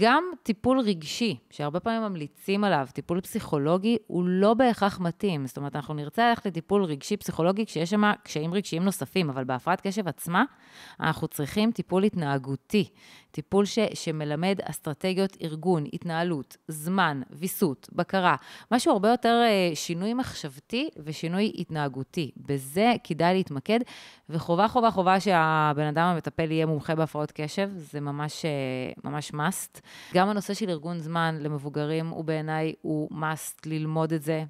גם 0.00 0.24
טיפול 0.42 0.80
רגשי, 0.80 1.36
שהרבה 1.50 1.80
פעמים 1.80 2.02
ממליצים 2.02 2.64
עליו, 2.64 2.88
טיפול 2.92 3.20
פסיכולוגי, 3.20 3.96
הוא 4.06 4.24
לא 4.26 4.54
בהכרח 4.54 5.00
מתאים. 5.00 5.46
זאת 5.46 5.56
אומרת, 5.56 5.76
אנחנו 5.76 5.94
נרצה 5.94 6.28
ללכת 6.28 6.46
לטיפול 6.46 6.84
רגשי 6.84 7.16
פסיכולוגי 7.16 7.66
כשיש 7.66 7.90
שם 7.90 8.12
קשיים 8.22 8.54
רגשיים 8.54 8.84
נוספים, 8.84 9.30
אבל 9.30 9.44
בהפרעת 9.44 9.80
קשב 9.80 10.08
עצמה, 10.08 10.44
אנחנו 11.00 11.28
צריכים 11.28 11.72
טיפול 11.72 12.04
התנהגותי. 12.04 12.88
טיפול 13.36 13.64
ש, 13.64 13.78
שמלמד 13.94 14.58
אסטרטגיות 14.62 15.36
ארגון, 15.42 15.84
התנהלות, 15.92 16.56
זמן, 16.68 17.22
ויסות, 17.30 17.88
בקרה. 17.92 18.36
משהו 18.72 18.92
הרבה 18.92 19.08
יותר 19.08 19.42
אה, 19.44 19.74
שינוי 19.74 20.14
מחשבתי 20.14 20.88
ושינוי 21.04 21.52
התנהגותי. 21.58 22.30
בזה 22.36 22.92
כדאי 23.04 23.34
להתמקד, 23.34 23.80
וחובה, 24.28 24.68
חובה, 24.68 24.90
חובה 24.90 25.20
שהבן 25.20 25.86
אדם 25.86 26.06
המטפל 26.06 26.50
יהיה 26.50 26.66
מומחה 26.66 26.94
בהפרעות 26.94 27.32
קשב, 27.32 27.70
זה 27.74 28.00
ממש, 28.00 28.44
אה, 28.44 29.10
ממש 29.10 29.30
must. 29.30 29.80
גם 30.14 30.28
הנושא 30.28 30.54
של 30.54 30.70
ארגון 30.70 30.98
זמן 30.98 31.36
למבוגרים 31.40 32.08
הוא 32.08 32.24
בעיניי, 32.24 32.74
הוא 32.82 33.08
must 33.10 33.60
ללמוד 33.66 34.12
את 34.12 34.22
זה. 34.22 34.44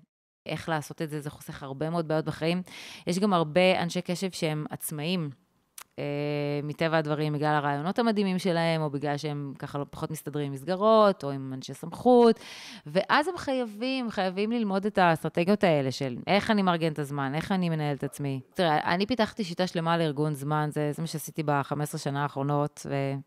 איך 0.46 0.68
לעשות 0.68 1.02
את 1.02 1.10
זה, 1.10 1.20
זה 1.20 1.30
חוסך 1.30 1.62
הרבה 1.62 1.90
מאוד 1.90 2.08
בעיות 2.08 2.24
בחיים. 2.24 2.62
יש 3.06 3.18
גם 3.18 3.32
הרבה 3.32 3.82
אנשי 3.82 4.00
קשב 4.00 4.30
שהם 4.30 4.66
עצמאים. 4.70 5.30
אה, 5.98 6.04
מטבע 6.62 6.98
הדברים, 6.98 7.32
בגלל 7.32 7.54
הרעיונות 7.54 7.98
המדהימים 7.98 8.38
שלהם, 8.38 8.82
או 8.82 8.90
בגלל 8.90 9.16
שהם 9.16 9.52
ככה 9.58 9.84
פחות 9.84 10.10
מסתדרים 10.10 10.46
עם 10.46 10.52
מסגרות, 10.52 11.24
או 11.24 11.30
עם 11.30 11.52
אנשי 11.54 11.74
סמכות, 11.74 12.40
ואז 12.86 13.28
הם 13.28 13.36
חייבים, 13.36 14.10
חייבים 14.10 14.52
ללמוד 14.52 14.86
את 14.86 14.98
האסטרטגיות 14.98 15.64
האלה 15.64 15.90
של 15.90 16.16
איך 16.26 16.50
אני 16.50 16.62
מארגן 16.62 16.92
את 16.92 16.98
הזמן, 16.98 17.34
איך 17.34 17.52
אני 17.52 17.68
מנהל 17.68 17.96
את 17.96 18.04
עצמי. 18.04 18.40
תראה, 18.54 18.94
אני 18.94 19.06
פיתחתי 19.06 19.44
שיטה 19.44 19.66
שלמה 19.66 19.98
לארגון 19.98 20.34
זמן, 20.34 20.68
זה, 20.72 20.92
זה 20.92 21.02
מה 21.02 21.06
שעשיתי 21.06 21.42
ב-15 21.42 21.98
שנה 21.98 22.22
האחרונות, 22.22 22.86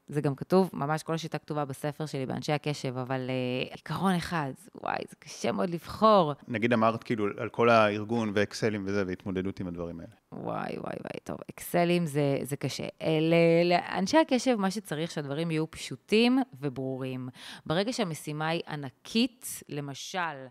וזה 0.09 0.21
גם 0.21 0.35
כתוב, 0.35 0.69
ממש 0.73 1.03
כל 1.03 1.13
השיטה 1.13 1.37
כתובה 1.37 1.65
בספר 1.65 2.05
שלי, 2.05 2.25
באנשי 2.25 2.51
הקשב, 2.51 2.97
אבל 2.97 3.29
uh, 3.29 3.73
עיקרון 3.75 4.15
אחד, 4.15 4.51
וואי, 4.83 4.97
זה 5.09 5.15
קשה 5.19 5.51
מאוד 5.51 5.69
לבחור. 5.69 6.33
נגיד 6.47 6.73
אמרת 6.73 7.03
כאילו 7.03 7.25
על 7.37 7.49
כל 7.49 7.69
הארגון 7.69 8.31
ואקסלים 8.35 8.83
וזה, 8.85 9.03
והתמודדות 9.07 9.59
עם 9.59 9.67
הדברים 9.67 9.99
האלה. 9.99 10.11
וואי, 10.31 10.77
וואי, 10.77 10.77
וואי, 10.83 11.19
טוב, 11.23 11.37
אקסלים 11.49 12.05
זה, 12.05 12.37
זה 12.41 12.57
קשה. 12.57 12.87
אל, 13.01 13.33
לאנשי 13.65 14.17
הקשב, 14.17 14.55
מה 14.55 14.71
שצריך 14.71 15.11
שהדברים 15.11 15.51
יהיו 15.51 15.71
פשוטים 15.71 16.39
וברורים. 16.53 17.29
ברגע 17.65 17.93
שהמשימה 17.93 18.47
היא 18.47 18.61
ענקית, 18.67 19.63
למשל, 19.69 20.47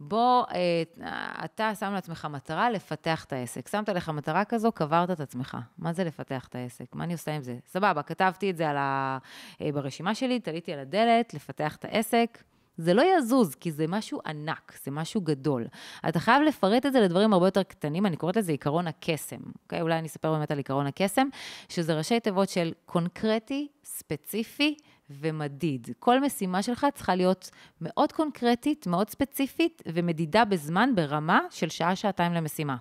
בוא, 0.00 0.44
אה, 0.54 1.44
אתה 1.44 1.74
שם 1.74 1.92
לעצמך 1.92 2.28
מטרה 2.30 2.70
לפתח 2.70 3.24
את 3.24 3.32
העסק. 3.32 3.68
שמת 3.68 3.88
לך 3.88 4.08
מטרה 4.08 4.44
כזו, 4.44 4.72
קברת 4.72 5.10
את 5.10 5.20
עצמך. 5.20 5.56
מה 5.78 5.92
זה 5.92 6.04
לפתח 6.04 6.46
את 6.48 6.54
העסק? 6.54 6.94
מה 6.94 7.04
אני 7.04 7.12
עושה 7.12 7.36
עם 7.36 7.42
זה? 7.42 7.58
סבבה, 7.66 8.02
כתבתי 8.02 8.50
את 8.50 8.56
זה 8.56 8.70
על 8.70 8.76
ה... 8.76 9.18
אה, 9.60 9.72
ברשימה 9.72 10.14
שלי, 10.14 10.40
תליתי 10.40 10.72
על 10.72 10.78
הדלת, 10.78 11.34
לפתח 11.34 11.76
את 11.76 11.84
העסק. 11.84 12.42
זה 12.76 12.94
לא 12.94 13.02
יזוז, 13.18 13.54
כי 13.54 13.72
זה 13.72 13.86
משהו 13.88 14.20
ענק, 14.26 14.78
זה 14.84 14.90
משהו 14.90 15.20
גדול. 15.20 15.66
אתה 16.08 16.20
חייב 16.20 16.42
לפרט 16.42 16.86
את 16.86 16.92
זה 16.92 17.00
לדברים 17.00 17.32
הרבה 17.32 17.46
יותר 17.46 17.62
קטנים, 17.62 18.06
אני 18.06 18.16
קוראת 18.16 18.36
לזה 18.36 18.52
עיקרון 18.52 18.86
הקסם, 18.86 19.40
אוקיי? 19.62 19.80
אולי 19.80 19.98
אני 19.98 20.06
אספר 20.06 20.32
באמת 20.32 20.50
על 20.50 20.58
עיקרון 20.58 20.86
הקסם, 20.86 21.28
שזה 21.68 21.94
ראשי 21.94 22.20
תיבות 22.20 22.48
של 22.48 22.72
קונקרטי, 22.86 23.68
ספציפי 23.84 24.76
ומדיד. 25.10 25.88
כל 25.98 26.20
משימה 26.20 26.62
שלך 26.62 26.86
צריכה 26.94 27.14
להיות 27.14 27.50
מאוד 27.80 28.12
קונקרטית, 28.12 28.86
מאוד 28.86 29.10
ספציפית, 29.10 29.82
ומדידה 29.86 30.44
בזמן 30.44 30.90
ברמה 30.94 31.40
של 31.50 31.68
שעה-שעתיים 31.68 32.32
למשימה. 32.32 32.76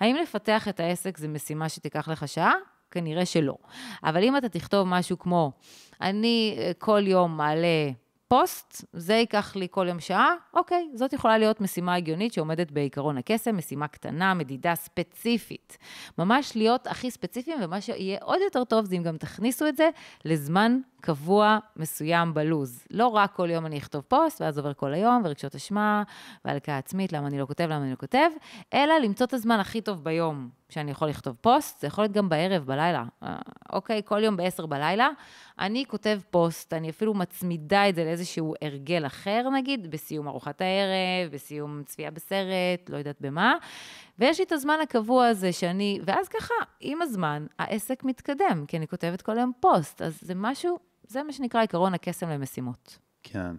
האם 0.00 0.16
לפתח 0.16 0.68
את 0.68 0.80
העסק 0.80 1.18
זה 1.18 1.28
משימה 1.28 1.68
שתיקח 1.68 2.08
לך 2.08 2.28
שעה? 2.28 2.54
כנראה 2.90 3.26
שלא. 3.26 3.56
אבל 4.04 4.22
אם 4.22 4.36
אתה 4.36 4.48
תכתוב 4.48 4.88
משהו 4.88 5.18
כמו, 5.18 5.52
אני 6.00 6.56
אה, 6.58 6.72
כל 6.78 7.02
יום 7.06 7.36
מעלה... 7.36 7.90
פוסט, 8.28 8.84
זה 8.92 9.14
ייקח 9.14 9.56
לי 9.56 9.66
כל 9.70 9.86
יום 9.88 10.00
שעה, 10.00 10.34
אוקיי, 10.54 10.88
זאת 10.94 11.12
יכולה 11.12 11.38
להיות 11.38 11.60
משימה 11.60 11.94
הגיונית 11.94 12.32
שעומדת 12.32 12.70
בעיקרון 12.70 13.18
הקסם, 13.18 13.56
משימה 13.56 13.88
קטנה, 13.88 14.34
מדידה 14.34 14.74
ספציפית. 14.74 15.78
ממש 16.18 16.56
להיות 16.56 16.86
הכי 16.86 17.10
ספציפיים, 17.10 17.58
ומה 17.62 17.80
שיהיה 17.80 18.18
עוד 18.22 18.38
יותר 18.44 18.64
טוב 18.64 18.84
זה 18.84 18.96
אם 18.96 19.02
גם 19.02 19.16
תכניסו 19.16 19.66
את 19.66 19.76
זה 19.76 19.88
לזמן 20.24 20.78
קבוע 21.00 21.58
מסוים 21.76 22.34
בלוז. 22.34 22.86
לא 22.90 23.06
רק 23.06 23.32
כל 23.34 23.50
יום 23.50 23.66
אני 23.66 23.78
אכתוב 23.78 24.04
פוסט, 24.08 24.40
ואז 24.40 24.58
עובר 24.58 24.74
כל 24.74 24.94
היום, 24.94 25.22
ורגשות 25.24 25.54
אשמה, 25.54 26.02
והלקאה 26.44 26.78
עצמית, 26.78 27.12
למה 27.12 27.26
אני 27.26 27.38
לא 27.38 27.46
כותב, 27.46 27.64
למה 27.64 27.82
אני 27.82 27.90
לא 27.90 27.96
כותב, 27.96 28.28
אלא 28.74 28.94
למצוא 28.98 29.26
את 29.26 29.34
הזמן 29.34 29.60
הכי 29.60 29.80
טוב 29.80 30.04
ביום 30.04 30.48
שאני 30.68 30.90
יכול 30.90 31.08
לכתוב 31.08 31.36
פוסט, 31.40 31.80
זה 31.80 31.86
יכול 31.86 32.04
להיות 32.04 32.12
גם 32.12 32.28
בערב, 32.28 32.64
בלילה. 32.64 33.04
אוקיי, 33.72 34.02
כל 34.04 34.24
יום 34.24 34.36
ב-10 34.36 34.66
בלילה, 34.66 35.08
אני 35.58 35.84
כותב 35.88 36.20
פוסט, 36.30 36.72
אני 36.72 36.90
אפילו 36.90 37.14
מצמידה 37.14 37.88
את 37.88 37.94
זה 37.94 38.04
לאיזשהו 38.04 38.54
הרגל 38.62 39.06
אחר, 39.06 39.48
נגיד, 39.54 39.90
בסיום 39.90 40.28
ארוחת 40.28 40.60
הערב, 40.60 41.32
בסיום 41.32 41.82
צפייה 41.86 42.10
בסרט, 42.10 42.90
לא 42.90 42.96
יודעת 42.96 43.16
במה, 43.20 43.54
ויש 44.18 44.38
לי 44.38 44.44
את 44.44 44.52
הזמן 44.52 44.78
הקבוע 44.82 45.26
הזה 45.26 45.52
שאני, 45.52 46.00
ואז 46.04 46.28
ככה, 46.28 46.54
עם 46.80 47.02
הזמן, 47.02 47.46
העסק 47.58 48.04
מתקדם, 48.04 48.64
כי 48.68 48.76
אני 48.76 48.88
כותבת 48.88 49.22
כל 49.22 49.38
היום 49.38 49.52
פוסט, 49.60 50.02
אז 50.02 50.18
זה 50.22 50.34
משהו, 50.36 50.78
זה 51.06 51.22
מה 51.22 51.32
שנקרא 51.32 51.62
עקרון 51.62 51.94
הקסם 51.94 52.28
למשימות. 52.28 52.98
כן. 53.22 53.56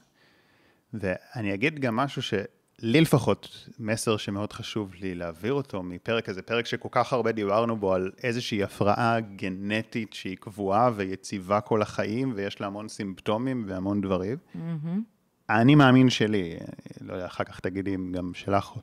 ואני 0.93 1.53
אגיד 1.53 1.80
גם 1.80 1.95
משהו 1.95 2.22
שלי 2.22 3.01
לפחות, 3.01 3.68
מסר 3.80 4.18
שמאוד 4.18 4.53
חשוב 4.53 4.93
לי 4.93 5.16
להעביר 5.16 5.53
אותו 5.53 5.84
מפרק 5.84 6.30
הזה, 6.30 6.41
פרק 6.41 6.66
שכל 6.66 6.89
כך 6.91 7.14
הרבה 7.14 7.32
דיברנו 7.32 7.78
בו 7.78 7.93
על 7.93 8.12
איזושהי 8.24 8.64
הפרעה 8.64 9.20
גנטית 9.20 10.14
שהיא 10.14 10.38
קבועה 10.38 10.91
ויציבה 10.95 11.62
כל 11.62 11.82
החיים, 11.82 12.34
ויש 12.36 12.62
לה 12.62 12.68
המון 12.68 12.88
סימפטומים 12.88 13.64
והמון 13.68 14.01
דברים. 14.01 14.38
Mm-hmm. 14.55 14.99
אני 15.49 15.76
מאמין 15.76 16.10
שלי, 16.10 16.57
לא 17.01 17.14
יודע, 17.14 17.26
אחר 17.26 17.43
כך 17.43 17.60
תגידי 17.60 17.95
אם 17.95 18.12
גם 18.12 18.34
שלך, 18.34 18.74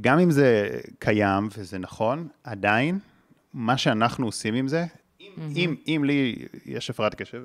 גם 0.00 0.18
אם 0.18 0.30
זה 0.30 0.80
קיים 0.98 1.48
וזה 1.58 1.78
נכון, 1.78 2.28
עדיין, 2.44 2.98
מה 3.54 3.78
שאנחנו 3.78 4.26
עושים 4.26 4.54
עם 4.54 4.68
זה, 4.68 4.84
אם 5.56 5.74
אם, 5.86 6.04
לי 6.04 6.46
יש 6.66 6.90
הפרעת 6.90 7.14
קשב, 7.14 7.42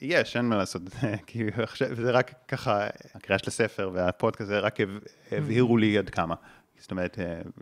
יש, 0.00 0.36
אין 0.36 0.44
מה 0.44 0.56
לעשות, 0.56 0.82
כי 1.26 1.42
עכשיו, 1.62 1.94
זה 1.94 2.10
רק 2.10 2.32
ככה, 2.48 2.86
הקריאה 3.14 3.38
של 3.38 3.44
הספר 3.46 3.90
והפודקאסט, 3.94 4.48
זה 4.48 4.58
רק 4.58 4.78
הבהירו 5.32 5.76
לי 5.76 5.98
עד 5.98 6.10
כמה. 6.10 6.34
זאת 6.78 6.90
אומרת, 6.90 7.18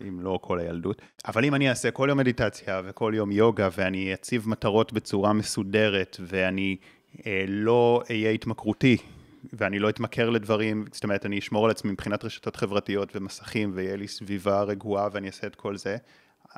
אם 0.09 0.21
לא 0.21 0.39
כל 0.43 0.59
הילדות. 0.59 1.03
אבל 1.29 1.45
אם 1.45 1.55
אני 1.55 1.69
אעשה 1.69 1.91
כל 1.91 2.07
יום 2.09 2.19
מדיטציה 2.19 2.83
וכל 2.85 3.13
יום 3.17 3.33
יוגה, 3.33 3.69
ואני 3.77 4.15
אציב 4.15 4.49
מטרות 4.49 4.93
בצורה 4.93 5.33
מסודרת, 5.33 6.17
ואני 6.21 6.77
אה, 7.27 7.45
לא 7.49 8.03
אהיה 8.11 8.31
התמכרותי, 8.31 8.97
ואני 9.53 9.79
לא 9.79 9.89
אתמכר 9.89 10.31
לדברים, 10.31 10.85
זאת 10.93 11.05
אומרת, 11.05 11.27
אני 11.27 11.39
אשמור 11.39 11.65
על 11.65 11.71
עצמי 11.71 11.93
מבחינת 11.93 12.25
רשתות 12.25 12.57
חברתיות 12.57 13.17
ומסכים, 13.17 13.71
ויהיה 13.75 13.97
לי 13.97 14.09
סביבה 14.09 14.63
רגועה 14.63 15.09
ואני 15.13 15.27
אעשה 15.27 15.47
את 15.47 15.55
כל 15.55 15.77
זה, 15.77 15.97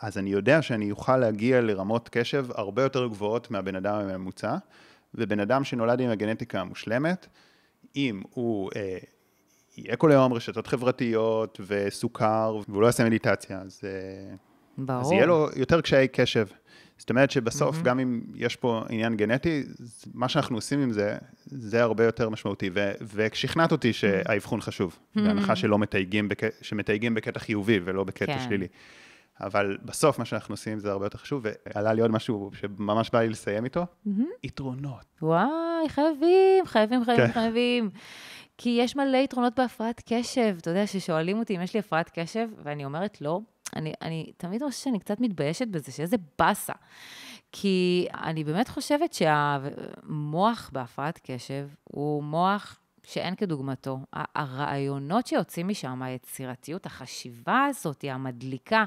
אז 0.03 0.19
אני 0.19 0.31
יודע 0.31 0.63
שאני 0.63 0.91
אוכל 0.91 1.17
להגיע 1.17 1.61
לרמות 1.61 2.09
קשב 2.09 2.47
הרבה 2.55 2.83
יותר 2.83 3.07
גבוהות 3.07 3.51
מהבן 3.51 3.77
אדם 3.77 3.95
הממוצע, 3.95 4.57
ובן 5.15 5.41
אדם 5.41 5.65
שנולד 5.65 6.01
עם 6.01 6.11
הגנטיקה 6.11 6.61
המושלמת, 6.61 7.27
אם 7.97 8.23
הוא 8.31 8.71
אה, 8.77 8.99
יהיה 9.77 9.97
כל 9.97 10.11
היום 10.11 10.33
רשתות 10.33 10.67
חברתיות 10.67 11.61
וסוכר, 11.67 12.61
והוא 12.69 12.83
לא 12.83 12.87
יעשה 12.87 13.05
מדיטציה, 13.05 13.61
אז, 13.61 13.81
ברור. 14.79 15.01
אז 15.01 15.13
יהיה 15.13 15.27
לו 15.27 15.49
יותר 15.57 15.81
קשיי 15.81 16.09
קשב. 16.09 16.47
זאת 16.99 17.11
אומרת 17.11 17.31
שבסוף, 17.31 17.79
mm-hmm. 17.79 17.85
גם 17.85 18.01
אם 18.01 18.21
יש 18.35 18.57
פה 18.57 18.85
עניין 18.89 19.17
גנטי, 19.17 19.63
מה 20.15 20.29
שאנחנו 20.29 20.57
עושים 20.57 20.81
עם 20.83 20.93
זה, 20.93 21.17
זה 21.45 21.83
הרבה 21.83 22.05
יותר 22.05 22.29
משמעותי. 22.29 22.71
ושכנעת 23.15 23.73
אותי 23.73 23.93
שהאבחון 23.93 24.61
חשוב, 24.61 24.99
mm-hmm. 24.99 25.21
בהנחה 25.21 25.57
שלא 25.57 25.79
מתייגים, 25.79 26.29
בק... 26.29 26.41
שמתייגים 26.63 27.15
בקטע 27.15 27.41
חיובי 27.41 27.81
ולא 27.85 28.05
בקטע 28.05 28.27
כן. 28.27 28.45
שלילי. 28.45 28.67
אבל 29.41 29.77
בסוף 29.85 30.19
מה 30.19 30.25
שאנחנו 30.25 30.53
עושים 30.53 30.79
זה 30.79 30.91
הרבה 30.91 31.07
יותר 31.07 31.19
חשוב, 31.19 31.45
ועלה 31.75 31.93
לי 31.93 32.03
עוד 32.03 32.11
משהו 32.11 32.51
שממש 32.55 33.11
בא 33.11 33.21
לי 33.21 33.29
לסיים 33.29 33.65
איתו, 33.65 33.83
mm-hmm. 33.83 34.11
יתרונות. 34.45 35.05
וואי, 35.23 35.89
חייבים, 35.89 36.67
חייבים, 36.67 37.05
חייבים, 37.05 37.27
כן. 37.27 37.33
חייבים. 37.33 37.91
כי 38.59 38.79
יש 38.83 38.97
מלא 38.97 39.17
יתרונות 39.17 39.53
בהפרעת 39.57 40.03
קשב. 40.07 40.57
אתה 40.61 40.71
יודע, 40.71 40.87
ששואלים 40.87 41.39
אותי 41.39 41.57
אם 41.57 41.63
יש 41.63 41.75
לי 41.75 41.81
הפרעת 41.81 42.11
קשב, 42.15 42.49
ואני 42.65 42.85
אומרת 42.85 43.21
לא, 43.21 43.41
אני, 43.77 43.93
אני 44.03 44.33
תמיד 44.37 44.63
חושבת 44.63 44.85
שאני 44.85 44.99
קצת 44.99 45.21
מתביישת 45.21 45.69
בזה, 45.69 45.93
שאיזה 45.93 46.17
באסה. 46.39 46.73
כי 47.53 48.07
אני 48.15 48.45
באמת 48.45 48.69
חושבת 48.69 49.13
שהמוח 49.13 50.71
בהפרעת 50.73 51.21
קשב 51.23 51.69
הוא 51.85 52.23
מוח 52.23 52.79
שאין 53.07 53.35
כדוגמתו. 53.35 53.99
הרעיונות 54.13 55.27
שיוצאים 55.27 55.69
משם, 55.69 56.03
היצירתיות, 56.03 56.87
החשיבה 56.87 57.65
הזאת, 57.65 58.05
המדליקה, 58.09 58.85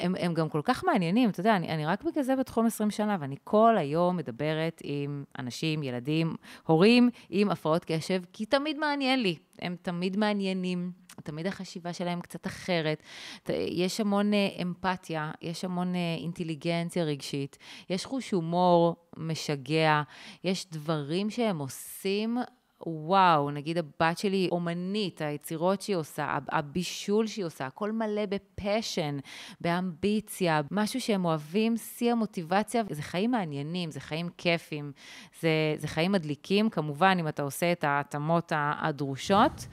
הם, 0.00 0.14
הם 0.18 0.34
גם 0.34 0.48
כל 0.48 0.60
כך 0.64 0.84
מעניינים. 0.84 1.30
אתה 1.30 1.40
יודע, 1.40 1.56
אני, 1.56 1.68
אני 1.68 1.86
רק 1.86 2.02
בגלל 2.02 2.22
זה 2.22 2.36
בתחום 2.36 2.66
20 2.66 2.90
שנה, 2.90 3.16
ואני 3.20 3.36
כל 3.44 3.76
היום 3.78 4.16
מדברת 4.16 4.80
עם 4.84 5.24
אנשים, 5.38 5.82
ילדים, 5.82 6.36
הורים 6.66 7.10
עם 7.30 7.50
הפרעות 7.50 7.84
קשב, 7.84 8.22
כי 8.32 8.46
תמיד 8.46 8.78
מעניין 8.78 9.22
לי. 9.22 9.36
הם 9.58 9.76
תמיד 9.82 10.16
מעניינים. 10.16 10.92
תמיד 11.20 11.46
החשיבה 11.46 11.92
שלהם 11.92 12.20
קצת 12.20 12.46
אחרת. 12.46 13.02
יש 13.48 14.00
המון 14.00 14.34
אה, 14.34 14.48
אמפתיה, 14.62 15.30
יש 15.42 15.64
המון 15.64 15.94
אה, 15.94 16.16
אינטליגנציה 16.18 17.04
רגשית, 17.04 17.58
יש 17.90 18.06
חוש 18.06 18.30
הומור 18.30 18.96
משגע, 19.16 20.02
יש 20.44 20.66
דברים 20.70 21.30
שהם 21.30 21.58
עושים 21.58 22.38
וואו, 22.86 23.50
נגיד 23.50 23.78
הבת 23.78 24.18
שלי 24.18 24.48
אומנית, 24.52 25.22
היצירות 25.22 25.82
שהיא 25.82 25.96
עושה, 25.96 26.38
הבישול 26.48 27.26
שהיא 27.26 27.44
עושה, 27.44 27.66
הכל 27.66 27.92
מלא 27.92 28.26
בפשן, 28.26 29.18
באמביציה, 29.60 30.60
משהו 30.70 31.00
שהם 31.00 31.24
אוהבים, 31.24 31.76
שיא 31.76 32.12
המוטיבציה, 32.12 32.82
זה 32.90 33.02
חיים 33.02 33.30
מעניינים, 33.30 33.90
זה 33.90 34.00
חיים 34.00 34.28
כיפים, 34.38 34.92
זה, 35.40 35.48
זה 35.76 35.88
חיים 35.88 36.12
מדליקים, 36.12 36.70
כמובן, 36.70 37.16
אם 37.20 37.28
אתה 37.28 37.42
עושה 37.42 37.72
את 37.72 37.84
ההתאמות 37.84 38.52
הדרושות. 38.56 39.66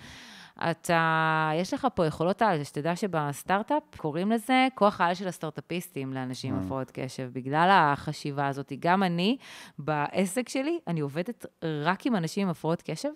אתה, 0.72 1.52
יש 1.56 1.74
לך 1.74 1.88
פה 1.96 2.06
יכולות 2.06 2.42
על, 2.42 2.64
שתדע 2.64 2.96
שבסטארט-אפ 2.96 3.84
קוראים 3.98 4.32
לזה 4.32 4.68
כוח 4.76 5.02
העל 5.02 5.14
של 5.14 5.28
הסטארט-אפיסטים 5.28 6.14
לאנשים 6.14 6.54
עם 6.54 6.62
mm. 6.62 6.66
הפרעות 6.66 6.92
קשב, 6.94 7.30
בגלל 7.34 7.70
החשיבה 7.72 8.48
הזאת. 8.48 8.72
גם 8.80 9.04
אני, 9.04 9.38
בעסק 9.80 10.50
שלי, 10.50 10.80
אני 10.88 11.00
עובדת 11.00 11.46
רק 11.84 12.06
עם 12.06 12.16
אנשים 12.16 12.44
עם 12.44 12.50
הפרעות 12.50 12.82
קשב, 12.82 13.10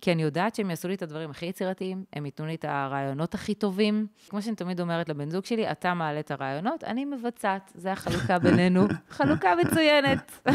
כי 0.00 0.12
אני 0.12 0.22
יודעת 0.22 0.54
שהם 0.54 0.70
יעשו 0.70 0.88
לי 0.88 0.94
את 0.94 1.02
הדברים 1.02 1.30
הכי 1.30 1.46
יצירתיים, 1.46 2.04
הם 2.12 2.26
ייתנו 2.26 2.46
לי 2.46 2.54
את 2.54 2.64
הרעיונות 2.68 3.34
הכי 3.34 3.54
טובים. 3.54 4.06
כמו 4.28 4.42
שאני 4.42 4.56
תמיד 4.56 4.80
אומרת 4.80 5.08
לבן 5.08 5.30
זוג 5.30 5.44
שלי, 5.44 5.70
אתה 5.70 5.94
מעלה 5.94 6.20
את 6.20 6.30
הרעיונות, 6.30 6.84
אני 6.84 7.04
מבצעת, 7.04 7.72
זה 7.74 7.92
החלוקה 7.92 8.38
בינינו. 8.44 8.86
חלוקה 9.10 9.54
מצוינת. 9.64 10.48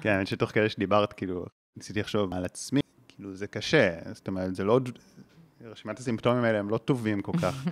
כן, 0.00 0.10
האמת 0.10 0.26
שתוך 0.26 0.50
כדי 0.50 0.68
שדיברת, 0.68 1.12
כאילו, 1.12 1.44
ניסיתי 1.76 2.00
לחשוב 2.00 2.34
על 2.34 2.44
עצמי, 2.44 2.80
כאילו, 3.16 3.34
זה 3.34 3.46
קשה, 3.46 3.98
זאת 4.12 4.28
אומרת, 4.28 4.54
זה 4.54 4.64
לא... 4.64 4.80
רשימת 5.64 5.98
הסימפטומים 5.98 6.44
האלה 6.44 6.58
הם 6.58 6.70
לא 6.70 6.78
טובים 6.78 7.22
כל 7.22 7.32
כך. 7.42 7.64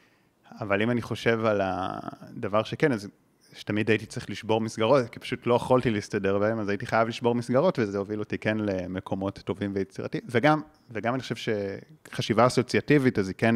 אבל 0.60 0.82
אם 0.82 0.90
אני 0.90 1.02
חושב 1.02 1.44
על 1.44 1.60
הדבר 1.64 2.62
שכן, 2.62 2.92
אז 2.92 3.08
שתמיד 3.52 3.90
הייתי 3.90 4.06
צריך 4.06 4.30
לשבור 4.30 4.60
מסגרות, 4.60 5.08
כי 5.10 5.18
פשוט 5.18 5.46
לא 5.46 5.54
יכולתי 5.54 5.90
להסתדר 5.90 6.38
בהם, 6.38 6.58
אז 6.58 6.68
הייתי 6.68 6.86
חייב 6.86 7.08
לשבור 7.08 7.34
מסגרות, 7.34 7.78
וזה 7.78 7.98
הוביל 7.98 8.18
אותי 8.20 8.38
כן 8.38 8.58
למקומות 8.58 9.38
טובים 9.38 9.72
ויצירתיים. 9.74 10.24
וגם, 10.28 10.60
וגם 10.90 11.14
אני 11.14 11.22
חושב 11.22 11.34
שחשיבה 11.36 12.46
אסוציאטיבית, 12.46 13.18
אז 13.18 13.28
היא 13.28 13.34
כן, 13.38 13.54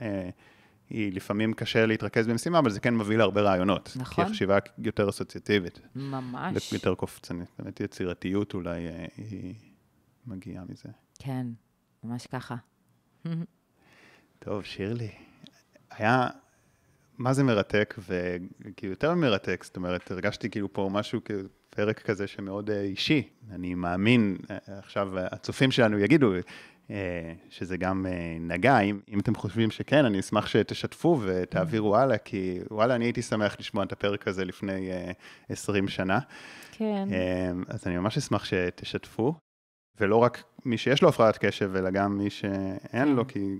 אה, 0.00 0.28
היא 0.90 1.12
לפעמים 1.12 1.52
קשה 1.52 1.86
להתרכז 1.86 2.26
במשימה, 2.26 2.58
אבל 2.58 2.70
זה 2.70 2.80
כן 2.80 2.94
מביא 2.94 3.16
להרבה 3.16 3.40
רעיונות. 3.40 3.92
נכון. 3.96 4.24
כי 4.24 4.30
החשיבה 4.30 4.58
יותר 4.78 5.08
אסוציאטיבית. 5.08 5.80
ממש. 5.94 6.72
יותר 6.72 6.94
קופצנית. 6.94 7.48
באמת 7.58 7.80
יצירתיות 7.80 8.54
אולי 8.54 8.86
אה, 8.86 9.06
היא... 9.16 9.54
מגיעה 10.30 10.64
מזה. 10.68 10.88
כן, 11.18 11.46
ממש 12.04 12.26
ככה. 12.26 12.56
טוב, 14.38 14.64
שירלי, 14.64 15.10
היה, 15.90 16.28
מה 17.18 17.32
זה 17.32 17.42
מרתק, 17.42 17.94
וכאילו 17.98 18.92
יותר 18.92 19.14
מרתק, 19.14 19.64
זאת 19.64 19.76
אומרת, 19.76 20.10
הרגשתי 20.10 20.50
כאילו 20.50 20.72
פה 20.72 20.88
משהו, 20.92 21.20
פרק 21.70 22.02
כזה 22.02 22.26
שמאוד 22.26 22.70
אה, 22.70 22.80
אישי. 22.80 23.28
אני 23.50 23.74
מאמין, 23.74 24.36
אה, 24.50 24.58
עכשיו 24.78 25.18
הצופים 25.18 25.70
שלנו 25.70 25.98
יגידו, 25.98 26.32
אה, 26.90 27.32
שזה 27.50 27.76
גם 27.76 28.06
נגע, 28.40 28.78
אם, 28.78 29.00
אם 29.08 29.18
אתם 29.18 29.34
חושבים 29.34 29.70
שכן, 29.70 30.04
אני 30.04 30.20
אשמח 30.20 30.46
שתשתפו 30.46 31.20
ותעבירו 31.24 31.96
הלאה, 31.96 32.18
כי 32.18 32.58
וואלה, 32.70 32.94
אני 32.94 33.04
הייתי 33.04 33.22
שמח 33.22 33.56
לשמוע 33.58 33.84
את 33.84 33.92
הפרק 33.92 34.28
הזה 34.28 34.44
לפני 34.44 34.90
20 35.48 35.88
שנה. 35.88 36.18
כן. 36.72 37.08
אז 37.68 37.86
אני 37.86 37.98
ממש 37.98 38.18
אשמח 38.18 38.44
שתשתפו. 38.44 39.34
ולא 40.00 40.16
רק 40.16 40.42
מי 40.64 40.78
שיש 40.78 41.02
לו 41.02 41.08
הפרעת 41.08 41.38
קשב, 41.38 41.76
אלא 41.76 41.90
גם 41.90 42.18
מי 42.18 42.30
שאין 42.30 43.14
לו, 43.14 43.26
כי 43.26 43.58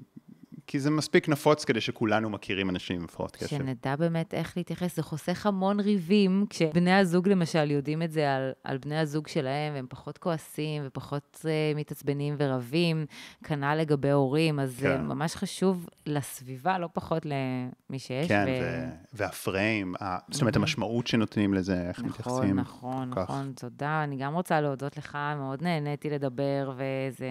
כי 0.66 0.80
זה 0.80 0.90
מספיק 0.90 1.28
נפוץ 1.28 1.64
כדי 1.64 1.80
שכולנו 1.80 2.30
מכירים 2.30 2.70
אנשים 2.70 2.96
עם 2.96 3.04
הפרעות 3.04 3.36
קשב. 3.36 3.46
שנדע 3.46 3.96
באמת 3.96 4.34
איך 4.34 4.56
להתייחס, 4.56 4.96
זה 4.96 5.02
חוסך 5.02 5.46
המון 5.46 5.80
ריבים, 5.80 6.46
כשבני 6.50 6.92
הזוג 6.92 7.28
למשל 7.28 7.70
יודעים 7.70 8.02
את 8.02 8.12
זה 8.12 8.34
על, 8.34 8.52
על 8.64 8.78
בני 8.78 8.98
הזוג 8.98 9.28
שלהם, 9.28 9.74
והם 9.74 9.86
פחות 9.88 10.18
כועסים 10.18 10.82
ופחות 10.86 11.40
uh, 11.42 11.78
מתעצבנים 11.78 12.34
ורבים, 12.38 13.06
כנ"ל 13.44 13.74
לגבי 13.74 14.10
הורים, 14.10 14.60
אז 14.60 14.76
כן. 14.76 14.80
זה 14.80 14.98
ממש 14.98 15.36
חשוב 15.36 15.88
לסביבה, 16.06 16.78
לא 16.78 16.88
פחות 16.92 17.26
למי 17.26 17.98
שיש. 17.98 18.28
כן, 18.28 18.44
ו... 18.48 18.62
ו... 18.62 18.88
והפריים, 19.12 19.94
ה... 20.00 20.18
זאת 20.30 20.40
אומרת, 20.40 20.56
המשמעות 20.56 21.06
שנותנים 21.06 21.54
לזה, 21.54 21.88
איך 21.88 21.98
נכון, 21.98 22.10
מתייחסים. 22.10 22.58
נכון, 22.58 23.10
נכון, 23.10 23.22
נכון, 23.22 23.52
תודה. 23.56 24.04
אני 24.04 24.16
גם 24.16 24.34
רוצה 24.34 24.60
להודות 24.60 24.96
לך, 24.96 25.18
מאוד 25.36 25.62
נהניתי 25.62 26.10
לדבר, 26.10 26.72
וזה 26.74 27.30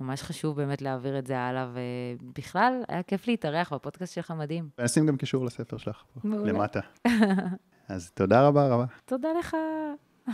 ממש 0.00 0.22
חשוב 0.22 0.56
באמת 0.56 0.82
להעביר 0.82 1.18
את 1.18 1.26
זה 1.26 1.38
הלאה, 1.38 1.66
ובכלל... 1.72 2.31
בכלל, 2.38 2.82
היה 2.88 3.02
כיף 3.02 3.28
להתארח 3.28 3.72
בפודקאסט 3.72 4.14
שלך 4.14 4.30
מדהים. 4.30 4.68
ונשים 4.78 5.06
גם 5.06 5.16
קישור 5.16 5.44
לספר 5.44 5.76
שלך 5.76 6.02
פה, 6.12 6.28
למטה. 6.28 6.80
אז 7.88 8.10
תודה 8.10 8.46
רבה 8.46 8.68
רבה. 8.68 8.84
תודה 9.04 9.28
לך. 9.38 9.56